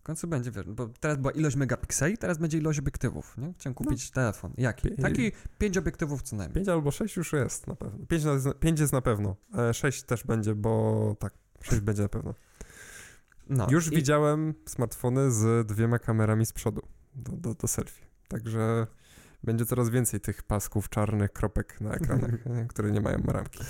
[0.05, 3.53] W końcu będzie, wiesz, bo teraz była ilość megapikseli, teraz będzie ilość obiektywów, nie?
[3.53, 4.15] Chciałem kupić no.
[4.15, 4.53] telefon.
[4.59, 4.91] Jaki?
[4.97, 6.55] Taki pięć obiektywów co najmniej.
[6.55, 8.07] Pięć albo sześć już jest na pewno.
[8.07, 8.25] Pięć,
[8.61, 9.37] pięć jest na pewno.
[9.59, 12.35] E, sześć też będzie, bo tak, sześć będzie na pewno.
[13.49, 13.97] No, już i...
[13.97, 16.83] widziałem smartfony z dwiema kamerami z przodu
[17.15, 18.07] do, do, do selfie.
[18.29, 18.87] Także
[19.45, 22.31] będzie coraz więcej tych pasków czarnych, kropek na ekranach,
[22.71, 23.61] które nie mają ramki.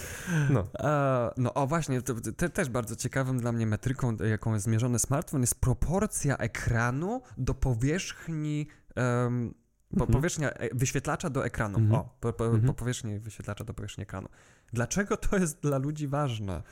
[0.50, 0.68] No.
[0.78, 2.14] E, no o właśnie, to,
[2.48, 8.66] też bardzo ciekawym dla mnie metryką, jaką jest zmierzony smartfon, jest proporcja ekranu do powierzchni
[8.96, 9.54] um,
[9.90, 10.12] po, mhm.
[10.12, 11.78] powierzchnia e, wyświetlacza do ekranu.
[11.78, 12.00] Mhm.
[12.00, 12.66] O, po, po, mhm.
[12.66, 14.28] po, powierzchni wyświetlacza do powierzchni ekranu.
[14.72, 16.62] Dlaczego to jest dla ludzi ważne?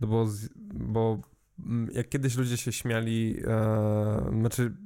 [0.00, 0.26] No bo,
[0.74, 1.18] bo
[1.58, 4.76] mm, jak kiedyś ludzie się śmiali, e, znaczy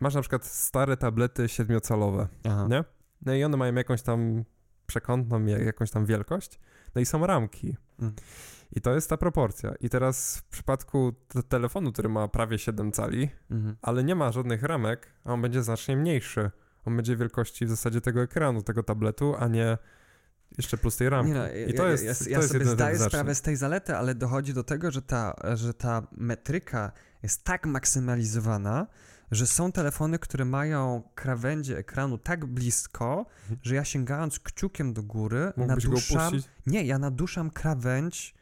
[0.00, 2.66] masz na przykład stare tablety siedmiocalowe, Aha.
[2.70, 2.84] nie?
[3.26, 4.44] No i one mają jakąś tam
[4.86, 6.60] przekątną, jakąś tam wielkość,
[6.94, 7.76] no i są ramki.
[8.00, 8.14] Mm.
[8.72, 9.74] I to jest ta proporcja.
[9.80, 11.12] I teraz w przypadku
[11.48, 13.76] telefonu, który ma prawie 7 cali, mhm.
[13.82, 16.50] ale nie ma żadnych ramek, a on będzie znacznie mniejszy.
[16.84, 19.78] On będzie wielkości w zasadzie tego ekranu, tego tabletu, a nie
[20.58, 21.32] jeszcze plus tej ramki.
[21.32, 23.96] No, I to jest, ja, ja, ja to jest sobie zdaję sprawę z tej zalety,
[23.96, 26.92] ale dochodzi do tego, że ta, że ta metryka
[27.22, 28.86] jest tak maksymalizowana,
[29.30, 33.60] że są telefony, które mają krawędzie ekranu tak blisko, mhm.
[33.62, 36.34] że ja sięgając kciukiem do góry, Mógłbyś naduszam...
[36.66, 38.34] Nie, ja naduszam krawędź...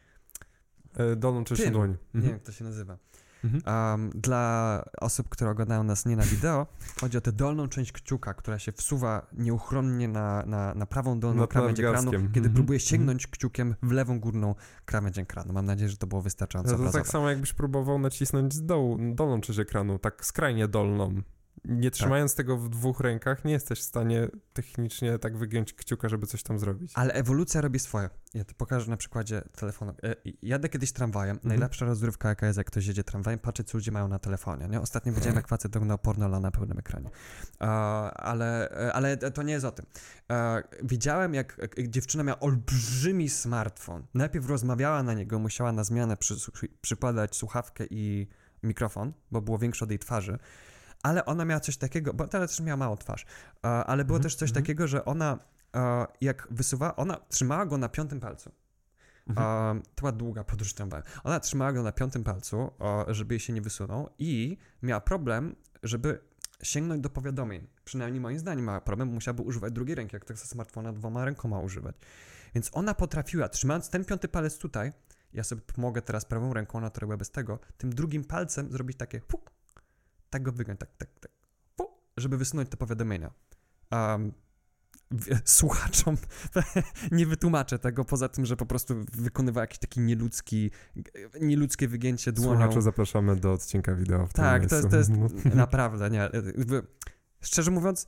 [0.96, 1.94] E, dolną częścią dłoni.
[2.14, 2.98] Nie wiem, jak to się nazywa.
[3.44, 6.66] Um, dla osób, które oglądają nas nie na wideo,
[7.00, 11.40] chodzi o tę dolną część kciuka, która się wsuwa nieuchronnie na, na, na prawą dolną
[11.40, 12.54] Nad krawędź ekranu, kiedy mhm.
[12.54, 13.32] próbuje sięgnąć mhm.
[13.32, 15.52] kciukiem w lewą górną krawędź ekranu.
[15.52, 19.40] Mam nadzieję, że to było wystarczająco To tak samo jakbyś próbował nacisnąć z dołu, dolną
[19.40, 21.22] część ekranu, tak skrajnie dolną
[21.64, 21.98] nie tak.
[21.98, 22.36] trzymając tak.
[22.36, 26.58] tego w dwóch rękach, nie jesteś w stanie technicznie tak wygiąć kciuka, żeby coś tam
[26.58, 26.92] zrobić.
[26.94, 28.10] Ale ewolucja robi swoje.
[28.34, 29.94] Ja to pokażę na przykładzie telefonu.
[30.02, 31.36] E, jadę kiedyś tramwajem.
[31.36, 31.48] Mhm.
[31.48, 34.68] Najlepsza rozrywka, jaka jest, jak ktoś jedzie tramwajem, patrzy, co ludzie mają na telefonie.
[34.68, 34.80] Nie?
[34.80, 37.10] Ostatnio widziałem, jak facet oglądał pornola na pełnym ekranie.
[38.14, 39.86] ale, e, ale to nie jest o tym.
[40.82, 41.56] widziałem, jak
[41.88, 44.06] dziewczyna miała olbrzymi smartfon.
[44.14, 46.34] Najpierw rozmawiała na niego, musiała na zmianę przy,
[46.80, 48.28] przykładać słuchawkę i
[48.62, 50.38] mikrofon, bo było większe od jej twarzy
[51.02, 53.26] ale ona miała coś takiego, bo teraz też miała mało twarz,
[53.62, 54.22] ale było mm -hmm.
[54.22, 54.64] też coś mm -hmm.
[54.64, 55.38] takiego, że ona
[56.20, 58.52] jak wysuwała, ona trzymała go na piątym palcu.
[59.28, 59.82] Mhm.
[59.82, 61.06] to była długa podróż tramwajem.
[61.24, 62.70] Ona trzymała go na piątym palcu,
[63.08, 66.20] żeby jej się nie wysunął i miała problem, żeby
[66.62, 67.66] sięgnąć do powiadomień.
[67.84, 71.96] Przynajmniej moim zdaniem miała problem, musiałaby używać drugiej ręki, jak tak smartfona dwoma rękoma używać.
[72.54, 74.92] Więc ona potrafiła, trzymając ten piąty palec tutaj,
[75.32, 78.96] ja sobie pomogę teraz prawą ręką, ona to robiła bez tego, tym drugim palcem zrobić
[78.96, 79.50] takie puk,
[80.30, 81.30] tak go wygląda, tak, tak, tak,
[82.16, 83.30] żeby wysunąć te powiadomienia.
[83.90, 84.32] Um,
[85.44, 86.16] słuchaczom
[87.12, 90.70] nie wytłumaczę tego, poza tym, że po prostu wykonywał jakiś taki nieludzki,
[91.40, 92.60] nieludzkie wygięcie dłonią.
[92.60, 94.28] Słuchacze zapraszamy do odcinka wideo.
[94.32, 95.10] tak, to jest, to jest
[95.54, 96.30] naprawdę, nie.
[97.40, 98.06] Szczerze mówiąc,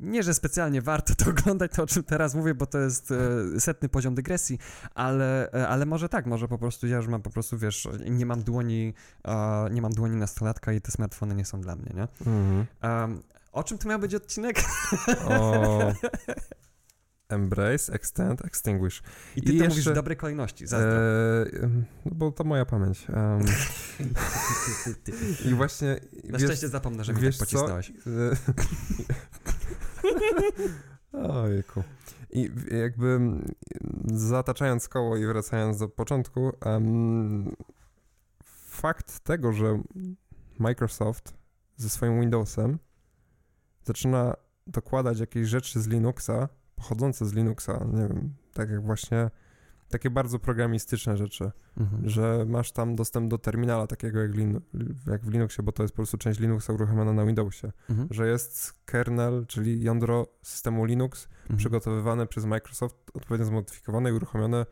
[0.00, 3.60] nie, że specjalnie warto to oglądać, to o czym teraz mówię, bo to jest e,
[3.60, 4.58] setny poziom dygresji,
[4.94, 8.26] ale, e, ale może tak, może po prostu ja już mam po prostu, wiesz, nie
[8.26, 8.94] mam dłoni,
[9.70, 12.08] nie mam dłoni nastolatka i te smartfony nie są dla mnie, nie?
[12.26, 12.66] Mhm.
[12.82, 13.22] Um,
[13.52, 14.56] o czym to miał być odcinek?
[15.28, 15.78] O...
[17.30, 19.02] Embrace, Extend, Extinguish.
[19.36, 20.92] I ty I to jeszcze, mówisz w dobrej kolejności, zazdro.
[20.92, 21.44] E,
[22.04, 23.06] no bo to moja pamięć.
[23.08, 23.44] Um,
[25.44, 26.00] I właśnie...
[26.24, 27.92] Na wiesz, szczęście zapomnę, że mi tak pocisnąłeś.
[31.12, 31.82] Ojku.
[32.30, 32.50] I
[32.82, 33.20] jakby
[34.14, 37.56] zataczając koło i wracając do początku, um,
[38.68, 39.82] fakt tego, że
[40.58, 41.34] Microsoft
[41.76, 42.78] ze swoim Windowsem
[43.84, 44.34] zaczyna
[44.66, 46.48] dokładać jakieś rzeczy z Linuxa
[46.84, 49.30] pochodzące z Linuxa, nie wiem, tak jak właśnie
[49.88, 52.08] takie bardzo programistyczne rzeczy, Mhm.
[52.08, 54.60] że masz tam dostęp do terminala takiego jak, Lin,
[55.06, 58.08] jak w Linuxie, bo to jest po prostu część Linuxa uruchomiona na Windowsie, Mhm.
[58.10, 61.58] że jest kernel, czyli jądro systemu Linux Mhm.
[61.58, 64.66] przygotowywane przez Microsoft, odpowiednio zmodyfikowane i uruchomione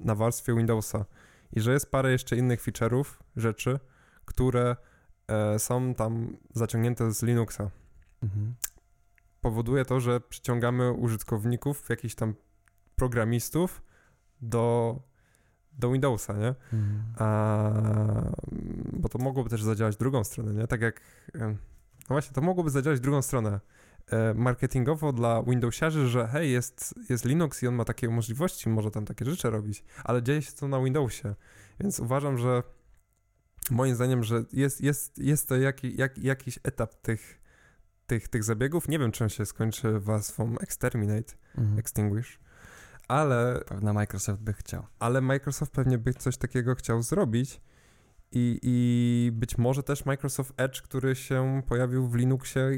[0.00, 1.04] na warstwie Windowsa.
[1.52, 3.04] I że jest parę jeszcze innych feature'ów,
[3.36, 3.78] rzeczy,
[4.24, 4.76] które
[5.28, 7.70] e, są tam zaciągnięte z Linuxa.
[8.22, 8.54] Mhm.
[9.46, 12.34] Powoduje to, że przyciągamy użytkowników, jakichś tam
[12.96, 13.82] programistów
[14.40, 14.96] do,
[15.72, 16.54] do Windowsa, nie?
[16.72, 17.02] Mhm.
[17.18, 17.70] A,
[18.92, 20.66] bo to mogłoby też zadziałać w drugą stronę, nie?
[20.66, 21.00] Tak jak.
[21.34, 21.50] em,
[22.00, 23.60] No właśnie, to mogłoby zadziałać w drugą stronę.
[24.10, 28.90] E, marketingowo dla Windowsiarzy, że hej, jest, jest Linux i on ma takie możliwości, może
[28.90, 31.34] tam takie rzeczy robić, ale dzieje się to na Windowsie.
[31.80, 32.62] Więc uważam, że
[33.70, 37.45] moim zdaniem, że jest, jest, jest to jaki, jak, jakiś etap tych,
[38.06, 38.88] tych, tych zabiegów.
[38.88, 41.78] Nie wiem, czy on się skończy warstwą Exterminate, Mhm.
[41.78, 42.38] Extinguish,
[43.08, 44.86] ale Pewno Microsoft by chciał.
[44.98, 47.60] ale Microsoft pewnie by coś takiego chciał zrobić.
[48.32, 52.70] I, I być może też Microsoft Edge, który się pojawił w Linuxie,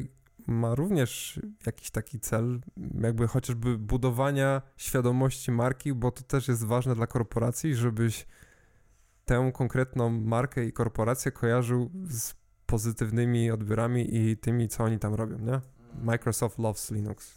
[0.47, 2.61] ma również jakiś taki cel,
[3.01, 8.27] jakby chociażby budowania świadomości marki, bo to też jest ważne dla korporacji, żebyś
[9.25, 12.35] tę konkretną markę i korporację kojarzył z
[12.69, 15.61] pozytywnymi odbiorami i tymi, co oni tam robią, nie?
[16.03, 17.35] Microsoft loves Linux.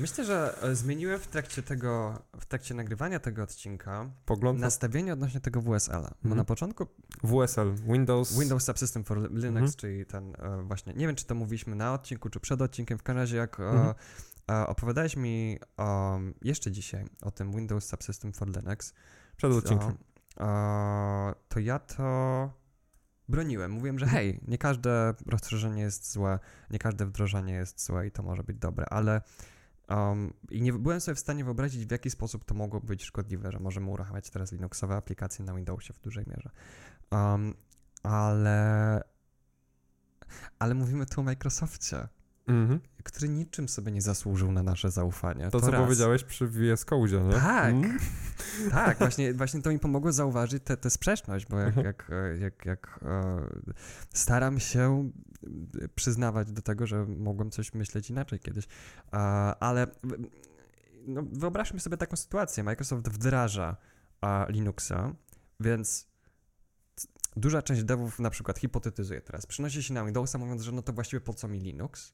[0.00, 5.40] Myślę, że e, zmieniłem w trakcie tego, w trakcie nagrywania tego odcinka Pogląd nastawienie odnośnie
[5.40, 6.00] tego WSL-a.
[6.00, 6.36] Bo Mhm.
[6.36, 6.86] na początku
[7.24, 8.38] WSL, Windows...
[8.38, 9.72] Windows Subsystem for Linux, Mhm.
[9.72, 13.02] czyli ten e, właśnie, nie wiem czy to mówiliśmy na odcinku, czy przed odcinkiem, w
[13.02, 13.94] każdym razie jak e, Mhm.
[14.50, 18.92] e, opowiadałeś mi um, jeszcze dzisiaj o tym Windows Subsystem for Linux,
[19.36, 19.96] Przed odcinkiem.
[20.34, 22.61] to, e, to ja to
[23.32, 23.70] broniłem.
[23.70, 26.38] Mówiłem, że hej, nie każde rozszerzenie jest złe,
[26.70, 29.20] nie każde wdrożenie jest złe i to może być dobre, ale
[29.88, 33.52] um, i nie byłem sobie w stanie wyobrazić, w jaki sposób to mogło być szkodliwe,
[33.52, 36.50] że możemy uruchamiać teraz Linuxowe aplikacje na Windowsie w dużej mierze.
[37.10, 37.54] Um,
[38.02, 39.02] ale
[40.58, 42.08] ale mówimy tu o Microsoftie,
[42.46, 42.80] Mhm.
[43.04, 45.50] który niczym sobie nie zasłużył na nasze zaufanie.
[45.50, 45.82] To, co raz.
[45.82, 47.32] powiedziałeś przy VS Code, nie?
[47.32, 47.74] Tak.
[47.74, 47.98] Mm.
[48.70, 51.86] Tak, właśnie, właśnie to mi pomogło zauważyć tę sprzeczność, bo jak, Mhm.
[51.86, 52.10] jak,
[52.40, 53.44] jak, jak e,
[54.14, 55.10] staram się
[55.94, 58.64] przyznawać do tego, że mogłem coś myśleć inaczej kiedyś,
[59.12, 59.16] e,
[59.60, 59.86] ale
[61.06, 62.64] no, wyobraźmy sobie taką sytuację.
[62.64, 63.76] Microsoft wdraża
[64.22, 65.14] e, Linuxa,
[65.60, 66.06] więc
[67.36, 70.92] duża część devów na przykład hipotetyzuje teraz, przynosi się na Windowsa mówiąc, że no to
[70.92, 72.12] właściwie po co mi Linux?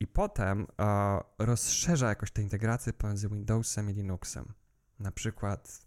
[0.00, 4.52] I potem e, rozszerza jakoś te integracje pomiędzy Windowsem i Linuxem.
[4.98, 5.82] Na przykład,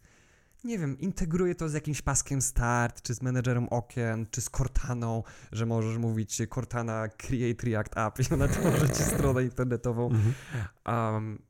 [0.64, 5.24] nie wiem, integruje to z jakimś paskiem start, czy z menedżerem okien, czy z Cortaną,
[5.52, 10.10] że możesz mówić Cortana create React app i ona tworzy ci stronę internetową.
[10.86, 11.42] Um,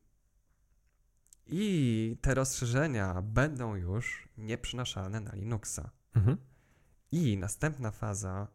[1.47, 5.91] I te rozszerzenia będą już nieprzenaszalne na Linuxa.
[6.15, 6.37] Mhm.
[7.11, 8.47] I następna faza,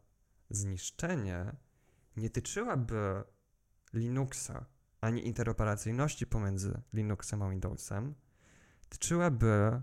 [0.50, 1.56] zniszczenie,
[2.16, 3.24] nie tyczyłaby
[3.96, 4.66] Linuxa
[5.00, 8.14] ani interoperacyjności pomiędzy Linuxem a Windowsem,
[8.88, 9.82] tyczyłaby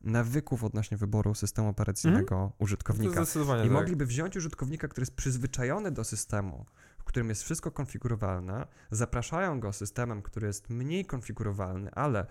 [0.00, 3.20] nawyków odnośnie wyboru systemu operacyjnego To użytkownika.
[3.64, 3.70] I tak.
[3.70, 6.66] mogliby wziąć użytkownika, który jest przyzwyczajony do systemu,
[6.98, 12.26] w którym jest wszystko konfigurowalne, zapraszają go systemem, który jest mniej konfigurowalny, ale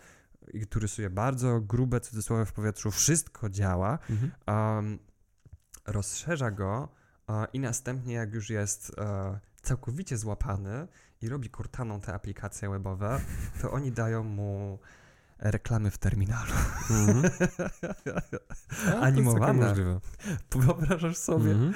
[0.63, 4.31] który rysuje bardzo grube cudzysłowie w powietrzu, wszystko działa, Mhm.
[4.47, 4.99] um,
[5.85, 6.89] rozszerza go
[7.29, 10.87] e, i następnie jak już jest e, całkowicie złapany
[11.21, 13.19] i robi kurtaną te aplikacje webowe,
[13.61, 14.79] to oni dają mu
[15.39, 16.51] reklamy w terminalu.
[18.87, 19.39] A, Animowane.
[19.45, 19.99] całkiem możliwe.
[20.51, 21.73] Wyobrażasz sobie, Mhm.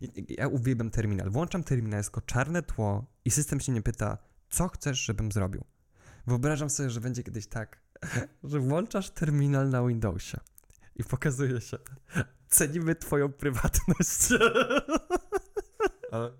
[0.00, 1.30] I- i- Ja uwielbiam terminal.
[1.30, 4.18] Włączam terminal, jest czarne tło i system się nie pyta,
[4.50, 5.64] co chcesz, żebym zrobił.
[6.26, 7.80] Wyobrażam sobie, że będzie kiedyś tak,
[8.44, 10.40] że włączasz terminal na Windowsie
[10.96, 11.78] i pokazuje się,
[12.48, 14.28] cenimy twoją prywatność.
[16.12, 16.30] Ale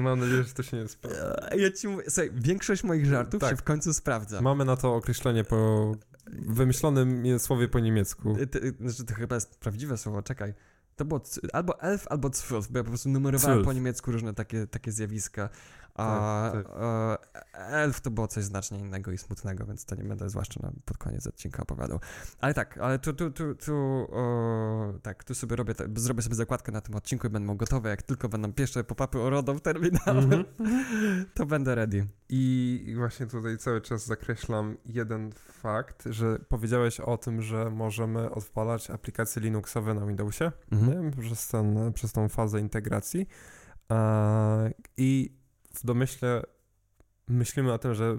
[0.00, 1.16] mam nadzieję, że to się nie spełni.
[1.56, 3.50] Ja ci mówię, słuchaj, większość moich żartów Tak.
[3.50, 4.40] się w końcu sprawdza.
[4.40, 5.92] Mamy na to określenie po
[6.30, 8.34] wymyślonym słowie po niemiecku.
[8.36, 10.54] Ty- ty- Znaczy, to chyba jest prawdziwe słowo, czekaj.
[10.96, 11.20] To było
[11.52, 13.64] albo elf, albo zwölf, bo ja po prostu numerowałem Zwölf.
[13.64, 15.48] po niemiecku różne takie, takie zjawiska.
[15.96, 16.76] A Tak, tak.
[17.54, 20.72] e, elf to było coś znacznie innego i smutnego, więc to nie będę zwłaszcza na,
[20.84, 22.00] pod koniec odcinka opowiadał.
[22.40, 23.74] Ale tak, ale tu, tu, tu, tu
[24.12, 27.90] o, tak, tu sobie robię, te- zrobię sobie zakładkę na tym odcinku i będą gotowe,
[27.90, 30.44] jak tylko będą pierwsze pop-upy o RODO w terminalu, Mhm.
[31.34, 32.06] to będę ready.
[32.28, 38.90] I właśnie tutaj cały czas zakreślam jeden fakt, że powiedziałeś o tym, że możemy odpalać
[38.90, 41.04] aplikacje Linuxowe na Windowsie Mhm.
[41.04, 41.10] nie?
[41.10, 43.26] Przez, ten, przez tą fazę integracji.
[43.90, 45.36] E, I
[45.78, 46.42] w domyśle
[47.28, 48.18] myślimy o tym, że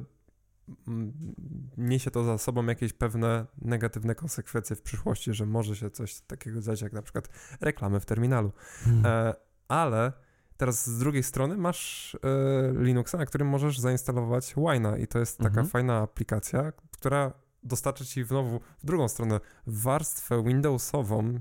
[1.77, 6.61] niesie to za sobą jakieś pewne negatywne konsekwencje w przyszłości, że może się coś takiego
[6.61, 7.29] zdarzyć, jak na przykład
[7.61, 8.51] reklamy w terminalu.
[8.83, 9.05] Hmm.
[9.05, 9.33] E,
[9.67, 10.13] ale
[10.57, 15.37] teraz z drugiej strony masz e, Linuxa, na którym możesz zainstalować Wina i to jest
[15.37, 15.67] taka Mhm.
[15.67, 21.39] fajna aplikacja, która dostarcza ci znowu w drugą stronę warstwę Windowsową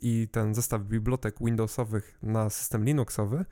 [0.00, 3.44] i ten zestaw bibliotek Windowsowych na system Linuxowy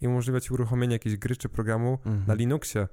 [0.00, 2.24] i umożliwia ci uruchomienie jakiejś gry czy programu Mhm.
[2.26, 2.88] na Linuxie.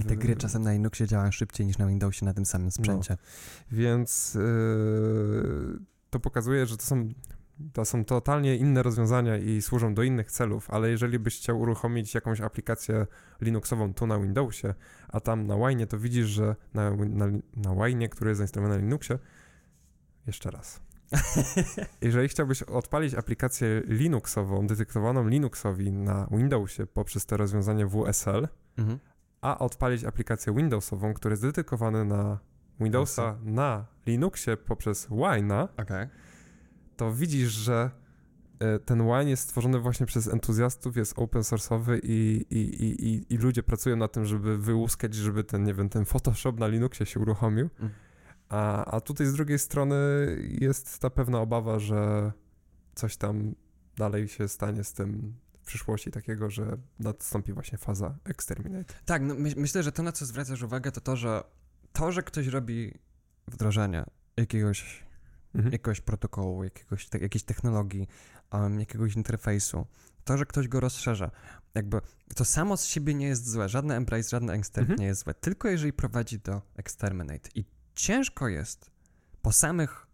[0.00, 3.16] I te gry czasem na Linuxie działają szybciej niż na Windowsie na tym samym sprzęcie.
[3.72, 5.78] Więc yy,
[6.10, 7.08] to pokazuje, że to są,
[7.72, 12.14] to są totalnie inne rozwiązania i służą do innych celów, ale jeżeli byś chciał uruchomić
[12.14, 13.06] jakąś aplikację
[13.40, 14.74] Linuxową tu na Windowsie,
[15.08, 17.26] a tam na Wine, to widzisz, że na, na,
[17.56, 19.18] na Wine, który jest zainstalowany na Linuxie,
[20.26, 20.80] jeszcze raz.
[22.00, 28.98] Jeżeli chciałbyś odpalić aplikację Linuxową, detektowaną Linuxowi na Windowsie poprzez to rozwiązanie WSL, Mhm.
[29.40, 32.38] a odpalić aplikację Windowsową, która jest dedykowana na
[32.80, 36.06] Windowsa na Linuxie poprzez Wine'a, Okej.
[36.96, 37.90] to widzisz, że
[38.58, 43.36] e, ten Wine jest stworzony właśnie przez entuzjastów, jest open source'owy i, i, i, i,
[43.38, 47.20] ludzie pracują na tym, żeby wyłuskać, żeby ten, nie wiem, ten Photoshop na Linuxie się
[47.20, 47.68] uruchomił.
[47.80, 47.92] Mm.
[48.48, 49.96] A, a tutaj z drugiej strony
[50.60, 52.32] jest ta pewna obawa, że
[52.94, 53.54] coś tam
[53.96, 58.94] dalej się stanie z tym w przyszłości takiego, że nastąpi właśnie faza exterminate.
[59.04, 61.44] Tak, no my, myślę, że to, na co zwracasz uwagę, to to, że
[61.92, 62.94] to, że ktoś robi
[63.48, 64.04] wdrożenie
[64.36, 65.06] jakiegoś,
[65.54, 65.72] Mhm.
[65.72, 68.08] jakiegoś protokołu, jakiegoś, te, jakiejś technologii,
[68.52, 69.86] um, jakiegoś interfejsu,
[70.24, 71.30] to, że ktoś go rozszerza,
[71.74, 72.00] jakby
[72.34, 73.68] to samo z siebie nie jest złe.
[73.68, 75.00] Żadne embrace, żadne extend Mhm.
[75.00, 77.48] nie jest złe, tylko jeżeli prowadzi do exterminate.
[77.54, 77.64] I
[77.96, 78.90] ciężko jest
[79.42, 80.06] po samych,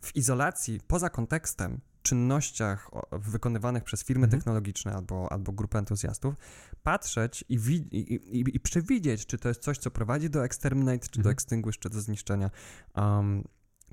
[0.00, 4.40] w izolacji, poza kontekstem, czynnościach wykonywanych przez firmy Mhm.
[4.40, 6.34] technologiczne albo, albo grupy entuzjastów,
[6.82, 10.98] patrzeć i, wi- i, i, i przewidzieć, czy to jest coś, co prowadzi do exterminate,
[11.08, 11.32] czy do Mhm.
[11.32, 12.50] extinguish, czy do zniszczenia,
[12.94, 13.44] um,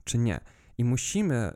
[0.04, 0.40] czy nie.
[0.78, 1.54] I musimy,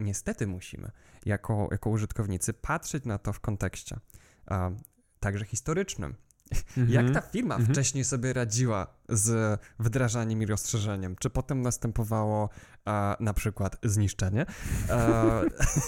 [0.00, 0.90] niestety musimy,
[1.26, 4.00] jako, jako użytkownicy, patrzeć na to w kontekście,
[4.50, 4.76] um,
[5.20, 6.14] także historycznym.
[6.88, 7.72] Jak ta firma Mhm.
[7.74, 11.16] wcześniej sobie radziła z wdrażaniem i rozszerzeniem?
[11.20, 12.48] Czy potem następowało
[12.88, 14.46] e, na przykład zniszczenie?
[14.88, 15.42] E,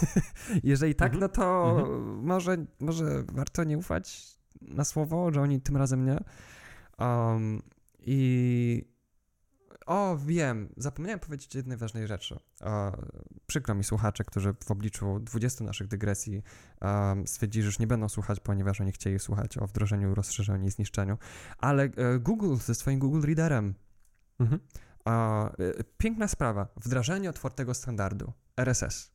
[0.64, 1.20] jeżeli tak, Mhm.
[1.20, 2.24] no to Mhm.
[2.24, 6.18] może, może warto nie ufać na słowo, że oni tym razem nie.
[6.98, 7.62] Um,
[8.00, 8.84] I
[9.86, 12.38] o, wiem, zapomniałem powiedzieć jednej ważnej rzeczy.
[12.60, 12.92] E,
[13.46, 16.42] przykro mi słuchacze, którzy w obliczu 20 naszych dygresji
[16.80, 20.70] um, stwierdzili, że już nie będą słuchać, ponieważ oni chcieli słuchać o wdrożeniu, rozszerzeniu i
[20.70, 21.18] zniszczeniu.
[21.58, 23.74] Ale e, Google ze swoim Google Readerem,
[24.38, 24.60] Mhm.
[25.06, 29.10] e, piękna sprawa, wdrażanie otwartego standardu RSS,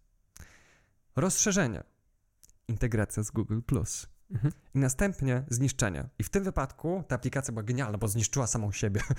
[1.15, 1.83] rozszerzenie,
[2.67, 3.61] integracja z Google+.
[4.31, 4.53] Mhm.
[4.75, 6.09] I następnie zniszczenie.
[6.19, 9.01] I w tym wypadku ta aplikacja była genialna, bo zniszczyła samą siebie.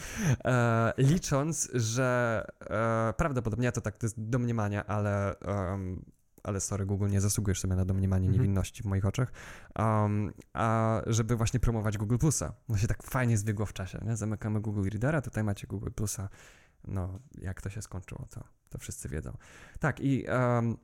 [0.44, 6.04] E, licząc, że e, prawdopodobnie ja to tak to jest domniemanie, ale, em,
[6.42, 8.42] ale sorry, Google, nie zasługujesz sobie na domniemanie Mhm.
[8.42, 9.32] niewinności w moich oczach.
[9.78, 12.52] Um, a żeby właśnie promować Google Plusa.
[12.68, 13.98] No się tak fajnie zbiegło w czasie.
[14.04, 14.16] Nie?
[14.16, 16.28] Zamykamy Google Readera, tutaj macie Google Plusa.
[16.84, 19.36] No, jak to się skończyło, to, to wszyscy wiedzą.
[19.80, 20.76] Tak, i em,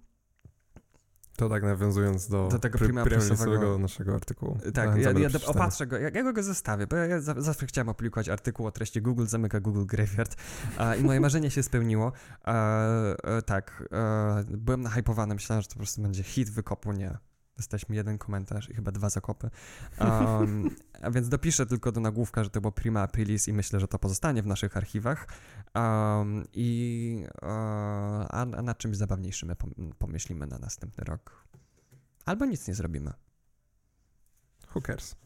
[1.36, 4.59] To tak nawiązując do, Do tego plusowego- naszego artykułu.
[4.74, 7.66] Tak, Zachęcamy ja, ja opatrzę go, ja, ja go zestawię, bo ja, ja za- zawsze
[7.66, 10.36] chciałem opublikować artykuł o treści Google, zamyka Google Graveyard
[10.78, 12.12] a, i moje marzenie się spełniło.
[12.47, 12.52] E,
[13.24, 17.19] e, tak, e, byłem nahypowany, myślałem, że to po prostu będzie hit wykopu, nie.
[17.56, 19.51] Dostaliśmy jeden komentarz i chyba dwa zakopy.
[20.01, 20.70] Um,
[21.02, 23.98] a więc dopiszę tylko do nagłówka, że to było prima aprilis i myślę, że to
[23.98, 25.28] pozostanie w naszych archiwach.
[25.74, 27.47] Um, I e,
[28.31, 31.44] a, a nad czymś zabawniejszym my pom- pomyślimy na następny rok.
[32.24, 33.12] Albo nic nie zrobimy.
[34.74, 35.16] Who cares?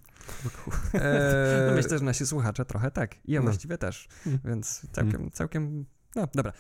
[1.69, 3.17] No myślę, że nasi słuchacze trochę tak.
[3.25, 3.45] I ja no.
[3.45, 4.09] właściwie też.
[4.27, 4.39] Mm.
[4.45, 5.87] Więc całkiem, całkiem.
[6.17, 6.53] No dobra.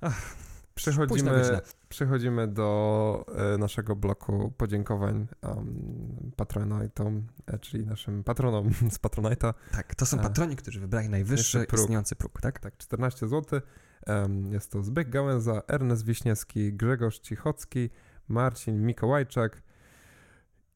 [0.00, 3.24] Późno Przechodzimy, przechodzimy do
[3.54, 9.54] e, naszego bloku podziękowań um, Patronite'om, e, czyli naszym patronom z Patronite'a.
[9.72, 10.22] Tak, to są A.
[10.22, 11.80] patroni, którzy wybrali najwyższy próg.
[11.80, 12.60] istniejący próg, tak?
[12.60, 13.60] Tak, 14 zł.
[14.06, 17.90] Um, jest to Zbyk Gałęza, Ernest Wiśniewski, Grzegorz Cichocki,
[18.28, 19.62] Marcin Mikołajczak,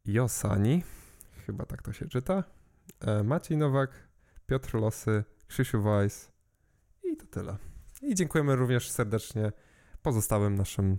[0.05, 0.83] Josani,
[1.47, 2.45] chyba tak to się czyta,
[3.01, 3.91] e, Maciej Nowak,
[4.47, 6.33] Piotr Losy, Krzysiu Weiss
[7.03, 7.57] i to tyle.
[8.03, 9.53] I dziękujemy również serdecznie
[10.03, 10.99] pozostałym naszym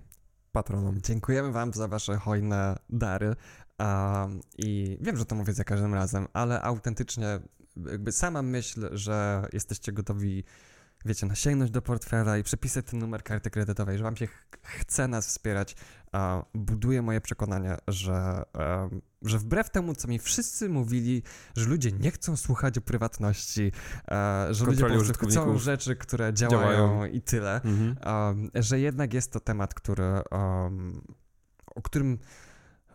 [0.52, 1.02] patronom.
[1.02, 3.36] Dziękujemy Wam za Wasze hojne dary.
[3.80, 7.40] Um, I wiem, że to mówię za każdym razem, ale autentycznie,
[7.78, 10.44] jakby sama myśl, że jesteście gotowi
[11.06, 14.48] wiecie, no, sięgnąć do portfela i przepisać ten numer karty kredytowej, że wam się ch-
[14.64, 15.76] chce nas wspierać,
[16.12, 18.44] a buduje moje przekonanie, że,
[19.22, 21.24] że wbrew temu, co mi wszyscy mówili,
[21.58, 23.72] że ludzie nie chcą słuchać o prywatności,
[24.12, 27.06] e, że ludzie po prostu chcą rzeczy, które działają, Działają.
[27.06, 27.96] i tyle, Mhm.
[28.56, 31.02] że jednak jest to temat, który, um,
[31.76, 32.18] o którym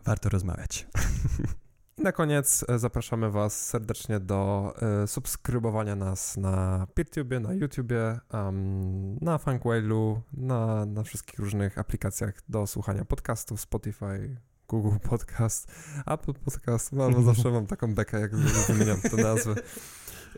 [0.05, 0.87] warto rozmawiać.
[1.97, 8.19] I na koniec e, zapraszamy Was serdecznie do e, subskrybowania nas na PeerTube, na YouTubie,
[8.33, 14.37] em, na Funkwailu, na, na wszystkich różnych aplikacjach do słuchania podcastów, Spotify,
[14.67, 15.71] Google Podcast,
[16.05, 18.35] Apple Podcast, no, no zawsze mam taką bekę, jak
[18.67, 19.55] wymieniam te nazwy.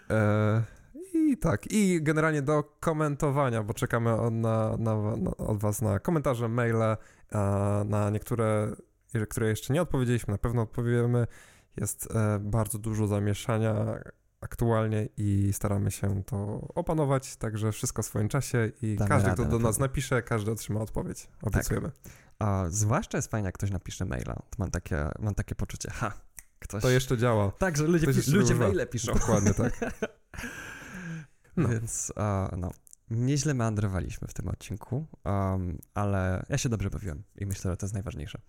[0.10, 0.64] E,
[1.14, 6.00] I tak, i generalnie do komentowania, bo czekamy od, na, na, na, od Was na
[6.00, 6.98] komentarze, maile,
[7.86, 8.72] na niektóre,
[9.30, 11.28] które jeszcze nie odpowiedzieliśmy, na pewno odpowiemy.
[11.78, 14.00] Jest e, bardzo dużo zamieszania
[14.42, 19.46] aktualnie i staramy się to opanować, także wszystko w swoim czasie i Damy każdy, kto
[19.46, 21.30] do nas napisze, każdy otrzyma odpowiedź.
[21.42, 21.92] Obiecujemy.
[22.40, 24.34] A zwłaszcza jest fajnie, jak ktoś napisze maila.
[24.34, 26.14] To mam takie, mam takie poczucie, ha,
[26.60, 26.82] ktoś...
[26.82, 27.52] To jeszcze działa.
[27.52, 29.14] Tak, że ludzie, ktoś ludzie maile piszą.
[29.14, 29.80] Dokładnie tak.
[31.58, 31.70] No.
[31.70, 32.72] Więc, a, no,
[33.10, 37.86] nieźle meandrowaliśmy w tym odcinku, um, ale ja się dobrze bawiłem i myślę, że to
[37.86, 38.40] jest najważniejsze.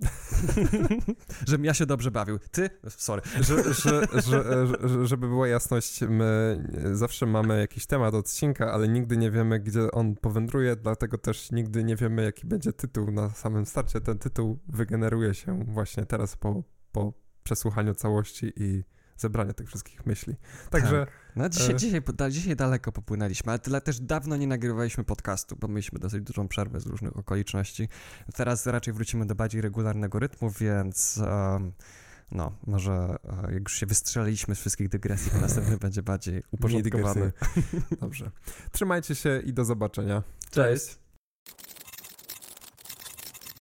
[1.48, 2.38] Żebym ja się dobrze bawił.
[2.50, 2.70] Ty?
[2.88, 3.22] Sorry.
[3.48, 6.62] że, że, że, że, żeby była jasność, my
[6.92, 11.84] zawsze mamy jakiś temat odcinka, ale nigdy nie wiemy, gdzie on powędruje, dlatego też nigdy
[11.84, 14.00] nie wiemy, jaki będzie tytuł na samym starcie.
[14.00, 16.62] Ten tytuł wygeneruje się właśnie teraz po,
[16.92, 17.12] po
[17.42, 18.84] przesłuchaniu całości i
[19.20, 20.36] zebraniu tych wszystkich myśli.
[20.70, 21.06] Także
[21.36, 21.76] No dzisiaj, E.
[21.76, 26.22] dzisiaj, da, dzisiaj daleko popłynęliśmy, ale tyle też dawno nie nagrywaliśmy podcastu, bo mieliśmy dosyć
[26.24, 27.88] dużą przerwę z różnych okoliczności.
[28.34, 31.72] Teraz raczej wrócimy do bardziej regularnego rytmu, więc um,
[32.32, 33.16] no, może
[33.48, 37.32] e, jak już się wystrzeliliśmy z wszystkich dygresji, to następny będzie bardziej uporządkowany.
[38.00, 38.30] Dobrze.
[38.72, 40.22] Trzymajcie się i do zobaczenia.
[40.50, 40.98] Cześć.